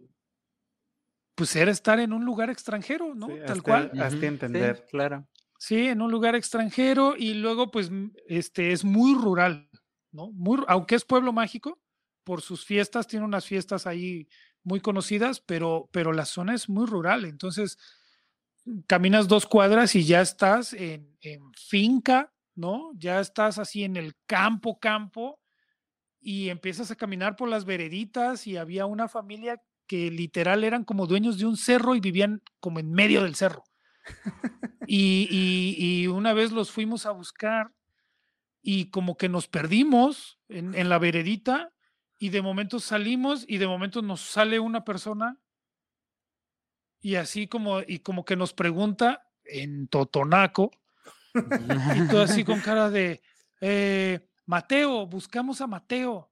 [1.34, 3.27] pues era estar en un lugar extranjero, ¿no?
[3.48, 3.91] Tal cual.
[3.99, 5.27] Hasta entender, claro.
[5.57, 7.89] Sí, en un lugar extranjero y luego, pues,
[8.27, 9.69] este, es muy rural,
[10.11, 10.31] ¿no?
[10.68, 11.81] aunque es pueblo mágico,
[12.23, 14.27] por sus fiestas, tiene unas fiestas ahí
[14.64, 17.77] muy conocidas, pero, pero la zona es muy rural, entonces
[18.88, 21.18] caminas dos cuadras y ya estás en,
[21.56, 22.91] finca, ¿no?
[22.95, 25.40] Ya estás así en el campo, campo,
[26.22, 31.07] y empiezas a caminar por las vereditas y había una familia que literal eran como
[31.07, 33.64] dueños de un cerro y vivían como en medio del cerro.
[34.88, 37.73] y, una vez los fuimos a buscar
[38.61, 41.73] y como que nos perdimos en, la veredita
[42.19, 45.40] y de momento salimos y de momento nos sale una persona
[46.99, 50.72] y así como, y como que nos pregunta en Totonaco
[51.34, 53.22] y todo así con cara de,
[53.62, 56.30] eh, Mateo, buscamos a Mateo.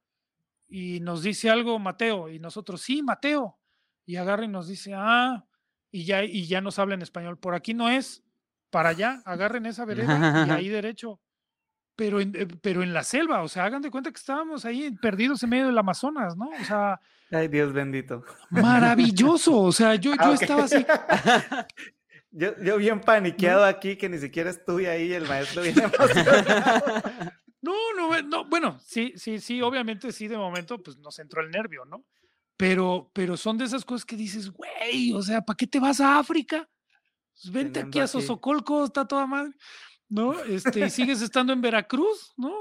[0.67, 3.57] Y nos dice algo Mateo y nosotros, sí, Mateo.
[4.05, 5.45] Y agarra y nos dice, ah,
[5.91, 8.23] y ya, y ya nos habla en español, por aquí no es,
[8.69, 11.19] para allá, agarren esa vereda y ahí derecho
[11.99, 14.89] pero en, eh, pero en la selva, o sea, hagan de cuenta que estábamos ahí
[15.01, 16.47] perdidos en medio del Amazonas, ¿no?
[16.47, 16.97] O sea.
[17.29, 18.23] Ay, Dios bendito.
[18.51, 20.77] Maravilloso, o sea, yo, yo ah, estaba así.
[22.31, 27.03] yo, yo bien paniqueado aquí, que ni siquiera estuve ahí, el maestro bien emocionado.
[27.61, 31.51] No, no, no, bueno, sí, sí, sí, obviamente sí, de momento, pues nos entró el
[31.51, 32.05] nervio, ¿no?
[32.57, 35.99] Pero, pero son de esas cosas que dices, güey, o sea, ¿para qué te vas
[35.99, 36.69] a África?
[37.33, 39.53] Pues vente aquí a Sosocolco, está toda madre.
[40.09, 40.43] ¿no?
[40.43, 42.51] Este, y sigues estando en Veracruz, ¿no?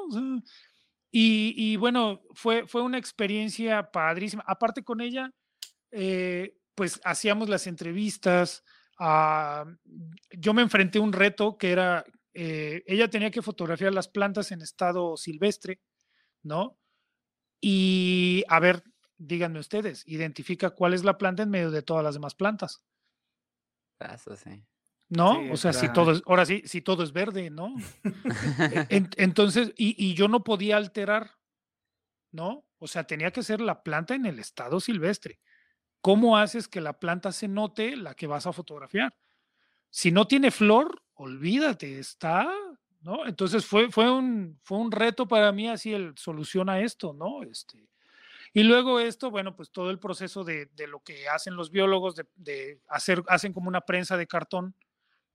[1.11, 4.45] y, bueno, fue, fue una experiencia padrísima.
[4.47, 5.33] Aparte con ella,
[5.91, 8.63] eh, pues hacíamos las entrevistas.
[8.99, 9.65] Ah,
[10.31, 12.05] yo me enfrenté a un reto que era,
[12.35, 15.81] eh, ella tenía que fotografiar las plantas en estado silvestre,
[16.43, 16.79] ¿no?
[17.61, 18.83] Y a ver,
[19.17, 22.85] díganme ustedes, identifica cuál es la planta en medio de todas las demás plantas.
[24.01, 24.65] Eso sí.
[25.09, 25.53] ¿no?
[25.53, 27.75] o sea, si todo es, ahora sí, si todo es verde, ¿no?
[28.91, 31.39] E, entonces, y, yo no podía alterar,
[32.31, 32.67] ¿no?
[32.79, 35.41] O sea, tenía que ser la planta en el estado silvestre.
[36.01, 39.15] ¿Cómo haces que la planta se note la que vas a fotografiar?
[39.91, 42.53] Si no tiene flor, olvídate, está,
[43.01, 43.27] ¿no?
[43.27, 47.43] Entonces fue, fue, un, fue un reto para mí así el solución a esto, ¿no?
[47.43, 47.89] Este,
[48.53, 52.17] y luego esto, bueno, pues todo el proceso de, de lo que hacen los biólogos,
[52.17, 54.75] de, de, hacer, hacen como una prensa de cartón,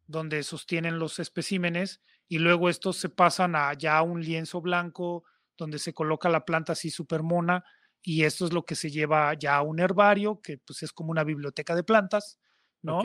[0.08, 5.24] donde sostienen los especímenes y luego estos se pasan a ya un lienzo blanco
[5.58, 7.64] donde se coloca la planta así super mona
[8.04, 11.12] y esto es lo que se lleva ya a un herbario que pues es como
[11.12, 12.38] una biblioteca de plantas,
[12.82, 13.02] ¿no?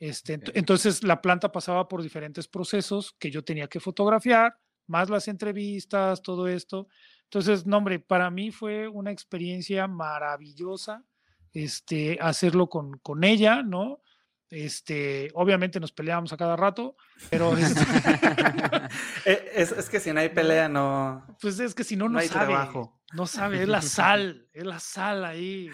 [0.00, 4.56] Este, Entonces la planta pasaba por diferentes procesos que yo tenía que fotografiar,
[4.86, 6.88] más las entrevistas, todo esto.
[7.24, 11.04] Entonces, no, hombre, para mí fue una experiencia maravillosa
[11.52, 14.02] este, hacerlo con, con ella, ¿no?
[14.50, 16.96] Este, obviamente nos peleábamos a cada rato,
[17.28, 17.80] pero este
[19.24, 21.24] eh, es, que si no hay pelea, no.
[21.40, 22.46] Pues es que si no, no, sabe.
[22.46, 22.99] Trabajo.
[23.12, 25.70] No sabe, es la sal, es la sal ahí.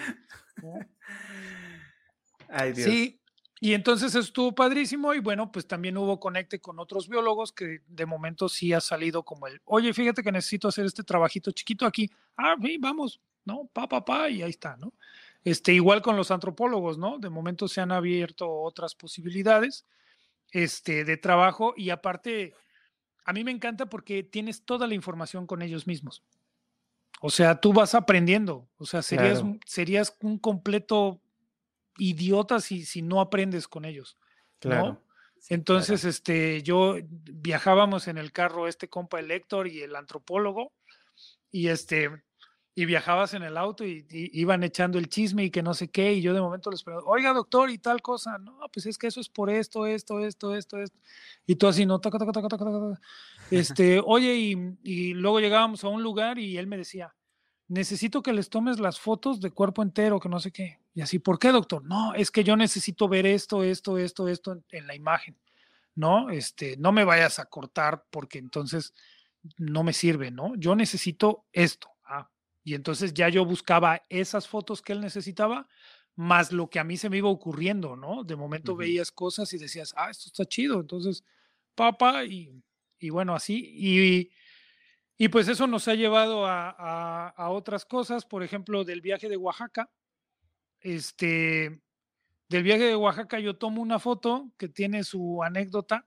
[2.48, 2.88] Ay, Dios.
[2.88, 3.20] Sí,
[3.58, 8.06] y entonces estuvo padrísimo y bueno, pues también hubo conecte con otros biólogos que de
[8.06, 12.10] momento sí ha salido como el, oye, fíjate que necesito hacer este trabajito chiquito aquí.
[12.36, 13.68] Ah, sí, vamos, ¿no?
[13.72, 14.92] Pa, pa, pa, y ahí está, ¿no?
[15.42, 17.18] Este, igual con los antropólogos, ¿no?
[17.18, 19.86] De momento se han abierto otras posibilidades
[20.50, 22.52] este, de trabajo y aparte,
[23.24, 26.22] a mí me encanta porque tienes toda la información con ellos mismos.
[27.26, 31.20] O sea, tú vas aprendiendo, o sea, serías, serías un completo
[31.98, 34.16] idiota si, si no aprendes con ellos.
[34.60, 35.02] Claro.
[35.48, 40.72] Entonces, este, yo viajábamos en el carro, este compa el Héctor y el antropólogo,
[41.50, 42.10] y este,
[42.76, 46.12] y viajabas en el auto y, iban echando el chisme y que no sé qué,
[46.12, 49.08] y yo de momento les pregunto, oiga doctor, y tal cosa, no, pues es que
[49.08, 50.98] eso es por esto, esto, esto, esto, esto,
[51.44, 53.00] y tú así, no, taca, taca, taca, taca,
[53.50, 57.14] este, oye, y, y, luego llegábamos a un lugar y él me decía,
[57.68, 61.18] necesito que les tomes las fotos de cuerpo entero, que no sé qué, y así,
[61.18, 61.84] ¿por qué doctor?
[61.84, 65.36] No, es que yo necesito ver esto, esto, esto, esto en, en la imagen,
[65.94, 66.30] ¿no?
[66.30, 68.94] Este, no me vayas a cortar porque entonces
[69.58, 70.54] no me sirve, ¿no?
[70.56, 71.96] Yo necesito esto
[72.66, 75.68] y entonces ya yo buscaba esas fotos que él necesitaba,
[76.16, 78.24] más lo que a mí se me iba ocurriendo, ¿no?
[78.24, 80.80] De momento veías cosas y decías, ah, esto está chido.
[80.80, 81.22] Entonces,
[81.76, 82.60] papá, y,
[82.98, 83.72] y bueno, así.
[83.74, 84.30] Y,
[85.18, 89.36] y, pues eso nos ha llevado a, a, otras cosas, por ejemplo, del viaje de
[89.36, 89.90] Oaxaca.
[90.80, 91.80] Este,
[92.48, 96.06] del viaje de Oaxaca yo tomo una foto que tiene su anécdota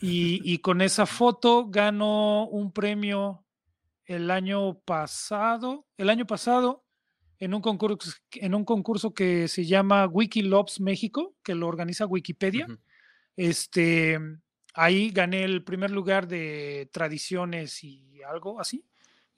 [0.00, 3.44] y, y con esa foto gano un premio
[4.06, 6.84] el año pasado, el año pasado,
[7.38, 12.68] en un concurso, en un concurso que se llama Wikilops México, que lo organiza Wikipedia.
[13.36, 14.18] Este,
[14.74, 18.84] ahí gané el primer lugar de tradiciones y algo así.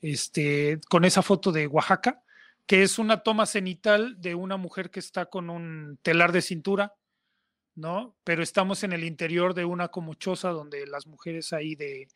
[0.00, 2.22] Este, con esa foto de Oaxaca,
[2.66, 6.94] que es una toma cenital de una mujer que está con un telar de cintura,
[7.74, 8.16] ¿no?
[8.24, 12.08] Pero estamos en el interior de una como choza donde las mujeres ahí de,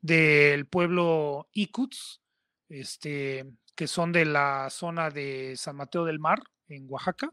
[0.00, 2.20] del pueblo Icuts,
[2.68, 7.30] este, que son de la zona de San Mateo del Mar, en Oaxaca.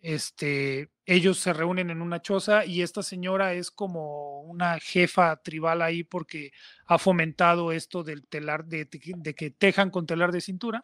[0.00, 5.82] Este, ellos se reúnen en una choza y esta señora es como una jefa tribal
[5.82, 6.52] ahí porque
[6.86, 10.82] ha fomentado esto del telar, de, que tejan con telar de cintura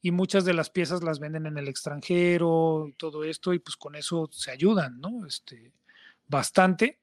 [0.00, 3.76] y muchas de las piezas las venden en el extranjero y todo esto y pues
[3.76, 5.26] con eso se ayudan, ¿no?
[5.26, 5.72] Este,
[6.26, 6.98] bastante.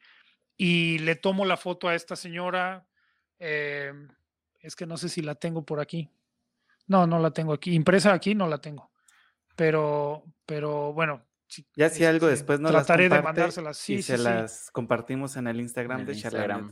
[0.57, 2.87] Y le tomo la foto a esta señora,
[3.39, 3.91] eh,
[4.59, 6.09] es que no sé si la tengo por aquí.
[6.87, 7.73] No, no la tengo aquí.
[7.73, 8.91] Impresa aquí no la tengo.
[9.55, 11.23] Pero, pero bueno.
[11.75, 13.77] Ya si algo después no trataré de mandárselas.
[13.77, 16.69] Sí, y se las compartimos en el Instagram de Instagram.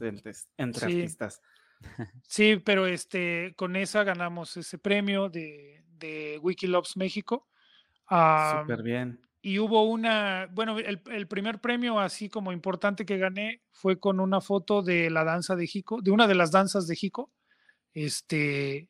[0.57, 1.41] entre artistas.
[2.27, 6.39] Sí, pero este, con esa ganamos ese premio de, de
[6.95, 7.49] México.
[8.09, 13.99] Súper bien y hubo una, bueno, el, primer premio así como importante que gané fue
[13.99, 17.29] con una foto de la danza de Jico, de una de las danzas de Jico,
[17.93, 18.89] este,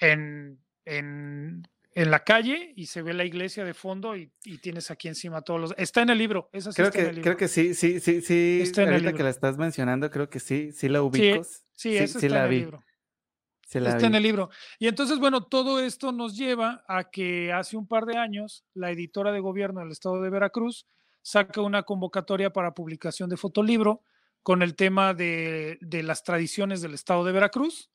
[0.00, 1.62] en, en,
[1.94, 5.60] en la calle y se ve la iglesia de fondo y, tienes aquí encima todos
[5.60, 5.74] los...
[5.76, 8.60] Está en el libro, esa sí creo que, Creo que sí, sí, sí, sí.
[8.62, 11.44] Está en Ahorita que la estás mencionando, creo que sí, sí la ubico.
[11.72, 12.60] Sí, sí, sí, la vi.
[12.60, 12.84] libro
[13.80, 14.50] está en el libro.
[14.78, 18.90] Y entonces, bueno, todo esto nos lleva a que hace un par de años la
[18.90, 20.86] editora de gobierno del estado de Veracruz
[21.22, 24.02] saca una convocatoria para publicación de fotolibro
[24.42, 27.90] con el tema de, las tradiciones del estado de Veracruz.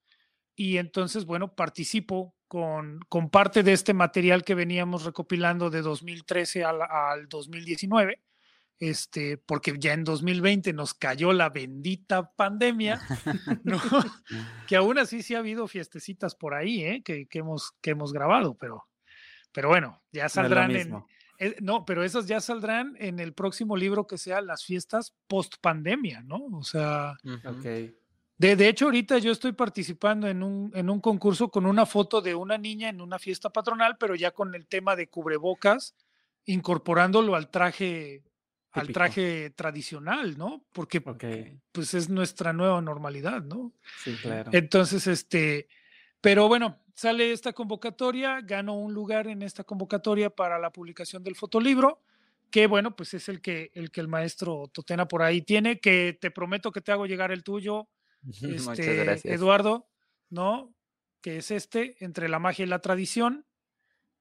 [0.56, 6.66] Y entonces, bueno, participo con, con parte de este material que veníamos recopilando de 2013
[6.66, 8.20] al, al 2019
[8.80, 13.02] este, porque ya en 2020 nos cayó la bendita pandemia,
[14.68, 17.04] que aún así sí ha habido fiestecitas por ahí, ¿eh?
[17.04, 18.88] que, hemos, que hemos grabado, pero,
[19.52, 21.04] pero bueno, ya saldrán en...
[21.42, 25.56] Eh, no, pero esas ya saldrán en el próximo libro que sea las fiestas post
[25.62, 26.46] pandemia, ¿no?
[26.52, 27.16] O sea,
[28.40, 32.22] de, de, hecho, ahorita yo estoy participando en un, en un concurso con una foto
[32.22, 35.96] de una niña en una fiesta patronal, pero ya con el tema de cubrebocas,
[36.46, 38.24] incorporándolo al traje
[38.72, 40.64] al traje tradicional, ¿no?
[40.72, 41.02] Porque
[41.72, 43.74] pues es nuestra nueva normalidad, ¿no?
[44.04, 44.52] Sí, claro.
[44.54, 45.68] Entonces, este,
[46.22, 51.36] pero bueno, sale esta convocatoria, gano un lugar en esta convocatoria para la publicación del
[51.36, 52.02] fotolibro
[52.50, 56.18] que bueno, pues es el que el, que el maestro Totena por ahí tiene, que
[56.20, 57.88] te prometo que te hago llegar el tuyo,
[58.28, 59.90] este, Eduardo,
[60.30, 60.74] ¿no?
[61.22, 63.46] Que es este, entre la magia y la tradición,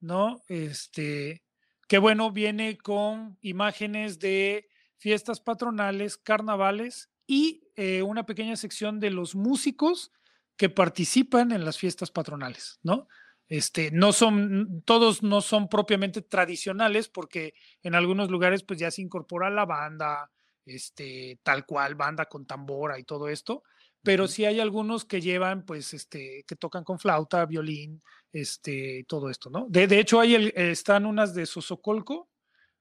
[0.01, 0.43] ¿no?
[0.49, 1.43] Este,
[1.89, 4.69] que bueno, viene con imágenes de
[4.99, 10.13] fiestas patronales, carnavales y eh, una pequeña sección de los músicos
[10.57, 13.09] que participan en las fiestas patronales, ¿no?
[13.49, 19.01] Este, no son, todos no son propiamente tradicionales porque en algunos lugares pues ya se
[19.01, 20.31] incorpora la banda,
[20.67, 23.63] este, tal cual, banda con tambora y todo esto,
[24.03, 28.03] pero sí hay algunos que llevan pues este, que tocan con flauta, violín,
[28.33, 29.67] este, todo esto, ¿no?
[29.69, 32.29] De, de hecho, hay están unas de Sosocolco,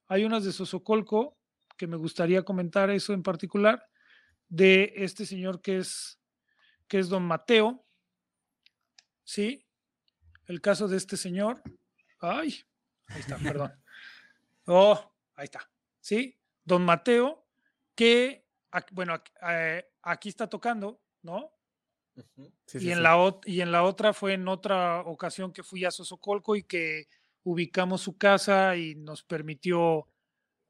[0.07, 1.37] hay unas de Sosocolco
[1.77, 3.87] que me gustaría comentar eso en particular,
[4.49, 6.19] de este señor que es,
[6.87, 7.85] que es don Mateo,
[9.23, 9.67] ¿sí?
[10.47, 11.61] el caso de este señor.
[12.19, 12.63] Ay,
[13.07, 13.71] ahí está, perdón.
[14.69, 15.61] Oh, ahí está.
[16.01, 16.37] ¿Sí?
[16.65, 17.47] Don Mateo,
[17.95, 18.45] que,
[18.91, 21.51] bueno, eh, aquí está tocando, ¿no?
[22.73, 26.55] y, en La, y en la otra fue en otra ocasión que fui a Sosocolco
[26.55, 27.07] y que
[27.43, 30.07] ubicamos su casa y nos permitió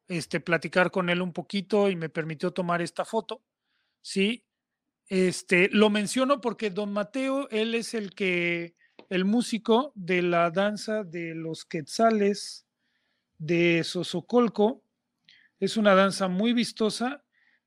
[0.07, 3.41] este, platicar con él un poquito y me permitió tomar esta foto.
[4.01, 4.45] Sí,
[5.07, 8.75] este, lo menciono porque don Mateo, él es el que
[9.09, 12.67] el músico de la danza de los quetzales
[13.37, 14.83] de Sosocolco.
[15.59, 17.23] Es una danza muy vistosa,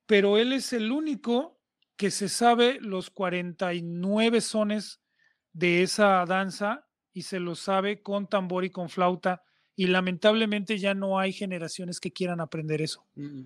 [0.06, 1.59] pero él es el único
[2.00, 5.02] que se sabe los 49 sones
[5.52, 9.42] de esa danza y se lo sabe con tambor y con flauta
[9.76, 13.06] y lamentablemente ya no hay generaciones que quieran aprender eso.
[13.16, 13.42] Mm.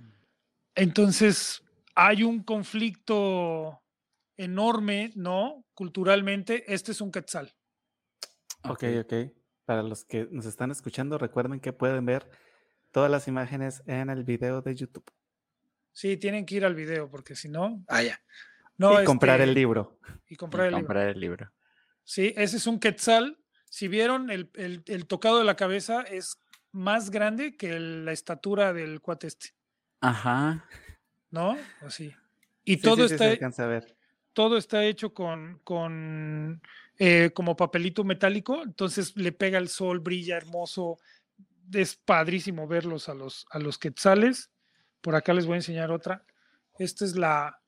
[0.77, 1.65] Entonces,
[1.97, 3.83] hay un conflicto
[4.37, 5.65] enorme, ¿no?
[5.75, 7.53] Culturalmente, este es un quetzal.
[8.63, 9.15] Ok, ok.
[9.65, 12.31] Para los que nos están escuchando, recuerden que pueden ver
[12.93, 15.11] todas las imágenes en el video de YouTube.
[15.95, 18.21] Sí, tienen que ir al video porque si no, ah, ya.
[18.77, 19.99] No, y comprar el este, libro.
[20.29, 21.13] Y comprar, el, comprar libro.
[21.15, 21.53] el libro.
[22.03, 23.39] Sí, ese es un quetzal.
[23.71, 26.37] Si vieron, el, tocado de la cabeza es
[26.73, 29.55] más grande que la estatura del cuate este.
[30.01, 30.69] Ajá.
[31.31, 31.57] ¿No?
[31.81, 32.13] Así.
[32.65, 33.37] Y todo está.
[34.33, 36.61] Todo está hecho con, con
[36.99, 40.99] eh, como papelito metálico, entonces le pega el sol, brilla hermoso,
[41.73, 44.51] es padrísimo verlos a los, a los quetzales.
[45.05, 46.25] Por acá les voy a enseñar otra.
[46.79, 47.61] Esta es la,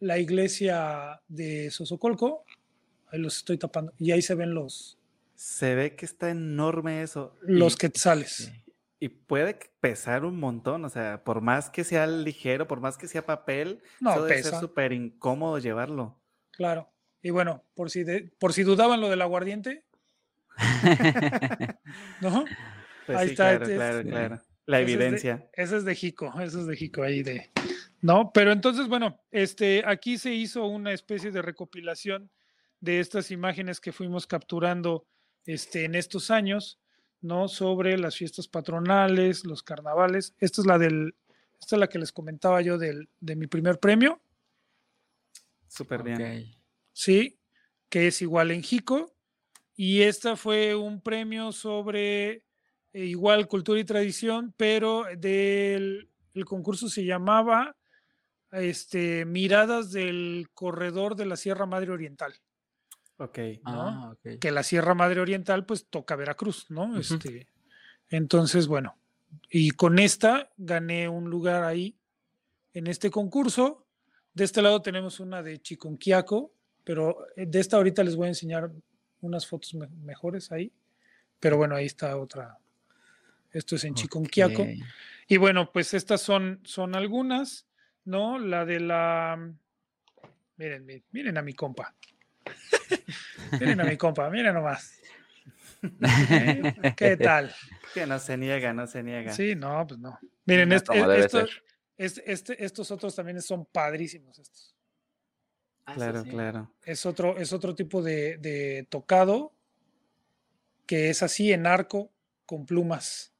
[0.00, 2.44] la iglesia de Sosocolco.
[3.06, 3.92] Ahí los estoy tapando.
[3.96, 4.98] Y ahí se ven los.
[5.36, 7.36] Se ve que está enorme eso.
[7.42, 8.50] Los quetzales.
[8.98, 10.84] Y puede pesar un montón.
[10.84, 14.58] O sea, por más que sea ligero, por más que sea papel, no, debe ser
[14.58, 16.20] súper incómodo llevarlo.
[16.50, 16.92] Claro.
[17.22, 18.04] Y bueno, por si,
[18.40, 19.84] por si dudaban lo del aguardiente.
[22.20, 22.44] ¿No?
[23.06, 23.58] Pues ahí está.
[23.58, 24.51] Claro, claro, claro.
[24.66, 25.48] La evidencia.
[25.52, 27.50] Ese es de Jico, ese es de Jico ahí de.
[28.00, 28.32] ¿No?
[28.32, 32.30] Pero entonces, bueno, este, aquí se hizo una especie de recopilación
[32.80, 35.06] de estas imágenes que fuimos capturando
[35.46, 36.80] este, en estos años,
[37.20, 37.48] ¿no?
[37.48, 40.34] Sobre las fiestas patronales, los carnavales.
[40.38, 41.14] Esta es la del,
[41.60, 44.20] esta es la que les comentaba yo del, de mi primer premio.
[45.68, 46.52] Súper bien.
[46.92, 47.38] ¿sí?
[47.88, 49.14] Que es igual en Jico.
[49.74, 52.44] Y esta fue un premio sobre
[52.92, 57.76] eh, igual cultura y tradición, pero del el concurso se llamaba
[58.52, 62.34] este, Miradas del Corredor de la Sierra Madre Oriental.
[63.18, 63.38] Ok.
[63.64, 66.98] Ah, que la Sierra Madre Oriental pues toca Veracruz, ¿no?
[66.98, 67.48] este,
[68.08, 68.96] entonces, bueno,
[69.50, 71.96] y con esta gané un lugar ahí
[72.74, 73.86] en este concurso.
[74.34, 76.52] De este lado tenemos una de Chiconquiaco,
[76.84, 78.70] pero eh, de esta ahorita les voy a enseñar
[79.20, 80.72] unas fotos mejores ahí.
[81.38, 82.58] Pero bueno, ahí está otra.
[83.52, 84.66] Esto es en Chiconquiaco.
[85.26, 87.66] Y bueno, pues estas son, son algunas,
[88.04, 88.38] ¿no?
[88.38, 89.52] La de la.
[90.56, 91.94] Miren, miren a mi compa.
[93.60, 94.98] miren a mi compa, miren nomás.
[96.96, 97.54] ¿Qué tal?
[97.94, 99.32] Que no se niega, no se niega.
[99.32, 100.18] Sí, no, pues no.
[100.44, 100.94] Miren, este,
[101.96, 104.74] este, estos otros también son padrísimos estos.
[105.84, 106.74] Ah, claro, claro.
[106.84, 109.52] Es otro, es otro tipo de, tocado
[110.86, 112.12] que es así en arco
[112.46, 113.31] con plumas.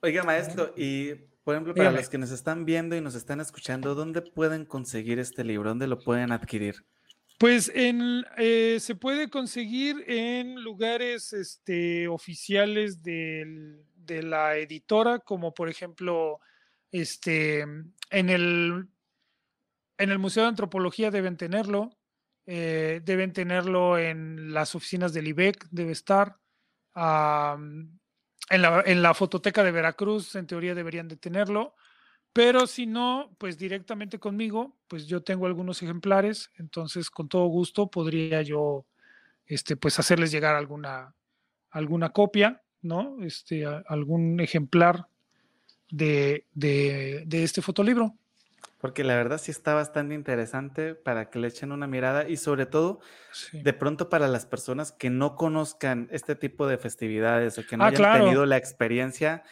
[0.00, 1.14] Oiga, maestro, y
[1.44, 5.18] por ejemplo, para los que nos están viendo y nos están escuchando, ¿dónde pueden conseguir
[5.18, 5.70] este libro?
[5.70, 6.84] ¿Dónde lo pueden adquirir?
[7.38, 15.68] Pues en, eh, se puede conseguir en lugares este, oficiales de la editora, como por
[15.68, 16.40] ejemplo
[16.90, 18.88] este, en el
[19.98, 21.90] en el Museo de Antropología deben tenerlo,
[22.46, 26.36] eh, deben tenerlo en las oficinas del IBEC, debe estar.
[28.50, 31.74] En, la, en la fototeca de Veracruz, en teoría deberían de tenerlo.
[32.32, 37.90] Pero si no, pues directamente conmigo, pues yo tengo algunos ejemplares, entonces con todo gusto
[37.90, 38.86] podría yo,
[39.46, 41.14] este, pues hacerles llegar alguna,
[41.70, 43.16] alguna copia, ¿no?
[43.24, 45.08] Este, algún ejemplar
[45.90, 48.14] de, de, de este fotolibro.
[48.78, 52.64] Porque la verdad sí está bastante interesante para que le echen una mirada y sobre
[52.64, 53.00] todo,
[53.52, 57.84] de pronto para las personas que no conozcan este tipo de festividades o que no
[57.84, 59.42] ah, hayan tenido la experiencia,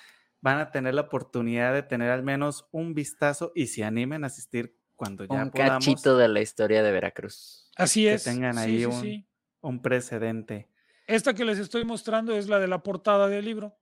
[0.41, 4.29] van a tener la oportunidad de tener al menos un vistazo y se animen a
[4.29, 7.71] asistir cuando ya un cachito de la historia de Veracruz.
[7.77, 8.25] Así es.
[8.25, 9.27] Que tengan ahí un,
[9.61, 10.71] un, precedente.
[11.07, 13.77] Esta que les estoy mostrando es la de la portada del libro,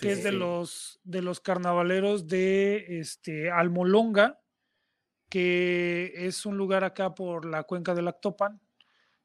[0.00, 4.40] que es de los de los carnavaleros de este Almolonga,
[5.28, 8.60] que es un lugar acá por la cuenca del Actopan.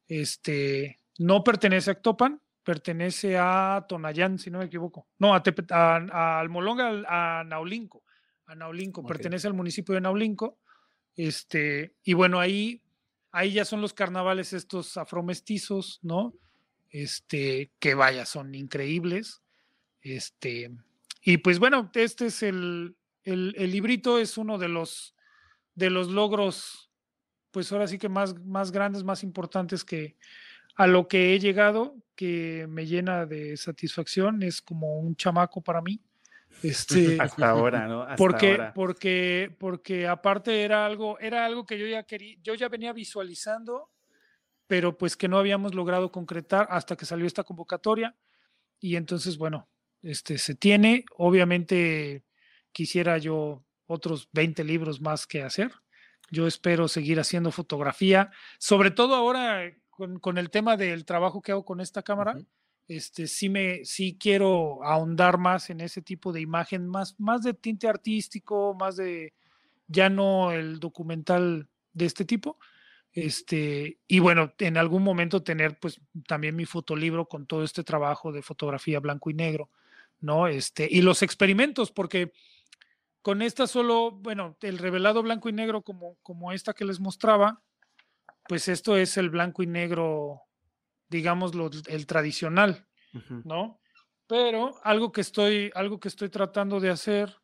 [0.06, 5.06] Este no pertenece a Actopan, pertenece a Tonayán, si no me equivoco.
[5.18, 8.02] No, a, a, Almolonga, a Naulinco.
[8.46, 10.58] A Naulinco, pertenece al municipio de Naulinco.
[11.14, 12.82] Este, y bueno, ahí,
[13.30, 16.34] ahí ya son los carnavales estos afromestizos, ¿no?
[16.90, 19.43] Este, que vaya, son increíbles.
[20.04, 20.70] Este,
[21.22, 25.16] y pues bueno, este es el, el, el librito, es uno de los,
[25.74, 26.90] de los logros,
[27.50, 30.16] pues ahora sí que más, más grandes, más importantes que,
[30.76, 35.80] a lo que he llegado, que me llena de satisfacción, es como un chamaco para
[35.80, 36.00] mí.
[36.62, 38.06] Este, hasta ahora, ¿no?
[38.16, 42.92] porque, porque, porque aparte era algo, era algo que yo ya quería, yo ya venía
[42.92, 43.90] visualizando,
[44.66, 48.14] pero pues que no habíamos logrado concretar hasta que salió esta convocatoria.
[48.80, 49.68] Y entonces, bueno,
[50.04, 51.04] este se tiene.
[51.16, 52.24] Obviamente
[52.72, 55.72] quisiera yo otros 20 libros más que hacer.
[56.30, 61.64] Yo espero seguir haciendo fotografía, sobre todo ahora con, el tema del trabajo que hago
[61.64, 62.36] con esta cámara,
[62.88, 67.54] este, sí, me, sí quiero ahondar más en ese tipo de imagen, más, más de
[67.54, 69.32] tinte artístico, más de
[69.86, 72.58] ya no el documental de este tipo.
[73.12, 78.32] Este, y bueno, en algún momento tener pues también mi fotolibro con todo este trabajo
[78.32, 79.70] de fotografía blanco y negro,
[80.24, 80.48] ¿no?
[80.48, 82.32] Este, y los experimentos, porque
[83.22, 87.62] con esta solo, bueno, el revelado blanco y negro como, como esta que les mostraba,
[88.48, 90.42] pues esto es el blanco y negro,
[91.08, 91.52] digamos,
[91.86, 92.86] el tradicional,
[93.44, 93.80] ¿no?
[94.26, 97.36] Pero algo que estoy, algo que estoy tratando de hacer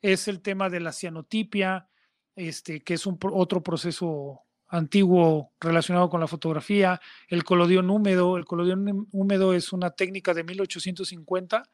[0.00, 1.88] es el tema de la cianotipia,
[2.36, 8.36] este, que es un, otro proceso antiguo relacionado con la fotografía, el colodión húmedo.
[8.36, 11.64] El colodión húmedo es una técnica de 1850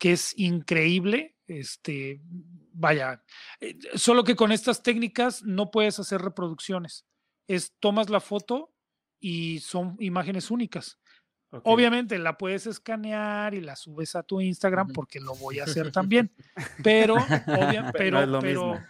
[0.00, 1.36] que es increíble.
[1.46, 2.20] Este,
[2.72, 3.22] vaya,
[3.60, 7.04] eh, solo que con estas técnicas no puedes hacer reproducciones
[7.50, 8.72] es tomas la foto
[9.18, 11.00] y son imágenes únicas.
[11.64, 15.90] Obviamente la puedes escanear y la subes a tu Instagram porque lo voy a hacer
[15.92, 16.32] también.
[16.84, 17.16] Pero,
[17.92, 18.80] pero, no pero,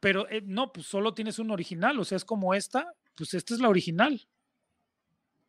[0.00, 1.98] pero eh, no, pues solo tienes un original.
[1.98, 4.28] O sea, es como esta, pues esta es la original.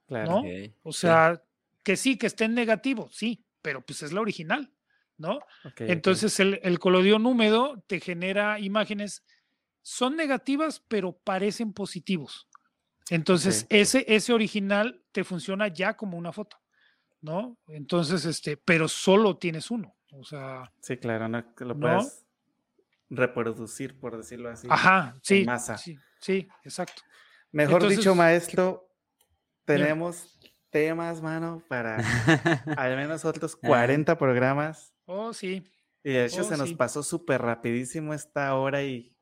[0.07, 0.43] Claro.
[0.43, 0.43] ¿no?
[0.83, 1.43] O sea,
[1.83, 4.71] que sí, que esté en negativo, sí, pero pues es la original,
[5.17, 5.39] ¿no?
[5.77, 9.23] Entonces el, el colodión húmedo te genera imágenes
[9.85, 12.47] son negativas, pero parecen positivos.
[13.11, 16.57] Entonces, ese, ese original te funciona ya como una foto,
[17.21, 17.55] ¿no?
[17.67, 19.95] Entonces, este, pero solo tienes uno.
[20.11, 20.71] O sea.
[20.81, 22.25] Sí, claro, no lo puedes
[23.11, 24.67] reproducir, por decirlo así.
[24.71, 25.45] Ajá, sí.
[26.19, 27.03] Sí, exacto.
[27.51, 28.89] Mejor dicho, maestro,
[29.65, 30.35] tenemos
[30.71, 31.97] temas, mano, para
[32.75, 34.94] al menos otros 40 programas.
[35.05, 35.63] Oh, sí.
[36.03, 39.15] Y de hecho oh, se nos pasó súper rapidísimo esta hora y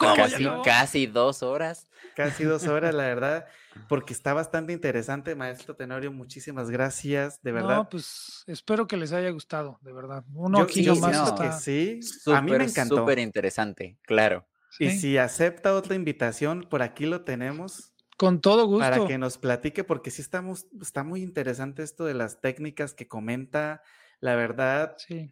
[0.00, 1.86] Casi, casi dos horas.
[2.16, 3.46] Casi dos horas, la verdad,
[3.88, 6.10] porque está bastante interesante, maestro Tenorio.
[6.10, 7.76] Muchísimas gracias, de verdad.
[7.76, 10.24] No, pues espero que les haya gustado, de verdad.
[10.32, 12.96] Uno aquí más sí, a mí me encantó.
[12.96, 14.46] Súper interesante, claro.
[14.78, 17.92] Y si acepta otra invitación, por aquí lo tenemos.
[18.16, 18.80] Con todo gusto.
[18.80, 23.08] Para que nos platique, porque sí estamos, está muy interesante esto de las técnicas que
[23.08, 23.82] comenta.
[24.20, 25.30] La verdad, sí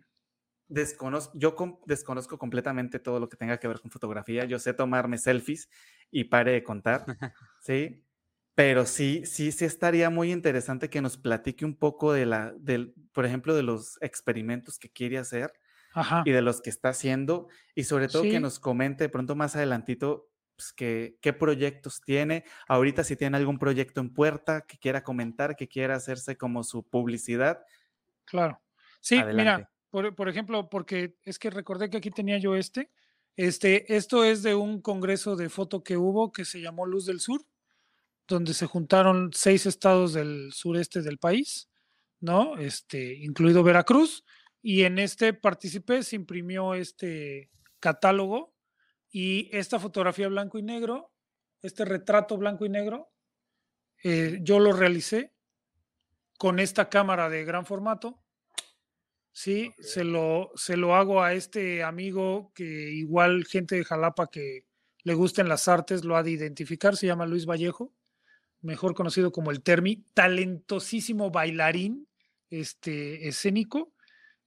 [0.69, 1.55] desconozco, yo
[1.87, 4.45] desconozco completamente todo lo que tenga que ver con fotografía.
[4.45, 5.69] Yo sé tomarme selfies
[6.11, 7.05] y pare de contar,
[7.61, 8.05] ¿sí?
[8.55, 12.93] Pero sí, sí, sí estaría muy interesante que nos platique un poco de la, del,
[13.13, 15.53] por ejemplo, de los experimentos que quiere hacer
[16.25, 19.57] y de los que está haciendo y sobre todo que nos comente de pronto más
[19.57, 22.45] adelantito pues, qué proyectos tiene.
[22.67, 26.83] Ahorita si tiene algún proyecto en puerta que quiera comentar, que quiera hacerse como su
[26.89, 27.63] publicidad.
[28.25, 28.61] Claro.
[29.01, 32.91] Sí, mira, por, ejemplo, porque es que recordé que aquí tenía yo este.
[33.37, 37.21] Este, esto es de un congreso de foto que hubo que se llamó Luz del
[37.21, 37.47] Sur,
[38.27, 41.71] donde se juntaron seis estados del sureste del país,
[42.21, 42.59] ¿no?
[42.59, 44.25] Este, incluido Veracruz,
[44.61, 47.51] y en este participé, se imprimió este
[47.81, 48.55] catálogo
[49.11, 51.13] y esta fotografía blanco y negro,
[51.63, 53.11] este retrato blanco y negro,
[54.05, 55.33] eh, yo lo realicé
[56.39, 58.23] con esta cámara de gran formato.
[59.39, 64.67] Sí, se, lo, se lo hago a este amigo que igual gente de Jalapa que
[65.05, 67.95] le gusten las artes lo ha de identificar, se llama Luis Vallejo,
[68.63, 72.09] mejor conocido como el Termi, talentosísimo bailarín
[72.51, 73.95] este, escénico.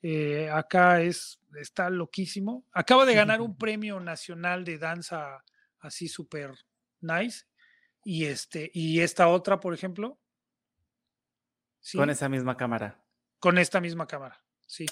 [0.02, 2.66] Eh, acá es, está loquísimo.
[2.74, 5.42] Acaba de ganar un premio nacional de danza
[5.80, 6.52] así súper
[7.00, 7.46] nice.
[8.04, 10.20] Y, este, y esta otra, por ejemplo.
[11.94, 13.02] Con esa misma cámara.
[13.40, 14.86] Con esta misma cámara, sí.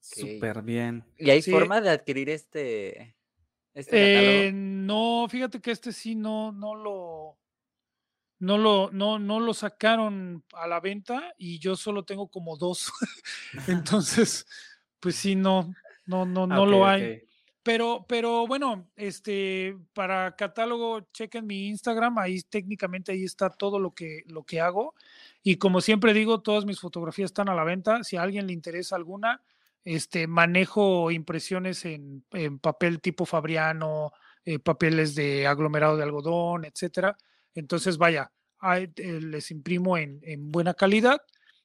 [0.00, 1.04] Súper bien.
[1.18, 3.16] ¿Y hay forma de adquirir este,
[3.72, 7.38] este eh, no, fíjate que este sí no, no lo,
[8.40, 12.92] no lo, no, no lo sacaron a la venta y yo solo tengo como dos.
[13.68, 14.46] Entonces,
[14.98, 15.72] pues sí, no,
[16.06, 17.22] no, no, no lo hay.
[17.62, 23.94] Pero, pero bueno, este, para catálogo, chequen mi Instagram, ahí técnicamente ahí está todo lo
[23.94, 24.94] que, lo que hago.
[25.42, 28.02] Y como siempre digo, todas mis fotografías están a la venta.
[28.02, 29.42] Si a alguien le interesa alguna,
[29.84, 32.24] este, manejo impresiones en,
[32.60, 34.12] papel tipo Fabriano,
[34.44, 37.16] eh, papeles de aglomerado de algodón, etcétera.
[37.54, 38.32] Entonces, vaya,
[38.96, 41.22] les imprimo en, buena calidad,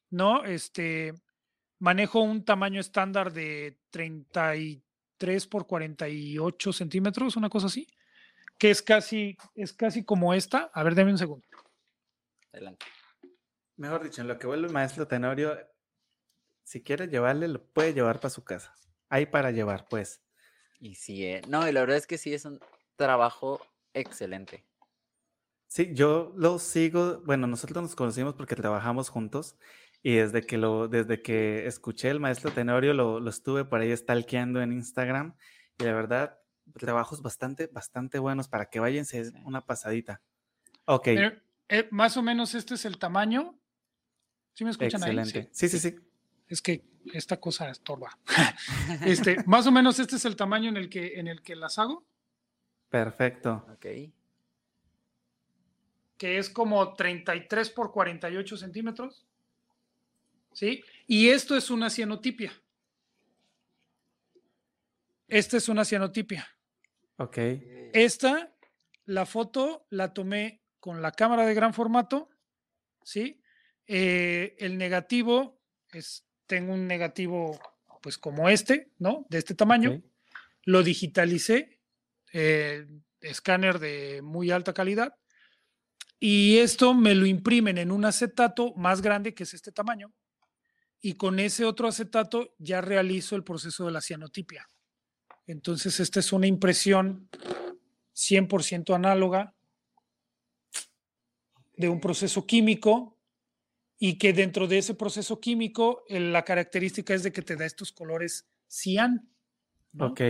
[0.09, 0.43] ¿no?
[0.45, 1.13] Este,
[1.79, 3.77] manejo un tamaño estándar de
[5.17, 7.87] 33 por 48 centímetros, una cosa así,
[8.57, 10.71] que es casi, es casi como esta.
[10.73, 11.45] A ver, déme un segundo.
[12.51, 12.85] Adelante.
[13.75, 15.57] Mejor dicho, en lo que vuelve el maestro Tenorio,
[16.63, 18.73] si quiere llevarle, lo puede llevar para su casa.
[19.09, 20.21] Hay para llevar, pues.
[20.79, 22.59] Y sí, eh, no, y la verdad es que sí es un
[22.95, 23.61] trabajo
[23.93, 24.65] excelente.
[25.67, 29.57] Sí, yo lo sigo, bueno, nosotros nos conocimos porque trabajamos juntos
[30.03, 33.95] y desde que lo, desde que escuché el maestro Tenorio lo, lo estuve por ahí
[33.95, 35.35] stalkeando en Instagram
[35.79, 36.39] y la verdad,
[36.73, 40.21] trabajos bastante, bastante buenos para que váyanse una pasadita.
[40.85, 41.07] Ok.
[41.69, 43.59] Eh, más o menos este es el tamaño.
[44.53, 45.39] ¿Sí me escuchan Excelente.
[45.39, 45.49] ahí?
[45.51, 45.95] Sí, sí, sí.
[46.47, 46.83] Es que
[47.13, 48.17] esta cosa estorba.
[49.05, 51.77] este, más o menos este es el tamaño en el que, en el que las
[51.77, 52.05] hago.
[52.89, 53.65] Perfecto.
[53.73, 53.85] Ok
[56.17, 59.26] que es como 33 por 48 centímetros.
[60.57, 60.83] ¿Sí?
[61.05, 62.51] Y esto es una cianotipia.
[65.27, 66.47] Esta es una cianotipia.
[67.17, 67.37] Ok.
[67.93, 68.55] Esta,
[69.05, 72.31] la foto la tomé con la cámara de gran formato.
[73.03, 73.39] ¿Sí?
[73.85, 75.61] Eh, el negativo
[75.91, 77.59] es, tengo un negativo
[78.01, 79.27] pues como este, ¿no?
[79.29, 80.01] De este tamaño.
[80.63, 81.81] Lo digitalicé,
[82.33, 82.87] eh,
[83.21, 85.19] escáner de muy alta calidad
[86.19, 90.11] y esto me lo imprimen en un acetato más grande, que es este tamaño,
[91.01, 94.67] y con ese otro acetato ya realizo el proceso de la cianotipia.
[95.45, 97.29] Entonces, esta es una impresión
[98.15, 99.53] 100% análoga
[101.75, 103.17] de un proceso químico
[103.99, 107.91] y que dentro de ese proceso químico la característica es de que te da estos
[107.91, 109.29] colores cian.
[109.97, 110.21] Ok.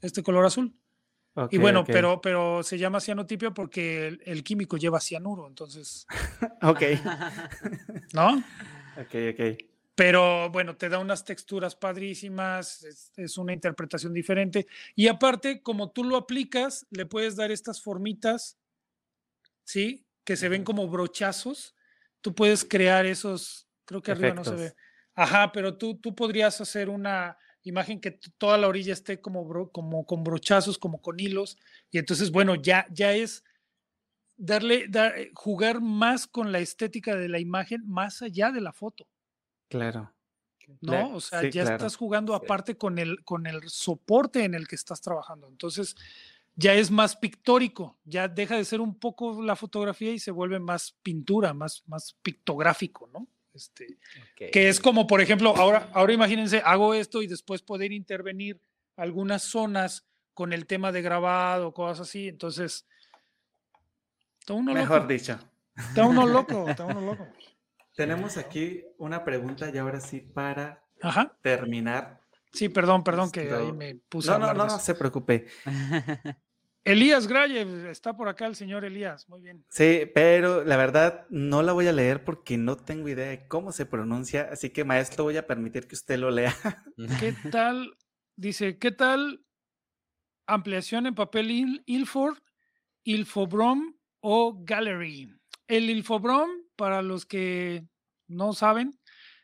[0.00, 0.74] Este color azul
[1.50, 6.06] y bueno, pero, pero se llama cianotipia porque el, químico lleva cianuro, entonces.
[6.62, 6.82] ok.
[8.12, 8.36] ¿No?
[8.98, 9.71] Ok, ok.
[10.02, 12.82] Pero bueno, te da unas texturas padrísimas,
[13.16, 14.66] es, una interpretación diferente.
[14.96, 18.58] Y aparte, como tú lo aplicas, le puedes dar estas formitas,
[19.62, 20.04] ¿sí?
[20.24, 21.76] Que se ven como brochazos.
[22.20, 24.74] Tú puedes crear esos, creo que arriba no se ve.
[25.14, 30.04] Ajá, pero tú, tú podrías hacer una, imagen que toda la orilla esté como, como
[30.04, 31.56] con brochazos, como con hilos,
[31.92, 33.44] y entonces, bueno, ya, ya es
[34.36, 38.72] darle, dar, eh, jugar más con la estética de la imagen más allá de la
[38.72, 39.06] foto.
[39.72, 40.12] Claro.
[40.80, 41.16] ¿No?
[41.16, 45.00] O sea, ya estás jugando aparte con el, con el soporte en el que estás
[45.00, 45.48] trabajando.
[45.48, 45.96] Entonces,
[46.54, 50.60] ya es más pictórico, ya deja de ser un poco la fotografía y se vuelve
[50.60, 53.26] más pintura, más, más pictográfico, ¿no?
[53.54, 53.98] Este,
[54.36, 58.60] Que es como, por ejemplo, ahora, ahora imagínense, hago esto y después poder intervenir
[58.96, 62.28] algunas zonas con el tema de grabado, cosas así.
[62.28, 62.86] Entonces,
[64.40, 65.38] está uno Mejor dicho.
[65.76, 67.28] Está uno loco, está uno loco.
[67.94, 70.82] Tenemos aquí una pregunta y ahora sí para
[71.42, 72.20] terminar.
[72.52, 74.30] Sí, perdón, perdón que ahí me puse.
[74.30, 75.46] No, no, no, no se preocupe.
[76.84, 79.64] Elías Grayev, está por acá el señor Elías, muy bien.
[79.68, 83.70] Sí, pero la verdad no la voy a leer porque no tengo idea de cómo
[83.70, 86.52] se pronuncia, así que maestro voy a permitir que usted lo lea.
[87.20, 87.96] ¿Qué tal?
[88.34, 89.44] Dice, ¿qué tal
[90.48, 92.38] ampliación en papel Ilford,
[93.04, 95.32] Ilfobrom o Gallery?
[95.68, 97.84] El Ilfobrom, para los que
[98.28, 98.98] no saben,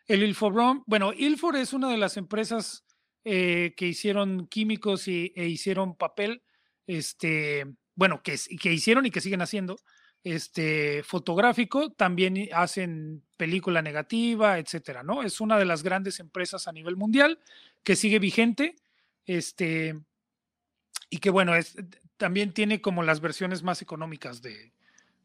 [0.07, 2.85] El Ilfobrom, bueno, Ilfor es una de las empresas
[3.25, 6.43] eh, que hicieron químicos y, e hicieron papel,
[6.87, 9.79] este, bueno, que, que hicieron y que siguen haciendo,
[10.25, 15.23] este, fotográfico, también hacen película negativa, etcétera, ¿no?
[15.23, 17.39] Es una de las grandes empresas a nivel mundial
[17.83, 18.77] que sigue vigente,
[19.27, 20.01] este,
[21.11, 21.77] y que bueno, es,
[22.17, 24.73] también tiene como las versiones más económicas de,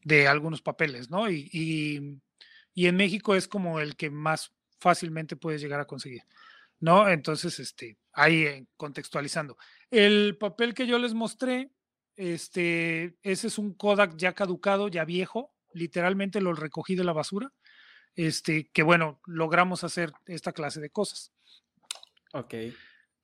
[0.04, 1.28] de algunos papeles, ¿no?
[1.30, 2.20] Y, y,
[2.74, 6.22] y, en México es como el que más fácilmente puedes llegar a conseguir,
[6.78, 7.08] ¿no?
[7.08, 9.56] Entonces, este, ahí eh, contextualizando.
[9.90, 11.70] El papel que yo les mostré,
[12.16, 17.52] este, ese es un Kodak ya caducado, ya viejo, literalmente lo recogí de la basura,
[18.14, 21.32] este, que bueno, logramos hacer esta clase de cosas.
[22.32, 22.54] Ok.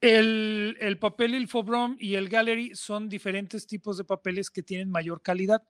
[0.00, 5.20] El, el papel Ilfobrom y el Gallery son diferentes tipos de papeles que tienen mayor
[5.20, 5.62] calidad,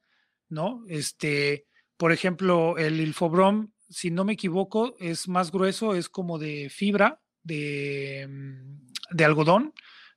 [0.50, 0.84] ¿no?
[0.88, 1.66] Este,
[1.96, 7.20] por ejemplo, el Ilfobrom, si no me equivoco, es más grueso, es como de fibra,
[7.42, 9.72] de, mm, de algodón,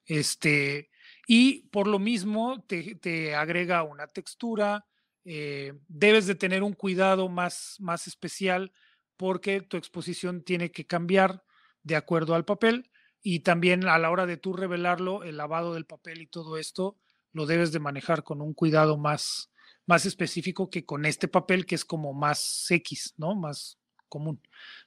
[0.05, 0.89] este,
[1.27, 4.85] y por lo mismo te, agrega una textura,
[5.25, 8.73] eh, debes de tener un cuidado más, más especial
[9.15, 11.43] porque tu exposición tiene que cambiar
[11.83, 12.89] de acuerdo al papel
[13.21, 16.97] y también a la hora de tú revelarlo, el lavado del papel y todo esto
[17.31, 19.49] lo debes de manejar con un cuidado más,
[19.85, 23.35] más específico que con este papel que es como más X, ¿no?
[23.35, 24.41] Más común,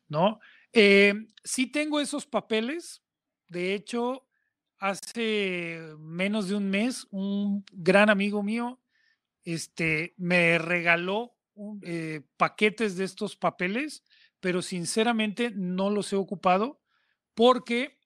[0.09, 0.41] ¿no?
[0.73, 1.15] Eh,
[1.45, 3.03] sí tengo esos papeles,
[3.49, 4.27] de hecho,
[4.79, 8.81] hace menos de un mes, un gran amigo mío
[9.47, 11.37] este, me regaló
[11.83, 14.03] eh, paquetes de estos papeles,
[14.41, 16.83] pero sinceramente no los he ocupado
[17.35, 17.99] porque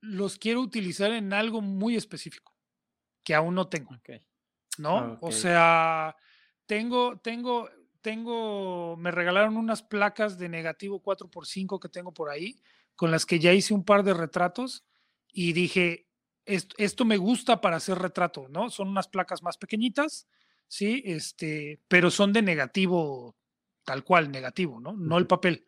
[0.00, 2.54] los quiero utilizar en algo muy específico
[3.22, 3.90] que aún no tengo.
[4.78, 5.18] ¿No?
[5.20, 6.16] O sea,
[6.68, 7.70] tengo, tengo,
[8.02, 12.60] tengo, me regalaron unas placas de negativo 4x5 que tengo por ahí,
[12.94, 14.84] con las que ya hice un par de retratos
[15.32, 16.06] y dije,
[16.44, 18.68] esto, me gusta para hacer retrato, ¿no?
[18.68, 20.28] Son unas placas más pequeñitas,
[20.66, 21.02] ¿sí?
[21.06, 23.34] Este, pero son de negativo,
[23.84, 24.92] tal cual, negativo, ¿no?
[24.92, 25.64] No el papel.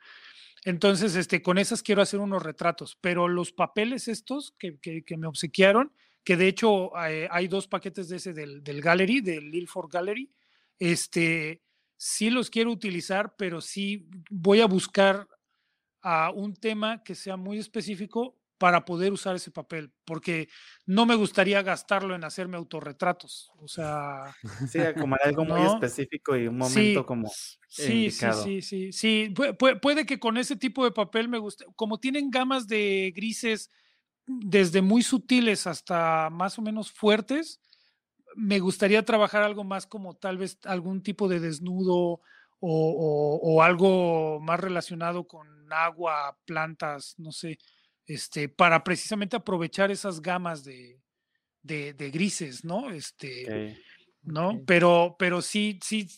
[0.65, 4.79] Entonces, este, con esas quiero hacer unos retratos, pero los papeles estos que,
[5.17, 5.93] me obsequiaron,
[6.25, 10.31] que de hecho eh, hay dos paquetes de ese del, del Gallery, del Ilford Gallery,
[10.81, 11.63] este,
[11.97, 15.29] sí los quiero utilizar, pero sí voy a buscar
[16.03, 20.49] a un tema que sea muy específico para poder usar ese papel, porque
[20.85, 23.51] no me gustaría gastarlo en hacerme autorretratos.
[23.57, 24.37] O sea.
[24.69, 27.31] Sí, como algo muy específico y un momento como.
[27.69, 29.35] Sí, sí, sí, sí, sí.
[29.57, 31.65] puede que con ese tipo de papel me guste.
[31.75, 33.71] Como tienen gamas de grises
[34.27, 37.61] desde muy sutiles hasta más o menos fuertes,
[38.37, 42.21] me gustaría trabajar algo más como tal vez algún tipo de desnudo
[42.61, 47.59] o, o algo más relacionado con agua, plantas, no sé
[48.11, 51.01] este, para precisamente aprovechar esas gamas de,
[51.63, 52.91] grises, ¿no?
[52.91, 53.79] Este,
[54.23, 54.61] ¿no?
[54.67, 56.09] Pero, pero sí, sí,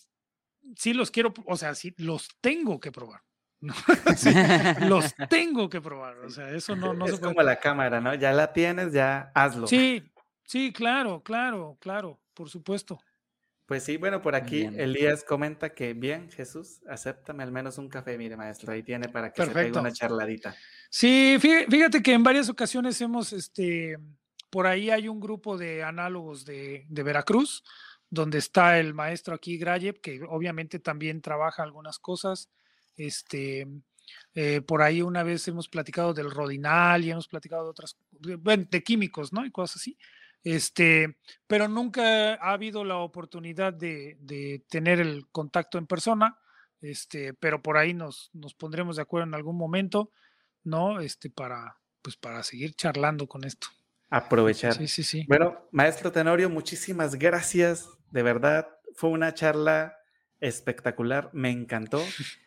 [0.77, 3.21] sí los quiero, o sea, sí los tengo que probar.
[4.89, 8.13] los tengo que probar, o sea, eso no, no es como la cámara, ¿no?
[8.15, 9.69] Ya la tienes, ya hazlo.
[9.69, 10.03] Sí,
[10.53, 13.01] sí, claro, claro, claro, por supuesto.
[13.65, 18.19] Pues sí, bueno, por aquí Elías comenta que bien, Jesús, acéptame al menos un café,
[18.19, 20.55] mire maestro, ahí tiene para que se pegue una charladita.
[20.91, 23.97] Sí, fíjate que en varias ocasiones hemos, este,
[24.51, 27.65] por ahí hay un grupo de análogos de, Veracruz,
[28.11, 32.51] donde está el maestro aquí, Grayev, que obviamente también trabaja algunas cosas.
[32.95, 33.67] Este,
[34.35, 38.67] eh, por ahí una vez hemos platicado del rodinal y hemos platicado de otras, de,
[38.71, 39.47] de químicos, ¿no?
[39.47, 39.97] Y cosas así.
[40.45, 41.17] Este,
[41.47, 46.39] pero nunca ha habido la oportunidad de, de, tener el contacto en persona.
[46.81, 50.11] Este, pero por ahí nos, nos pondremos de acuerdo en algún momento.
[50.65, 51.01] ¿no?
[51.01, 53.69] Este, para, pues para seguir charlando con esto.
[54.11, 54.75] Aprovechar.
[54.75, 55.25] Sí, sí, sí.
[55.29, 57.89] Bueno, maestro Tenorio, muchísimas gracias.
[58.11, 59.97] De verdad, fue una charla
[60.41, 61.31] espectacular.
[61.33, 62.03] Me encantó.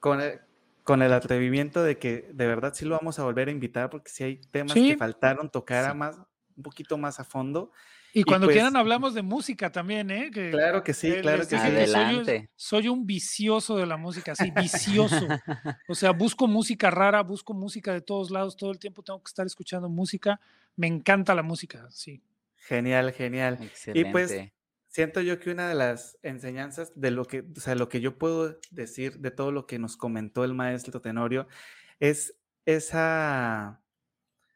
[0.00, 0.40] Con el,
[0.82, 4.10] con el atrevimiento de que de verdad sí lo vamos a volver a invitar porque
[4.10, 6.18] si hay temas que faltaron tocar a más,
[6.60, 7.72] un poquito más a fondo.
[8.12, 10.30] Y cuando pues quieran hablamos de música también, ¿eh?
[10.30, 11.56] claro que sí, claro que sí.
[11.56, 12.50] Adelante.
[12.56, 15.26] Soy, un vicioso de la música, sí, vicioso.
[15.88, 19.28] o sea, busco música rara, busco música de todos lados, todo el tiempo tengo que
[19.28, 20.40] estar escuchando música.
[20.76, 22.20] Me encanta la música, sí.
[22.56, 23.58] Genial, genial.
[23.94, 24.34] Y pues
[24.88, 28.18] siento yo que una de las enseñanzas de lo que, o sea, lo que yo
[28.18, 31.46] puedo decir de todo lo que nos comentó el maestro Tenorio
[32.00, 32.34] es
[32.66, 33.80] esa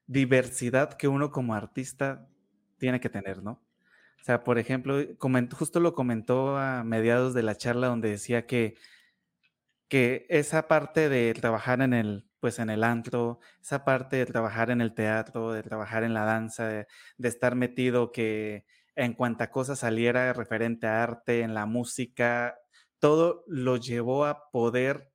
[0.07, 2.29] diversidad que uno como artista
[2.79, 3.63] tiene que tener, ¿no?
[4.21, 4.97] O sea, por ejemplo,
[5.53, 8.75] justo lo comentó a mediados de la charla donde decía que,
[9.89, 14.71] que esa parte de trabajar en el, pues en el antro, esa parte de trabajar
[14.71, 16.87] en el teatro, de trabajar en la danza, de,
[17.23, 18.65] estar metido que
[18.97, 22.59] en cuanta cosa saliera referente a arte, en la música,
[22.99, 25.11] todo lo llevó a poder,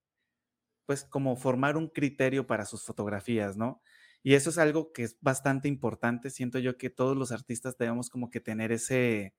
[0.86, 3.82] pues como formar un criterio para sus fotografías, ¿no?
[4.24, 6.30] Y eso es algo que es bastante importante.
[6.30, 9.34] Siento yo que todos los artistas debemos como que tener ese,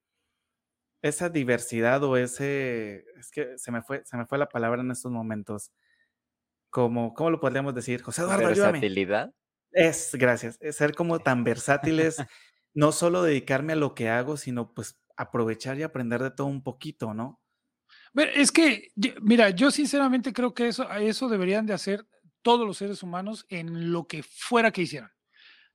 [1.03, 4.91] esa diversidad o ese, es que se me fue, se me fue la palabra en
[4.91, 5.73] estos momentos.
[6.71, 8.03] Como, ¿cómo lo podríamos decir?
[8.03, 9.35] José Eduardo, ¿Versatilidad?
[9.73, 10.57] Es, gracias.
[10.61, 12.17] Es ser como tan versátiles,
[12.75, 16.63] no solo dedicarme a lo que hago, sino pues aprovechar y aprender de todo un
[16.63, 17.41] poquito, ¿no?
[18.15, 18.89] Es que,
[19.21, 22.07] mira, yo sinceramente creo que eso, eso deberían de hacer
[22.43, 25.11] todos los seres humanos en lo que fuera que hicieran.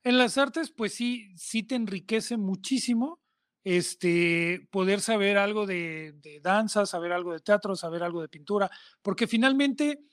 [0.02, 3.20] En las artes, pues sí, sí te enriquece muchísimo
[3.66, 8.70] este, poder saber algo de, danza, saber algo de teatro, saber algo de pintura,
[9.02, 10.04] porque finalmente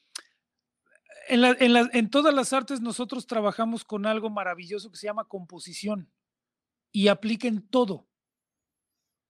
[1.28, 6.12] en, todas las artes nosotros trabajamos con algo maravilloso que se llama composición
[6.92, 8.08] y aplica en todo,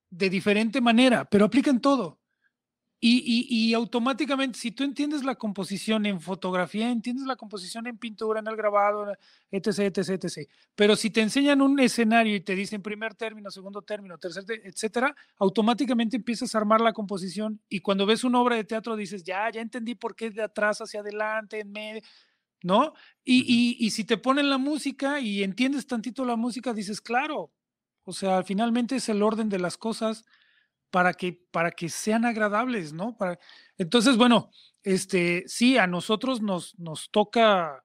[0.09, 2.22] de diferente manera, pero aplica en todo.
[3.05, 8.47] Y, automáticamente, si tú entiendes la composición en fotografía, entiendes la composición en pintura, en
[8.47, 9.11] el grabado,
[9.51, 10.49] etc., etc., etc.
[10.73, 15.13] Pero si te enseñan un escenario y te dicen primer término, segundo término, tercer, etcétera,
[15.35, 19.51] automáticamente empiezas a armar la composición y cuando ves una obra de teatro dices, ya,
[19.51, 22.01] ya entendí por qué de atrás hacia adelante, en medio,
[22.61, 22.93] ¿no?
[23.25, 27.51] Y, y si te ponen la música y entiendes tantito la música, dices, claro,
[28.05, 30.23] o sea, finalmente es el orden de las cosas
[30.93, 33.17] para que, para que sean agradables, ¿no?
[33.17, 33.39] Para,
[33.79, 34.51] entonces, bueno,
[34.83, 37.83] este, sí, a nosotros nos, nos toca,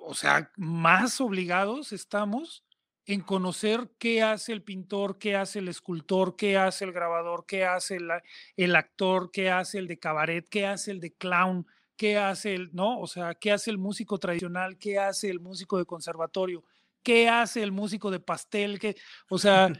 [0.00, 2.64] o sea, más obligados estamos
[3.04, 7.66] en conocer qué hace el pintor, qué hace el escultor, qué hace el grabador, qué
[7.66, 8.08] hace el,
[8.56, 12.70] el actor, qué hace el de cabaret, qué hace el de clown, qué hace el,
[12.72, 13.00] ¿no?
[13.00, 16.64] O sea, qué hace el músico tradicional, qué hace el músico de conservatorio,
[17.02, 18.96] qué hace el músico de pastel, qué,
[19.28, 19.70] o sea,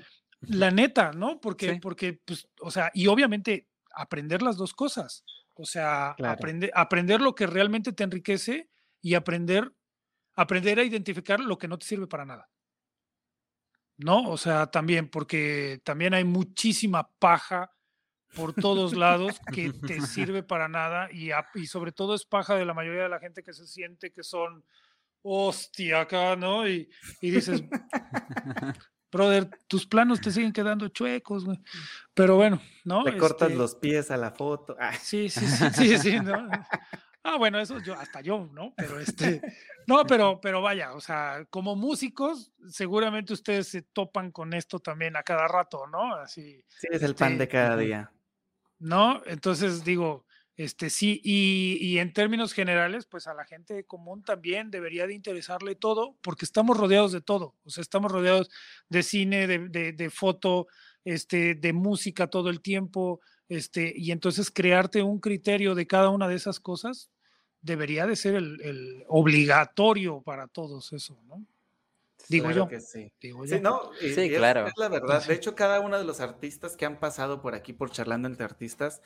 [0.42, 1.40] la neta, ¿no?
[1.40, 5.24] Porque, porque, pues, o sea, y obviamente aprender las dos cosas.
[5.54, 8.70] O sea, aprender, aprender lo que realmente te enriquece
[9.02, 9.74] y aprender,
[10.34, 12.48] aprender a identificar lo que no te sirve para nada.
[13.98, 14.30] ¿No?
[14.30, 17.70] O sea, también, porque también hay muchísima paja
[18.34, 22.64] por todos lados que te sirve para nada y, y sobre todo es paja de
[22.64, 24.64] la mayoría de la gente que se siente que son
[25.22, 26.66] hostia acá, ¿no?
[26.66, 26.88] Y,
[27.20, 27.62] y dices,
[29.10, 31.58] brother, tus planos te siguen quedando chuecos, güey.
[32.14, 33.04] Pero bueno, ¿no?
[33.04, 34.76] Te cortas este los pies a la foto.
[34.78, 34.94] Ah.
[34.94, 36.48] Sí, sí, sí, sí, sí, ¿no?
[37.22, 38.72] Ah, bueno, eso yo, hasta yo, ¿no?
[38.76, 39.42] Pero este,
[39.86, 45.16] no, pero, pero vaya, o sea, como músicos, seguramente ustedes se topan con esto también
[45.16, 46.14] a cada rato, ¿no?
[46.14, 46.64] Así.
[46.68, 48.10] Sí, es el pan de este, cada día.
[48.78, 49.22] ¿No?
[49.26, 50.24] Entonces digo,
[50.60, 55.74] este, sí, y, en términos generales, pues a la gente común también debería de interesarle
[55.74, 58.50] todo, porque estamos rodeados de todo, o sea, estamos rodeados
[58.90, 60.66] de cine, de, foto,
[61.02, 66.28] este, de música todo el tiempo, este, y entonces crearte un criterio de cada una
[66.28, 67.10] de esas cosas
[67.62, 71.42] debería de ser el, obligatorio para todos eso, ¿no?
[72.28, 72.68] Digo yo.
[72.80, 73.10] sí.
[73.18, 74.66] Digo sí, no, sí, claro.
[74.66, 75.24] Es la verdad.
[75.24, 78.44] De hecho, cada uno de los artistas que han pasado por aquí, por charlando entre
[78.44, 79.00] artistas,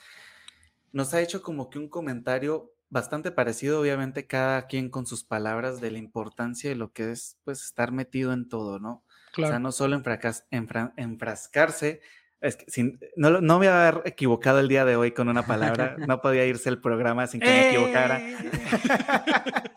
[0.94, 5.80] nos ha hecho como que un comentario bastante parecido, obviamente, cada quien con sus palabras
[5.80, 9.04] de la importancia de lo que es, pues, estar metido en todo, ¿no?
[9.36, 10.00] O sea, no solo
[10.46, 12.00] enfrascarse,
[12.40, 15.28] es que sin, no, no, me voy a haber equivocado el día de hoy con
[15.28, 18.22] una palabra, no podía irse el programa sin que me equivocara.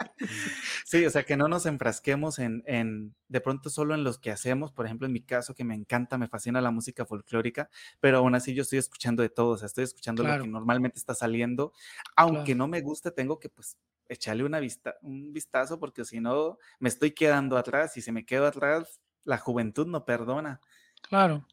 [0.90, 4.32] Sí, o sea, que no nos enfrasquemos en, en, de pronto solo en los que
[4.32, 7.70] hacemos, por ejemplo, en mi caso, que me encanta, me fascina la música folclórica,
[8.00, 10.98] pero aún así yo estoy escuchando de todo, o sea, estoy escuchando lo que normalmente
[10.98, 11.74] está saliendo,
[12.16, 13.76] aunque no me guste, tengo que pues
[14.08, 18.26] echarle una vista, un vistazo, porque si no, me estoy quedando atrás y si me
[18.26, 20.62] quedo atrás, la juventud no perdona.
[21.02, 21.46] Claro.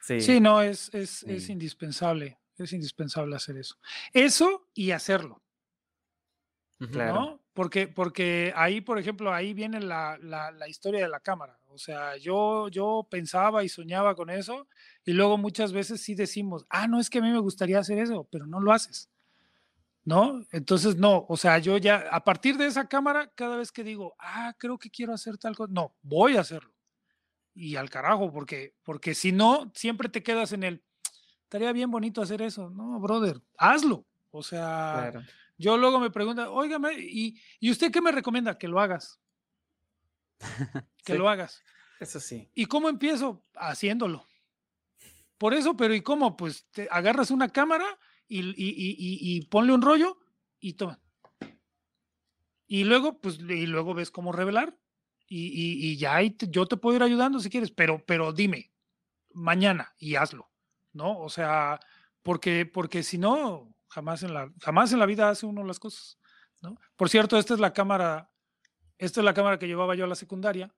[0.00, 3.76] Sí, sí no, es, es, es indispensable, es indispensable hacer eso.
[4.14, 5.42] Eso y hacerlo.
[6.90, 7.41] Claro.
[7.54, 11.58] Porque, porque ahí, por ejemplo, ahí viene la, la, historia de la cámara.
[11.68, 14.66] O sea, yo, yo pensaba y soñaba con eso
[15.04, 17.98] y luego muchas veces sí decimos, ah, no es que a mí me gustaría hacer
[17.98, 19.10] eso, pero no lo haces.
[20.04, 20.44] ¿No?
[20.50, 24.14] Entonces, no, o sea, yo ya, a partir de esa cámara, cada vez que digo,
[24.18, 26.72] ah, creo que quiero hacer tal cosa, no, voy a hacerlo.
[27.54, 30.82] Y al carajo, porque, porque si no, siempre te quedas en el,
[31.44, 32.70] estaría bien bonito hacer eso.
[32.70, 34.06] No, brother, hazlo.
[34.30, 35.12] O sea,
[35.62, 38.58] yo luego me preguntan, óigame, ¿y, ¿y usted qué me recomienda?
[38.58, 39.20] Que lo hagas.
[41.04, 41.62] que lo hagas.
[42.00, 42.50] Eso sí.
[42.52, 43.44] ¿Y cómo empiezo?
[43.54, 44.26] Haciéndolo.
[45.38, 46.36] Por eso, pero ¿y cómo?
[46.36, 47.86] Pues te agarras una cámara
[48.26, 50.18] y, y, y ponle un rollo
[50.58, 51.00] y toma.
[52.66, 54.76] Y luego, pues, y luego ves cómo revelar.
[55.28, 58.70] Y, y, ya yo te puedo ir ayudando si quieres, pero, pero dime,
[59.32, 60.50] mañana y hazlo,
[60.92, 61.18] ¿no?
[61.18, 61.80] O sea,
[62.22, 66.18] porque, porque si no, jamás en, la, jamás en la vida hace uno las cosas,
[66.62, 66.76] ¿no?
[66.96, 68.30] Por cierto, esta es la cámara,
[68.98, 70.74] esta es la cámara que llevaba yo a la secundaria.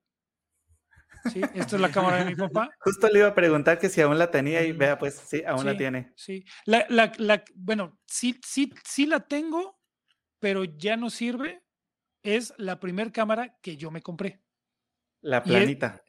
[1.33, 2.71] Sí, esta es la cámara de mi papá.
[2.81, 5.65] Justo le iba a preguntar que si aún la tenía y vea, pues sí, aún
[5.65, 6.13] la tiene.
[6.17, 9.81] Sí, la, la, la, bueno, sí, sí, sí la tengo,
[10.41, 11.63] pero ya no sirve.
[12.23, 14.43] Es la primer cámara que yo me compré.
[15.21, 16.03] La planita.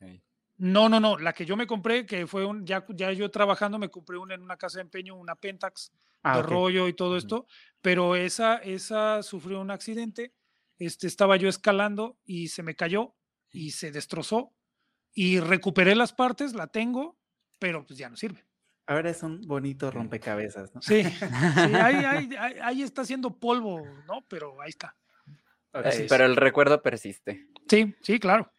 [0.58, 1.18] No, no, no.
[1.18, 4.36] La que yo me compré, que fue un, ya, ya yo trabajando, me compré una
[4.36, 5.92] en una casa de empeño, una Pentax
[6.24, 7.48] ah, de rollo y todo esto.
[7.82, 10.34] Pero esa, esa sufrió un accidente.
[10.78, 13.16] Este, estaba yo escalando y se me cayó
[13.52, 14.54] y se destrozó.
[15.14, 17.18] Y recuperé las partes, la tengo,
[17.60, 18.46] pero pues ya no sirve.
[18.88, 20.82] Ahora es un bonito rompecabezas, ¿no?
[20.82, 21.04] Sí,
[21.74, 22.30] ahí,
[22.62, 24.26] ahí, está haciendo polvo, ¿no?
[24.28, 24.96] Pero ahí está.
[25.72, 27.48] pero el recuerdo persiste.
[27.68, 28.52] Sí, sí, claro.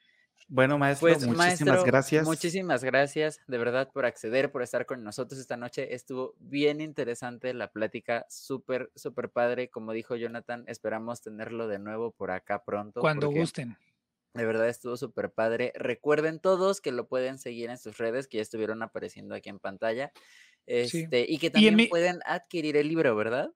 [0.49, 2.25] Bueno, maestro, pues, muchísimas gracias.
[2.25, 5.95] Muchísimas gracias, de verdad, por acceder, por estar con nosotros esta noche.
[5.95, 9.69] Estuvo bien interesante la plática, súper, súper padre.
[9.71, 13.01] Como dijo Jonathan, esperamos tenerlo de nuevo por acá pronto.
[13.01, 13.77] Cuando gusten.
[14.35, 15.73] De verdad estuvo súper padre.
[15.75, 19.59] Recuerden todos que lo pueden seguir en sus redes, que ya estuvieron apareciendo aquí en
[19.59, 20.13] pantalla.
[20.67, 23.51] Este, Y que también pueden adquirir el libro, ¿verdad?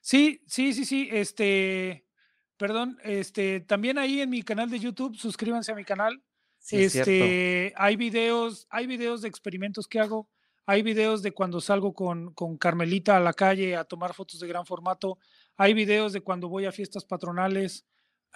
[0.00, 1.08] Sí, sí, sí, sí.
[1.10, 2.06] Este,
[2.56, 6.22] Perdón, este, también ahí en mi canal de YouTube, suscríbanse a mi canal.
[6.70, 10.28] este, hay videos, hay videos de experimentos que hago,
[10.66, 14.48] hay videos de cuando salgo con, con, Carmelita a la calle a tomar fotos de
[14.48, 15.18] gran formato,
[15.56, 17.84] hay videos de cuando voy a fiestas patronales,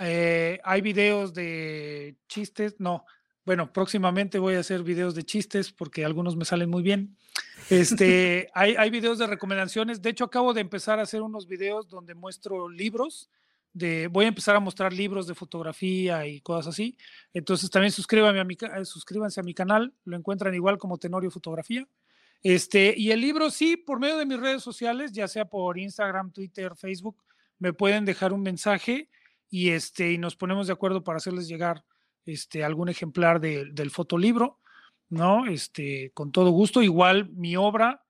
[0.00, 3.04] eh, hay videos de chistes, no,
[3.44, 7.16] bueno, próximamente voy a hacer videos de chistes porque algunos me salen muy bien.
[7.70, 11.88] Este, hay, hay videos de recomendaciones, de hecho acabo de empezar a hacer unos videos
[11.88, 13.30] donde muestro libros
[13.72, 16.96] voy a empezar a mostrar libros de fotografía y cosas así.
[17.32, 21.86] Entonces también suscríbanse a mi, suscríbanse a mi canal, lo encuentran igual como Tenorio Fotografía.
[22.42, 26.32] Este, y el libro sí, por medio de mis redes sociales, ya sea por Instagram,
[26.32, 27.22] Twitter, Facebook,
[27.58, 29.08] me pueden dejar un mensaje
[29.50, 31.84] y, este, y nos ponemos de acuerdo para hacerles llegar
[32.24, 34.60] este, algún ejemplar del fotolibro,
[35.08, 35.46] ¿no?
[35.46, 36.82] Este, con todo gusto.
[36.82, 38.04] Igual mi obra,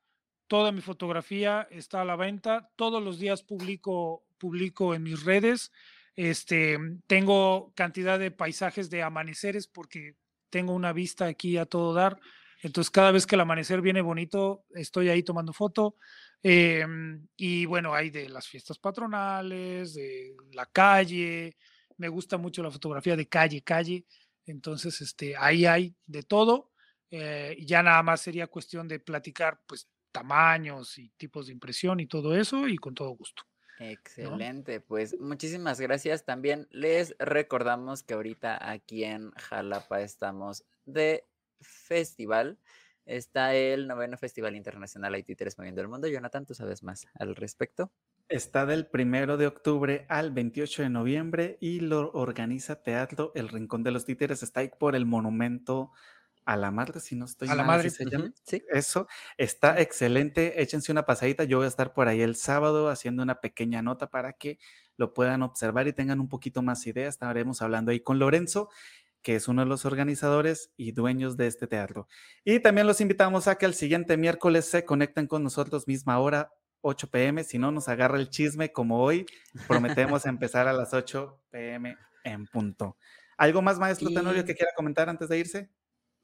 [0.46, 2.70] toda mi fotografía está a la venta.
[2.76, 5.72] Todos los días publico publico en mis redes.
[6.16, 10.16] Este, tengo cantidad de paisajes de amaneceres porque
[10.50, 12.18] tengo una vista aquí a todo dar.
[12.62, 15.96] Entonces, cada vez que el amanecer viene bonito, estoy ahí tomando foto.
[16.42, 21.56] Em, y bueno, hay de las fiestas patronales, de la calle.
[21.96, 24.06] Me gusta mucho la fotografía de calle, calle.
[24.46, 26.72] Entonces, este, ahí hay de todo.
[27.10, 32.06] Eh, ya nada más sería cuestión de platicar, pues, tamaños y tipos de impresión y
[32.06, 33.44] todo eso, y con todo gusto.
[33.80, 36.24] Excelente, pues muchísimas gracias.
[36.24, 41.24] También les recordamos que ahorita aquí en Jalapa estamos de
[41.60, 42.58] festival.
[43.06, 46.08] Está el noveno Festival Internacional Haití 3 Moviendo el Mundo.
[46.08, 47.90] Jonathan, ¿tú sabes más al respecto?
[48.28, 53.82] Está del primero de octubre al 28 de noviembre y lo organiza Teatro El Rincón
[53.82, 54.42] de los Títeres.
[54.42, 55.90] Está ahí por el monumento
[56.48, 58.32] a la madre, si no estoy a la madre, se llama.
[58.42, 58.64] Sí.
[58.70, 59.06] Eso
[59.36, 60.62] está excelente.
[60.62, 61.44] Échense una pasadita.
[61.44, 64.58] Yo voy a estar por ahí el sábado haciendo una pequeña nota para que
[64.96, 67.16] lo puedan observar y tengan un poquito más ideas.
[67.16, 68.70] Estaremos hablando ahí con Lorenzo,
[69.20, 72.08] que es uno de los organizadores y dueños de este teatro.
[72.44, 76.50] Y también los invitamos a que el siguiente miércoles se conecten con nosotros misma hora,
[76.80, 77.44] 8 pm.
[77.44, 79.26] Si no nos agarra el chisme como hoy,
[79.66, 81.94] prometemos empezar a las 8 pm
[82.24, 82.96] en punto.
[83.36, 85.70] ¿Algo más, maestro Tenorio, que quiera comentar antes de irse?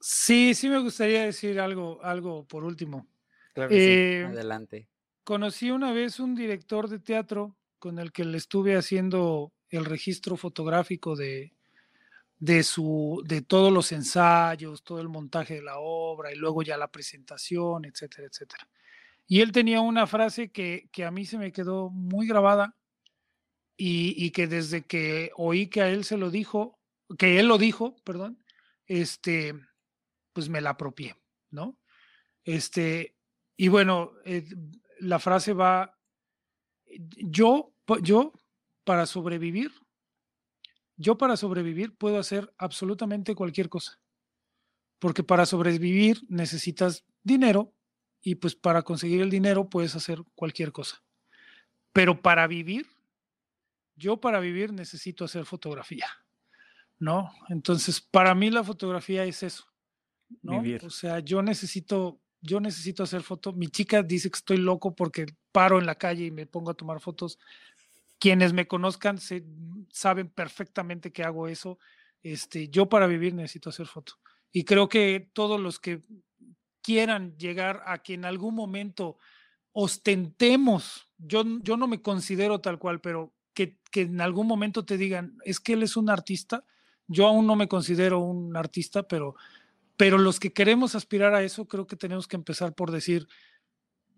[0.07, 3.09] Sí, sí me gustaría decir algo, algo por último.
[3.55, 4.87] Claro eh, Adelante.
[5.25, 10.37] Conocí una vez un director de teatro con el que le estuve haciendo el registro
[10.37, 11.55] fotográfico de,
[12.39, 16.77] de, su, de todos los ensayos, todo el montaje de la obra y luego ya
[16.77, 18.69] la presentación, etcétera, etcétera.
[19.27, 22.77] Y él tenía una frase que, que a mí se me quedó muy grabada
[23.75, 26.79] y, y, que desde que oí que a él se lo dijo,
[27.17, 28.45] que él lo dijo, perdón,
[28.87, 29.55] este,
[30.35, 31.17] pues me la apropié,
[31.51, 31.79] ¿no?
[32.45, 33.17] Este,
[33.57, 34.45] y bueno, eh,
[35.01, 35.99] la frase va,
[37.17, 38.33] yo, yo
[38.85, 39.73] para sobrevivir,
[40.97, 44.01] yo para sobrevivir puedo hacer absolutamente cualquier cosa,
[44.99, 47.73] porque para sobrevivir necesitas dinero
[48.21, 51.03] y pues para conseguir el dinero puedes hacer cualquier cosa.
[51.93, 52.87] Pero para vivir,
[53.97, 56.07] yo para vivir necesito hacer fotografía,
[56.99, 57.31] ¿no?
[57.49, 59.74] Entonces, para mí la fotografía es eso,
[60.43, 60.63] ¿no?
[60.85, 63.57] O sea, yo necesito, yo necesito hacer fotos.
[63.57, 66.75] Mi chica dice que estoy loco porque paro en la calle y me pongo a
[66.75, 67.39] tomar fotos.
[68.19, 69.45] quienes me conozcan se,
[69.91, 71.79] saben perfectamente que hago eso.
[72.23, 74.15] Este, yo para vivir necesito hacer foto.
[74.51, 76.01] Y creo que todos los que
[76.81, 79.19] quieran llegar a que en algún momento
[79.73, 84.97] ostentemos, yo, yo no me considero tal cual, pero que, que en algún momento te
[84.97, 86.65] digan, es que él es un artista,
[87.07, 89.35] yo aún no me considero un artista, pero,
[89.97, 93.29] pero los que queremos aspirar a eso, creo que tenemos que empezar por decir,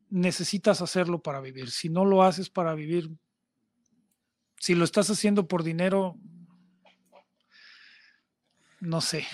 [0.09, 1.71] necesitas hacerlo para vivir.
[1.71, 3.11] Si no lo haces para vivir,
[4.59, 6.17] si lo estás haciendo por dinero,
[8.81, 9.27] no sé.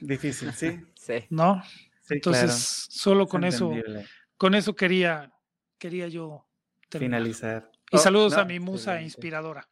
[0.00, 0.80] Difícil, sí.
[1.06, 1.24] Sí.
[1.30, 1.62] ¿No?
[2.10, 3.70] Entonces, solo con eso,
[4.36, 5.32] con eso quería,
[5.78, 6.48] quería yo
[6.90, 7.70] finalizar.
[7.92, 9.68] Y oh, saludos a mi musa inspiradora.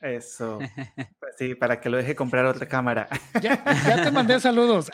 [0.00, 0.58] Eso.
[1.20, 3.08] Pues sí, para que lo deje comprar otra cámara.
[3.40, 4.90] Ya, ya te mandé saludos.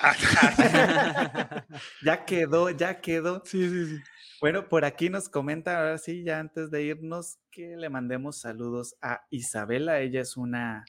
[2.03, 3.43] ya quedó, ya quedó.
[3.45, 4.03] Sí, sí, sí.
[4.41, 8.97] Bueno, por aquí nos comenta, ahora sí, ya antes de irnos, que le mandemos saludos
[9.01, 10.01] a Isabela.
[10.01, 10.85] Ella es una,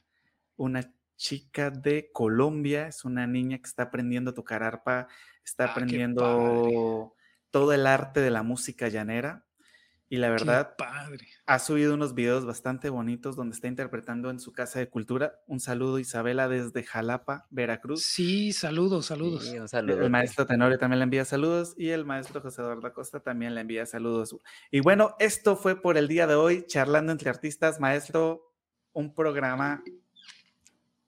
[0.56, 5.08] una chica de Colombia, es una niña que está aprendiendo a tocar arpa,
[5.44, 7.14] está ah, aprendiendo
[7.50, 9.46] todo el arte de la música llanera.
[10.10, 10.74] Y la verdad,
[11.44, 15.40] ha subido unos videos bastante bonitos donde está interpretando en su casa de cultura.
[15.46, 18.04] Un saludo, Isabela, desde Jalapa, Veracruz.
[18.04, 19.52] Sí, saludos, saludos.
[19.72, 23.60] El maestro Tenorio también le envía saludos y el maestro José Eduardo Acosta también le
[23.60, 24.34] envía saludos.
[24.70, 27.78] Y bueno, esto fue por el día de hoy, charlando entre artistas.
[27.78, 28.54] Maestro,
[28.94, 29.82] un programa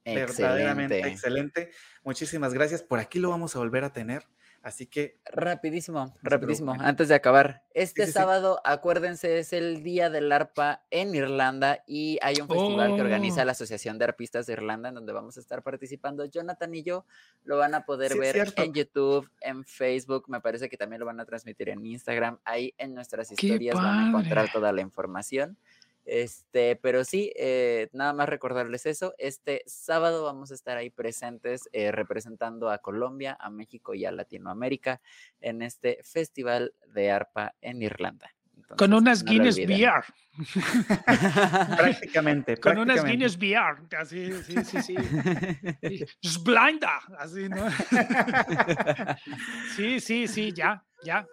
[0.05, 1.71] verdaderamente excelente.
[2.05, 2.83] Muchísimas gracias.
[2.83, 4.27] Por aquí lo vamos a volver a tener.
[4.63, 5.19] Así que.
[5.25, 7.63] Rapidísimo, rapidísimo, antes de acabar.
[7.73, 13.01] Este sábado, acuérdense, es el Día del Arpa en Irlanda y hay un festival que
[13.01, 13.45] organiza oh.
[13.47, 16.27] la Asociación de Arpistas de Irlanda en donde vamos a estar participando.
[16.27, 17.07] Jonathan y yo
[17.45, 21.21] lo van a poder ver en YouTube, en Facebook, me parece que también lo van
[21.21, 22.39] a transmitir en Instagram.
[22.45, 25.57] Ahí en nuestras historias van a encontrar toda la información.
[26.05, 29.15] Este, pero sí, eh, nada más recordarles eso.
[29.19, 34.13] Este sábado vamos a estar ahí presentes eh, representando a Colombia, a México y a
[34.13, 35.01] Latinoamérica
[35.41, 38.31] en este Festival de Arpa en Irlanda.
[38.77, 40.05] con unas Guinness VR.
[41.77, 43.79] prácticamente, Con unas Guinness VR.
[43.99, 44.97] Así, sí, sí, sí.
[46.23, 47.01] Es blinda.
[47.19, 47.69] Así, ¿no?
[49.77, 51.27] sí, sí, sí, ya, ya.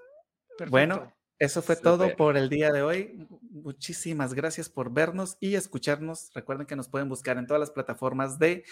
[0.58, 0.72] Perfecto.
[0.72, 3.28] Bueno, eso fue todo por el día de hoy.
[3.52, 6.32] Muchísimas gracias por vernos y escucharnos.
[6.34, 8.64] Recuerden que nos pueden buscar en todas las plataformas de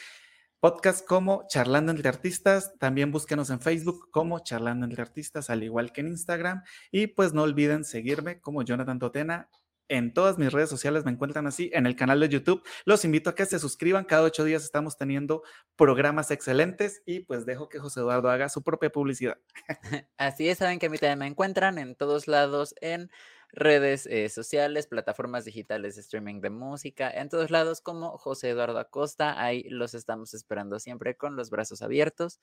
[0.59, 2.73] podcast como Charlando entre Artistas.
[2.79, 6.63] También búsquenos en Facebook como Charlando entre Artistas, al igual que en Instagram.
[6.91, 9.49] Y pues no olviden seguirme como Jonathan Totena
[9.87, 12.63] en todas mis redes sociales me encuentran así, en el canal de YouTube.
[12.85, 14.05] Los invito a que se suscriban.
[14.05, 15.43] Cada ocho días estamos teniendo
[15.75, 19.37] programas excelentes y pues dejo que José Eduardo haga su propia publicidad.
[20.17, 23.09] Así es, saben que a mí también me encuentran en todos lados en
[23.55, 28.77] redes eh, sociales, plataformas digitales de streaming de música, en todos lados como José Eduardo
[28.77, 29.41] Acosta.
[29.41, 32.39] Ahí los estamos esperando siempre con los brazos abiertos.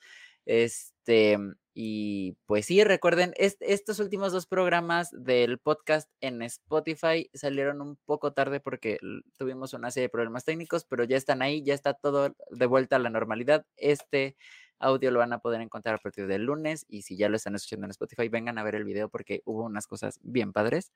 [0.47, 1.39] Este,
[1.74, 8.32] y pues sí, recuerden, estos últimos dos programas del podcast en Spotify salieron un poco
[8.32, 8.98] tarde porque
[9.39, 12.97] tuvimos una serie de problemas técnicos, pero ya están ahí, ya está todo de vuelta
[12.97, 13.64] a la normalidad.
[13.76, 14.36] Este
[14.82, 17.54] audio lo van a poder encontrar a partir del lunes y si ya lo están
[17.54, 20.92] escuchando en Spotify, vengan a ver el video porque hubo unas cosas bien padres.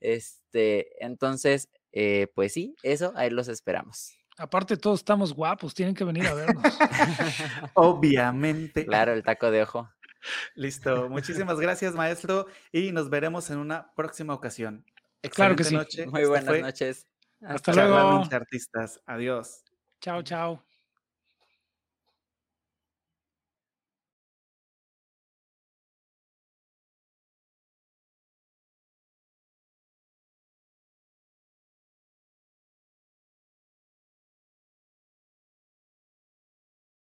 [0.00, 4.16] Este, entonces, eh, pues sí, eso, ahí los esperamos.
[4.36, 6.64] Aparte, todos estamos guapos, tienen que venir a vernos.
[7.74, 8.84] Obviamente.
[8.84, 9.88] Claro, el taco de ojo.
[10.54, 11.08] Listo.
[11.08, 14.84] Muchísimas gracias, maestro, y nos veremos en una próxima ocasión.
[15.30, 15.76] claro que sí.
[16.06, 17.06] Muy buenas noches.
[17.40, 18.24] Hasta luego.
[18.30, 19.00] artistas.
[19.06, 19.64] Adiós.
[20.00, 20.73] Chao, chao.